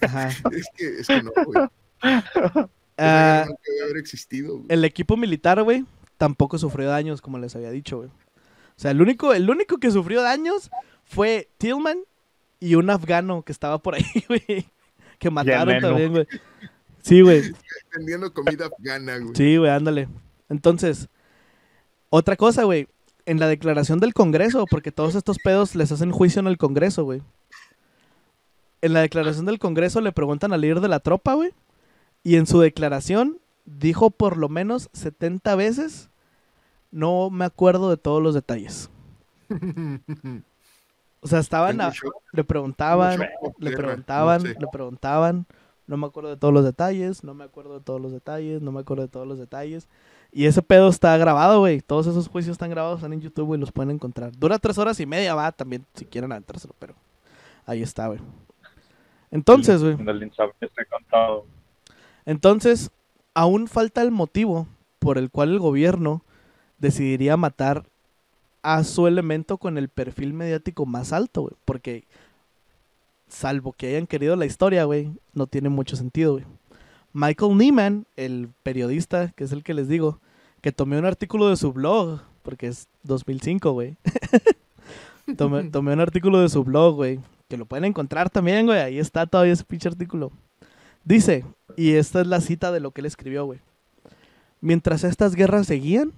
[0.00, 0.28] Ajá.
[0.52, 1.68] Es que, es que no, güey.
[3.02, 4.66] Ah, debe haber existido, güey.
[4.68, 5.86] el equipo militar, güey,
[6.18, 8.08] tampoco sufrió daños, como les había dicho, güey.
[8.10, 10.70] O sea, el único, el único que sufrió daños
[11.04, 11.98] fue Tillman
[12.60, 14.66] y un afgano que estaba por ahí, güey.
[15.18, 16.26] Que mataron también, güey.
[17.02, 17.42] Sí, güey.
[17.96, 19.34] Vendiendo comida afgana, güey.
[19.34, 20.06] Sí, güey, ándale.
[20.50, 21.08] Entonces,
[22.10, 22.86] otra cosa, güey.
[23.26, 27.04] En la declaración del Congreso, porque todos estos pedos les hacen juicio en el Congreso,
[27.04, 27.22] güey.
[28.82, 31.52] En la declaración del Congreso le preguntan al líder de la tropa, güey.
[32.22, 36.08] Y en su declaración dijo por lo menos 70 veces,
[36.90, 38.90] no me acuerdo de todos los detalles.
[41.20, 41.92] O sea, estaban, a-
[42.32, 43.18] le preguntaban,
[43.58, 45.46] le preguntaban, le preguntaban,
[45.86, 48.72] no me acuerdo de todos los detalles, no me acuerdo de todos los detalles, no
[48.72, 49.86] me acuerdo de todos los detalles.
[50.32, 51.80] Y ese pedo está grabado, güey.
[51.80, 54.32] Todos esos juicios están grabados, están en YouTube, güey, los pueden encontrar.
[54.36, 56.94] Dura tres horas y media, va, también, si quieren aventárselo, pero
[57.66, 58.20] ahí está, güey.
[59.30, 59.96] Entonces, güey,
[62.26, 62.90] entonces,
[63.34, 64.66] aún falta el motivo
[64.98, 66.22] por el cual el gobierno
[66.78, 67.84] decidiría matar
[68.62, 71.54] a su elemento con el perfil mediático más alto, güey.
[71.64, 72.04] Porque,
[73.28, 76.44] salvo que hayan querido la historia, güey, no tiene mucho sentido, güey.
[77.12, 80.20] Michael Neiman, el periodista, que es el que les digo,
[80.60, 83.96] que tomé un artículo de su blog, porque es 2005, güey.
[85.36, 88.80] tomé, tomé un artículo de su blog, güey, que lo pueden encontrar también, güey.
[88.80, 90.30] Ahí está todavía ese pinche artículo.
[91.04, 91.44] Dice,
[91.76, 93.60] y esta es la cita de lo que él escribió, güey.
[94.60, 96.12] Mientras estas guerras seguían,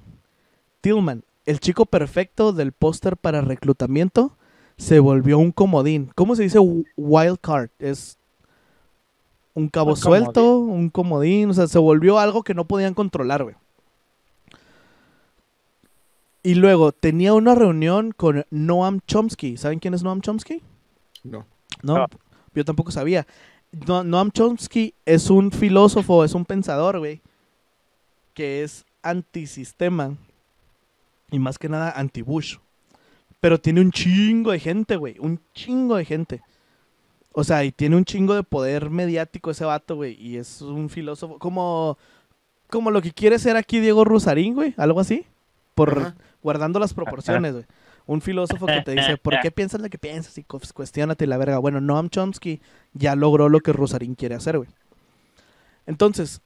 [0.81, 4.37] Tillman, el chico perfecto del póster para reclutamiento,
[4.77, 6.11] se volvió un comodín.
[6.17, 7.71] ¿Cómo se dice wi- wild card?
[7.79, 8.19] Es
[9.55, 13.43] un cabo Un suelto, un comodín, o sea, se volvió algo que no podían controlar,
[13.45, 13.55] güey.
[16.43, 19.57] Y luego tenía una reunión con Noam Chomsky.
[19.57, 20.61] ¿Saben quién es Noam Chomsky?
[21.23, 21.47] No.
[21.83, 22.07] No, No.
[22.55, 23.27] yo tampoco sabía.
[23.87, 27.21] No- Noam Chomsky es un filósofo, es un pensador, güey,
[28.35, 30.17] que es antisistema
[31.31, 32.57] y más que nada anti-Bush.
[33.41, 36.43] Pero tiene un chingo de gente, güey, un chingo de gente.
[37.35, 40.89] O sea, y tiene un chingo de poder mediático ese vato, güey, y es un
[40.91, 41.97] filósofo como
[42.69, 45.27] como lo que quiere ser aquí Diego Rusarín, güey, algo así,
[45.75, 46.15] por Ajá.
[46.43, 47.65] guardando las proporciones, güey.
[48.07, 50.37] Un filósofo que te dice, ¿por qué piensas lo que piensas?
[50.39, 51.59] Y cu- cuestiónate la verga.
[51.59, 52.61] Bueno, Noam Chomsky
[52.95, 54.69] ya logró lo que Rosarín quiere hacer, güey.
[55.87, 56.41] Entonces,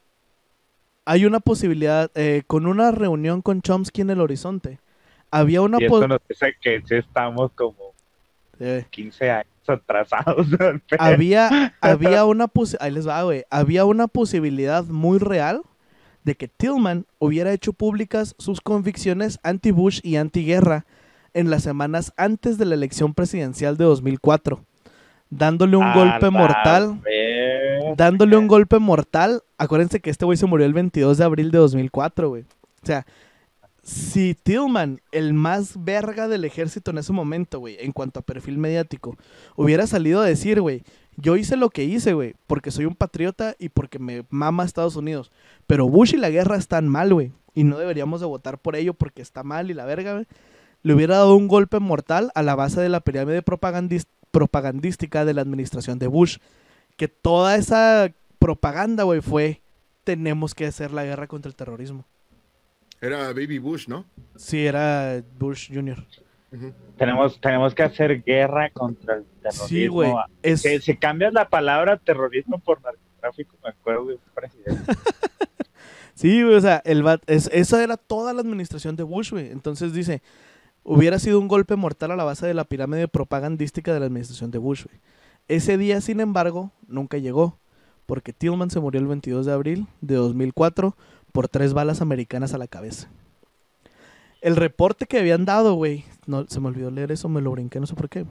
[1.04, 4.80] hay una posibilidad, eh, con una reunión con Chomsky en el horizonte,
[5.30, 7.92] había una Y esto po- nos dice que estamos como
[8.58, 10.46] eh, 15 años atrasados.
[10.98, 12.46] había, había una
[12.80, 13.44] ahí les va, güey.
[13.50, 15.62] Había una posibilidad muy real
[16.24, 20.84] de que Tillman hubiera hecho públicas sus convicciones anti-Bush y anti-guerra
[21.34, 24.64] en las semanas antes de la elección presidencial de 2004,
[25.30, 27.00] dándole un golpe mortal.
[27.96, 29.42] dándole un golpe mortal.
[29.58, 32.42] Acuérdense que este güey se murió el 22 de abril de 2004, güey.
[32.42, 33.06] O sea,
[33.86, 38.58] si Tillman, el más verga del ejército en ese momento, güey, en cuanto a perfil
[38.58, 39.16] mediático,
[39.54, 40.82] hubiera salido a decir, güey,
[41.16, 44.96] yo hice lo que hice, güey, porque soy un patriota y porque me mama Estados
[44.96, 45.30] Unidos.
[45.68, 47.30] Pero Bush y la guerra están mal, güey.
[47.54, 50.26] Y no deberíamos de votar por ello porque está mal y la verga, güey.
[50.82, 53.44] Le hubiera dado un golpe mortal a la base de la pirámide
[54.32, 56.38] propagandística de la administración de Bush
[56.96, 59.62] que toda esa propaganda, güey, fue
[60.02, 62.04] tenemos que hacer la guerra contra el terrorismo.
[63.00, 64.04] Era Baby Bush, ¿no?
[64.36, 66.04] Sí, era Bush Jr.
[66.96, 69.66] Tenemos, tenemos que hacer guerra contra el terrorismo.
[69.68, 70.12] Sí, güey.
[70.42, 74.92] Es, Que si cambias la palabra terrorismo por narcotráfico, me acuerdo de un presidente.
[76.14, 79.50] sí, güey, o sea, el vato- es- esa era toda la administración de Bush, güey.
[79.50, 80.22] Entonces dice,
[80.82, 84.50] hubiera sido un golpe mortal a la base de la pirámide propagandística de la administración
[84.50, 85.00] de Bush, güey.
[85.48, 87.58] Ese día, sin embargo, nunca llegó,
[88.06, 90.96] porque Tillman se murió el 22 de abril de 2004
[91.32, 93.08] por tres balas americanas a la cabeza.
[94.40, 97.80] El reporte que habían dado, güey, no, se me olvidó leer eso, me lo brinqué,
[97.80, 98.26] no sé por qué.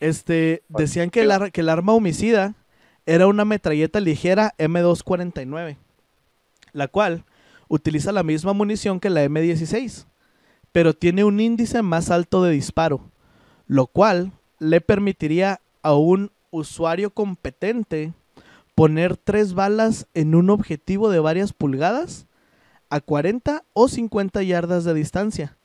[0.00, 2.54] Este, decían que el, que el arma homicida
[3.06, 5.76] era una metralleta ligera M249,
[6.72, 7.24] la cual
[7.68, 10.06] utiliza la misma munición que la M16,
[10.72, 13.10] pero tiene un índice más alto de disparo,
[13.66, 18.12] lo cual le permitiría a un usuario competente
[18.74, 22.26] poner tres balas en un objetivo de varias pulgadas
[22.90, 25.56] a 40 o 50 yardas de distancia,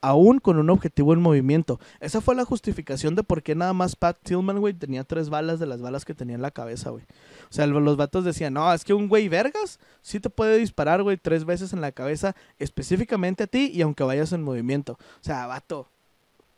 [0.00, 1.80] aún con un objetivo en movimiento.
[2.00, 5.58] Esa fue la justificación de por qué nada más Pat Tillman, güey, tenía tres balas
[5.58, 7.04] de las balas que tenía en la cabeza, güey.
[7.50, 11.02] O sea, los vatos decían, no, es que un güey vergas sí te puede disparar,
[11.02, 14.94] güey, tres veces en la cabeza, específicamente a ti y aunque vayas en movimiento.
[14.94, 15.88] O sea, vato,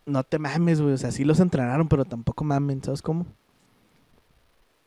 [0.06, 0.94] no te mames, güey.
[0.94, 3.26] O sea, sí los entrenaron, pero tampoco mamen, ¿sabes cómo?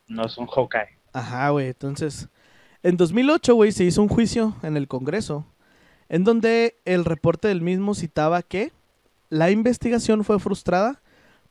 [0.08, 0.99] No es un Hawkeye.
[1.12, 1.68] Ajá, güey.
[1.68, 2.28] Entonces,
[2.82, 5.46] en 2008, güey, se hizo un juicio en el Congreso,
[6.08, 8.72] en donde el reporte del mismo citaba que
[9.28, 11.02] la investigación fue frustrada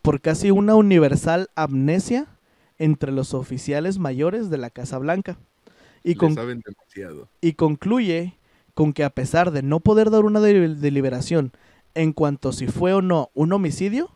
[0.02, 2.28] por casi una universal amnesia
[2.78, 5.38] entre los oficiales mayores de la Casa Blanca.
[6.04, 7.28] Y, saben demasiado.
[7.42, 8.38] y concluye
[8.74, 11.52] con que a pesar de no poder dar una deliberación
[11.94, 14.10] en cuanto si fue o no un homicidio,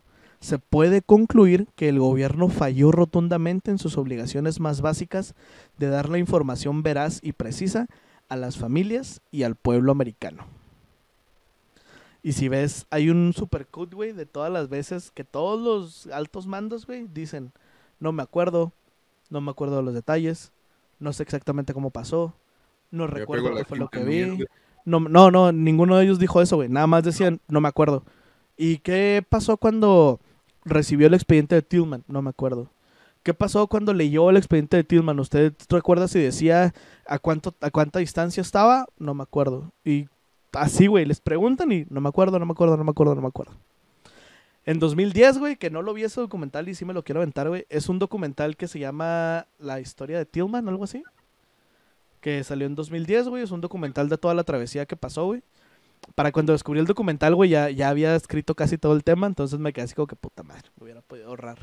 [0.44, 5.36] se puede concluir que el gobierno falló rotundamente en sus obligaciones más básicas
[5.78, 7.88] de dar la información veraz y precisa
[8.28, 10.44] a las familias y al pueblo americano.
[12.22, 16.46] Y si ves, hay un supercut, güey, de todas las veces que todos los altos
[16.46, 17.54] mandos, güey, dicen,
[18.02, 18.74] no me acuerdo,
[19.30, 20.52] no me acuerdo de los detalles,
[21.00, 22.34] no sé exactamente cómo pasó,
[22.92, 24.46] no recuerdo qué fue lo que vi.
[24.84, 28.04] No, no, no, ninguno de ellos dijo eso, güey, nada más decían, no me acuerdo.
[28.58, 30.20] ¿Y qué pasó cuando
[30.66, 32.70] recibió el expediente de Tillman, no me acuerdo.
[33.24, 35.20] ¿Qué pasó cuando leyó el expediente de Tillman?
[35.20, 36.74] ¿Usted recuerda si decía
[37.08, 38.86] a cuánto a cuánta distancia estaba?
[38.98, 39.72] No me acuerdo.
[39.86, 40.08] Y
[40.52, 43.22] así, güey, les preguntan y no me acuerdo, no me acuerdo, no me acuerdo, no
[43.22, 43.54] me acuerdo.
[44.66, 47.48] En 2010, güey, que no lo vi ese documental y sí me lo quiero aventar,
[47.48, 51.04] güey, es un documental que se llama La historia de Tillman, algo así.
[52.20, 55.44] Que salió en 2010, güey, es un documental de toda la travesía que pasó, güey
[56.16, 59.60] para cuando descubrí el documental, güey, ya, ya había escrito casi todo el tema, entonces
[59.60, 61.60] me quedé así como que puta madre, me hubiera podido ahorrar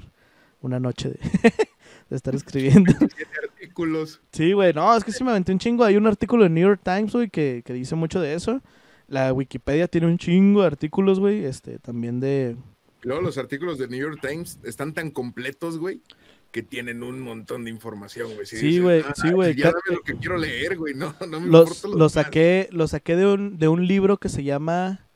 [0.61, 1.21] una noche de,
[2.11, 2.93] estar escribiendo.
[3.43, 4.21] artículos.
[4.33, 5.85] Sí, güey, no, es que sí me aventé un chingo.
[5.85, 8.61] Hay un artículo de New York Times, güey, que, que dice mucho de eso.
[9.09, 12.57] La Wikipedia tiene un chingo de artículos, güey, este, también de...
[13.03, 16.03] Luego los artículos de New York Times están tan completos, güey,
[16.51, 18.47] que tienen un montón de información, güey.
[18.47, 19.55] sí, güey, ah, sí, güey.
[19.55, 23.17] Ya dame lo que quiero leer, güey, no, no me los, lo, saqué, lo saqué
[23.17, 25.07] de un, de un libro que se llama...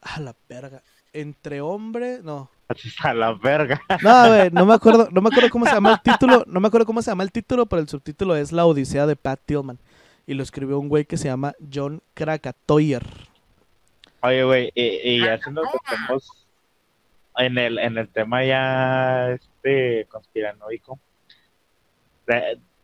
[0.00, 0.82] A la verga.
[1.12, 2.50] Entre hombre, no.
[3.02, 3.80] A la verga.
[4.02, 6.68] No, güey, no me acuerdo, no me acuerdo cómo se llama el título, no me
[6.68, 9.78] acuerdo cómo se llama el título, pero el subtítulo es La Odisea de Pat Tillman.
[10.26, 13.06] Y lo escribió un güey que se llama John Krakatoyer.
[14.22, 16.46] Oye, güey, y, y haciendo que estamos
[17.36, 21.00] en el, en el tema ya este conspiranoico.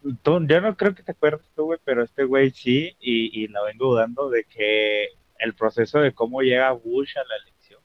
[0.03, 3.63] yo no creo que te acuerdes tú, güey, pero este güey sí, y, y la
[3.63, 5.09] vengo dudando de que
[5.39, 7.81] el proceso de cómo llega Bush a la elección.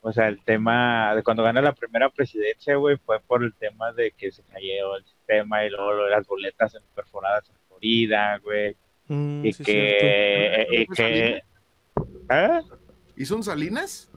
[0.00, 3.92] O sea, el tema de cuando gana la primera presidencia, güey, fue por el tema
[3.92, 8.76] de que se cayó el sistema y luego las boletas perforadas en Florida, güey.
[9.08, 11.42] Mm, y, que, y que...
[12.28, 12.60] ¿Eh?
[13.16, 14.10] ¿Y son Salinas?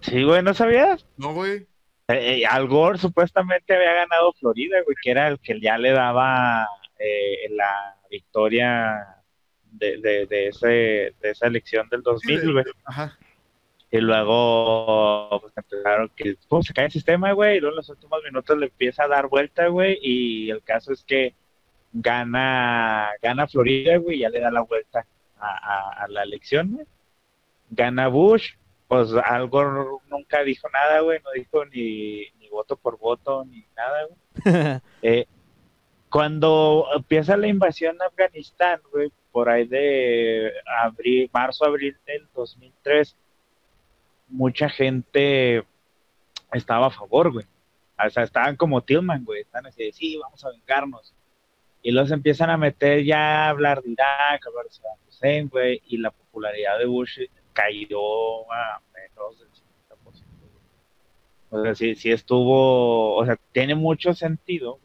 [0.00, 1.06] Sí, güey, ¿no sabías?
[1.16, 1.66] No, güey.
[2.08, 5.92] Eh, eh, Al Gore supuestamente había ganado Florida, güey, que era el que ya le
[5.92, 6.66] daba
[6.98, 9.22] eh, la victoria
[9.70, 10.66] de, de, ese,
[11.20, 12.64] de esa elección del 2000, güey.
[12.84, 13.18] Ajá.
[13.90, 17.88] Y luego pues, empezaron que ¿cómo se cae el sistema, güey, y luego en los
[17.90, 21.34] últimos minutos le empieza a dar vuelta, güey, y el caso es que
[21.92, 25.06] gana, gana Florida, güey, y ya le da la vuelta
[25.38, 26.86] a, a la elección, güey.
[27.70, 28.54] Gana Bush,
[28.88, 34.06] pues algo nunca dijo nada, güey, no dijo ni, ni voto por voto ni nada,
[34.06, 34.80] güey.
[35.02, 35.26] Eh,
[36.08, 40.52] cuando empieza la invasión a Afganistán, güey, por ahí de
[40.82, 43.14] abril, marzo, abril del 2003,
[44.28, 45.64] mucha gente
[46.52, 47.44] estaba a favor, güey.
[48.04, 51.12] O sea, estaban como Tillman, güey, están así de, sí, vamos a vengarnos.
[51.82, 55.48] Y los empiezan a meter ya a hablar de Irak, a hablar de Saddam Hussein,
[55.48, 57.20] güey, y la popularidad de Bush
[57.58, 60.24] cayó a menos del 50%.
[61.50, 64.78] O sea, sí, sí estuvo, o sea, tiene mucho sentido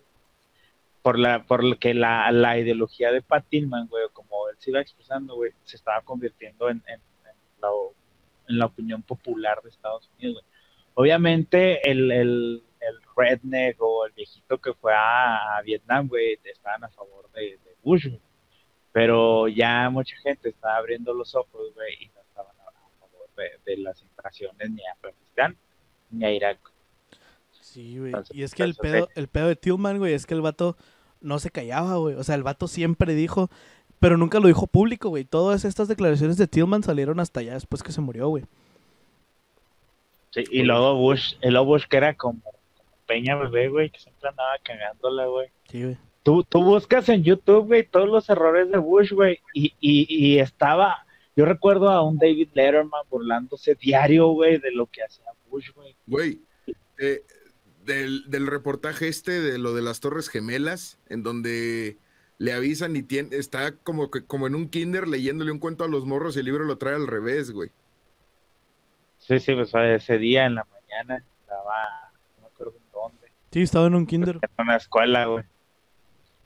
[1.04, 4.82] por la por que la, la ideología de Pat Tillman, güey, como él se iba
[4.82, 7.00] expresando, güey, se estaba convirtiendo en, en,
[8.48, 10.54] la, opinión popular de Estados Unidos, güey.
[10.96, 16.90] Obviamente el, el, el, redneck o el viejito que fue a, Vietnam, güey, estaban a
[16.90, 18.22] favor de, de Bush, güey.
[18.92, 22.12] Pero ya mucha gente estaba abriendo los ojos, güey, y
[23.36, 25.58] de, las invasiones ni a Afganistán
[26.12, 26.60] ni a Irak.
[27.62, 28.14] Sí, güey.
[28.32, 30.78] y es que el pedo, el pedo de Tillman, güey, es que el vato
[31.22, 32.16] no se callaba, güey.
[32.16, 33.50] O sea, el vato siempre dijo,
[34.00, 35.24] pero nunca lo dijo público, güey.
[35.24, 38.44] Todas estas declaraciones de Tillman salieron hasta allá después que se murió, güey.
[40.32, 42.42] Sí, y luego Bush, el Bush que era como,
[43.06, 45.50] Peña Bebé, güey, que siempre andaba cagándola, güey.
[45.70, 45.98] Sí, güey.
[46.24, 50.40] Tú, tú buscas en YouTube, güey, todos los errores de Bush, güey, y, y, y
[50.40, 51.06] estaba
[51.36, 55.96] Yo recuerdo a un David Letterman burlándose diario, güey, de lo que hacía Bush, güey.
[56.06, 56.42] Güey,
[56.98, 57.24] eh,
[57.86, 61.98] del, del, reportaje este de lo de las Torres Gemelas, en donde
[62.38, 65.88] le avisan y tiene, está como, que, como en un kinder leyéndole un cuento a
[65.88, 67.72] los morros y el libro lo trae al revés, güey.
[69.18, 73.32] Sí, sí, pues ese día en la mañana estaba, no me acuerdo en dónde.
[73.52, 74.40] Sí, estaba en un kinder.
[74.42, 75.46] En una escuela, güey.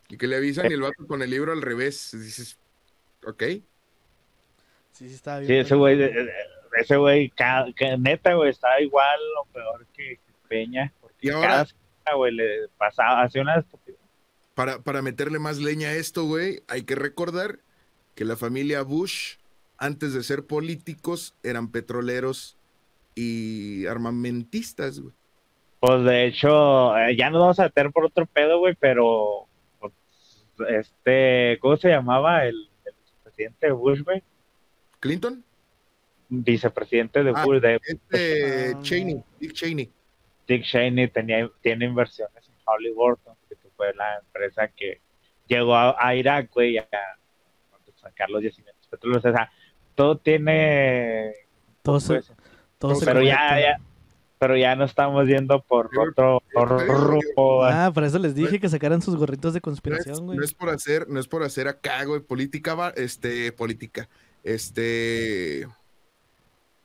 [0.09, 2.11] Y que le avisan y el vato con el libro al revés.
[2.14, 2.57] Dices,
[3.26, 3.43] ok.
[4.98, 5.48] Sí, sí, estaba bien.
[5.48, 6.11] Sí, ese güey,
[6.80, 7.32] ese güey,
[7.99, 10.91] neta, güey, estaba igual o peor que, Peña.
[10.99, 11.68] Porque y ahora,
[12.03, 13.99] cada güey, le pasaba, hacía una estupidez.
[14.56, 17.60] Para, para meterle más leña a esto, güey, hay que recordar
[18.15, 19.36] que la familia Bush,
[19.78, 22.57] antes de ser políticos, eran petroleros
[23.14, 25.14] y armamentistas, güey.
[25.80, 29.45] Pues de hecho, eh, ya nos vamos a meter por otro pedo, güey, pero
[29.80, 29.94] pues,
[30.69, 34.24] este, ¿cómo se llamaba el, el vicepresidente de Bush, güey?
[34.99, 35.44] ¿Clinton?
[36.30, 38.76] Vicepresidente de Ah, Bush, de Este.
[38.82, 39.91] Cheney, Dick Cheney.
[40.48, 45.02] Dick Cheney tenía, tiene inversiones en Holly Burton, que fue la empresa que
[45.48, 46.88] llegó a, a Irak, güey, a, a
[48.02, 49.24] sacar los yacimientos petroleros.
[49.26, 49.52] O sea,
[49.95, 51.32] todo tiene...
[51.82, 52.34] Todo se, pues,
[52.78, 53.78] todo se pero ya, ya,
[54.38, 57.64] pero ya no estamos yendo por otro otro rumbo.
[57.64, 60.38] Ah, por eso les dije que sacaran sus gorritos de No es, conspiración, güey.
[60.38, 64.10] no es por hacer, no es por hacer acá, güey, política, va- este, política,
[64.43, 65.68] este,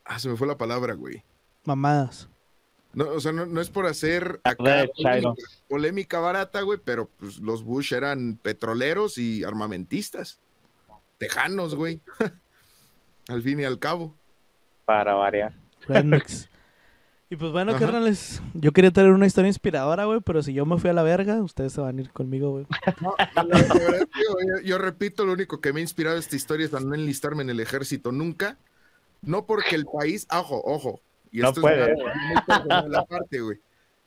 [0.05, 1.23] ah, se me fue la palabra, güey.
[1.65, 2.29] Mamadas.
[2.95, 5.35] No, o sea, no, no es por hacer acá polémica,
[5.69, 10.41] polémica barata, güey, pero pues los Bush eran petroleros y armamentistas,
[11.17, 12.01] tejanos, güey,
[13.29, 14.15] al fin y al cabo.
[14.85, 15.55] para variar.
[15.89, 16.51] Rednecks.
[17.33, 17.81] Y pues bueno, Ajá.
[17.87, 21.03] carnales, yo quería tener una historia inspiradora, güey, pero si yo me fui a la
[21.03, 22.67] verga, ustedes se van a ir conmigo, güey.
[23.35, 26.67] La- la verdad, yo, yo- yo repito, lo único que me ha inspirado esta historia
[26.67, 28.59] es a no enlistarme en el ejército nunca.
[29.23, 31.01] No porque el país, ojo, ojo.
[31.31, 31.93] Y No esto puede.
[31.93, 31.99] es
[32.47, 33.59] personal aparte, güey.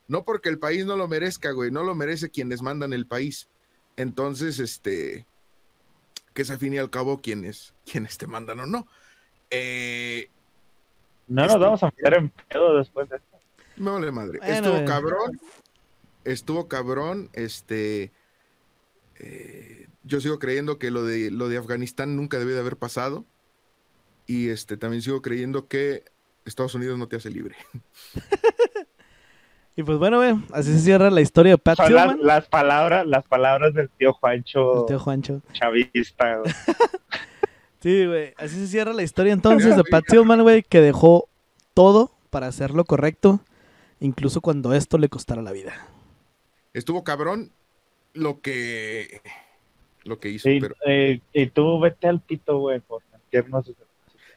[0.07, 1.71] No porque el país no lo merezca, güey.
[1.71, 3.47] No lo merece quienes mandan el país.
[3.97, 5.25] Entonces, este,
[6.35, 8.85] que es al fin y al cabo quienes, quienes te mandan o no.
[9.49, 10.29] Eh,
[11.27, 13.37] No nos vamos a meter en pedo después de esto.
[13.77, 14.39] me vale madre.
[14.39, 15.39] Bueno, estuvo cabrón.
[16.23, 17.29] Estuvo cabrón.
[17.33, 18.11] Este.
[19.19, 23.25] eh, yo sigo creyendo que lo de lo de Afganistán nunca debió de haber pasado.
[24.27, 26.03] Y este también sigo creyendo que
[26.45, 27.55] Estados Unidos no te hace libre.
[29.77, 33.73] Y pues bueno, güey, así se cierra la historia de Pat las, palabras, las palabras
[33.73, 35.41] del tío Juancho El tío Juancho.
[35.51, 36.41] chavista.
[37.85, 41.29] Sí, güey, así se cierra la historia entonces de Pat Tillman, güey, que dejó
[41.75, 43.41] todo para hacer lo correcto,
[43.99, 45.87] incluso cuando esto le costara la vida.
[46.73, 47.51] Estuvo cabrón
[48.13, 49.21] lo que
[50.03, 50.49] lo que hizo.
[50.49, 53.71] Y, pero eh, y tú vete al pito, güey, por mentirnos.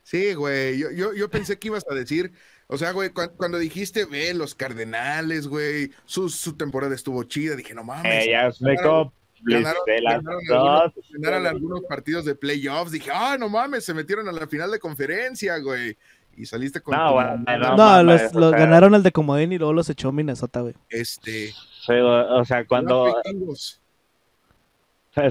[0.03, 0.79] sí, güey.
[0.79, 2.33] Yo, yo, yo pensé que ibas a decir.
[2.67, 7.57] O sea, güey, cuan- cuando, dijiste, ve, los Cardenales, güey, su, su temporada estuvo chida,
[7.57, 8.27] dije, no mames.
[8.27, 9.15] Eh, ya me como
[9.45, 10.93] ganaron- de las ganaron dos.
[11.13, 12.93] ganaron algunos partidos de playoffs.
[12.93, 15.97] Dije, ah, no mames, se metieron a la final de conferencia, güey.
[16.37, 16.97] Y saliste con.
[16.97, 19.73] No, tu bueno, no, No, los, o los sea- ganaron el de Comodín y luego
[19.73, 20.75] los echó Minnesota, güey.
[20.89, 21.49] Este.
[21.51, 23.81] Sí, o o sea, cuando los vikingos.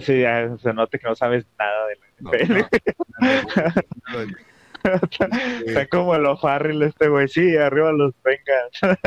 [0.01, 2.31] sí, ya se nota que no sabes nada de la No,
[5.65, 8.99] Está como el O'Farrell este güey, sí, arriba los Bengals.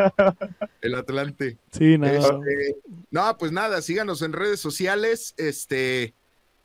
[0.80, 1.58] el Atlante.
[1.72, 2.06] Sí, no.
[2.06, 2.76] Este,
[3.10, 6.14] no, pues nada, síganos en redes sociales, este,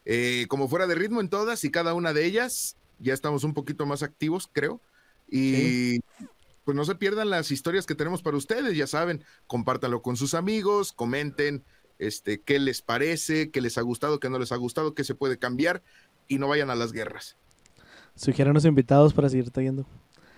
[0.06, 2.78] eh, como fuera de ritmo en todas y cada una de ellas.
[3.00, 4.80] Ya estamos un poquito más activos, creo.
[5.30, 6.00] Y
[6.64, 10.34] pues no se pierdan las historias que tenemos para ustedes, ya saben, compártanlo con sus
[10.34, 11.64] amigos, comenten
[12.00, 15.16] este, qué les parece, qué les ha gustado, qué no les ha gustado, qué se
[15.16, 15.84] puede cambiar
[16.28, 17.38] y no vayan a las guerras.
[18.16, 19.86] Sugiéranos invitados para seguir trayendo.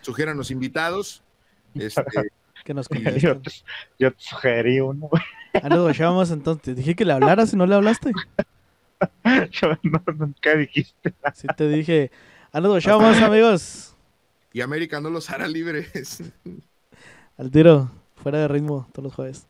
[0.01, 1.23] Sugéranos invitados.
[1.75, 2.01] Este,
[2.63, 2.87] Que nos
[3.21, 3.51] yo, te,
[3.99, 5.09] yo te sugerí uno.
[5.53, 6.63] Ah, nos guachábamos entonces.
[6.63, 8.11] Te dije que le hablaras y no le hablaste.
[9.51, 11.13] Yo no, nunca dijiste.
[11.35, 12.09] Sí te dije.
[12.51, 13.95] Ah, amigos.
[14.53, 16.23] y América no los hará libres.
[17.37, 17.91] Al tiro.
[18.15, 19.47] Fuera de ritmo todos los jueves.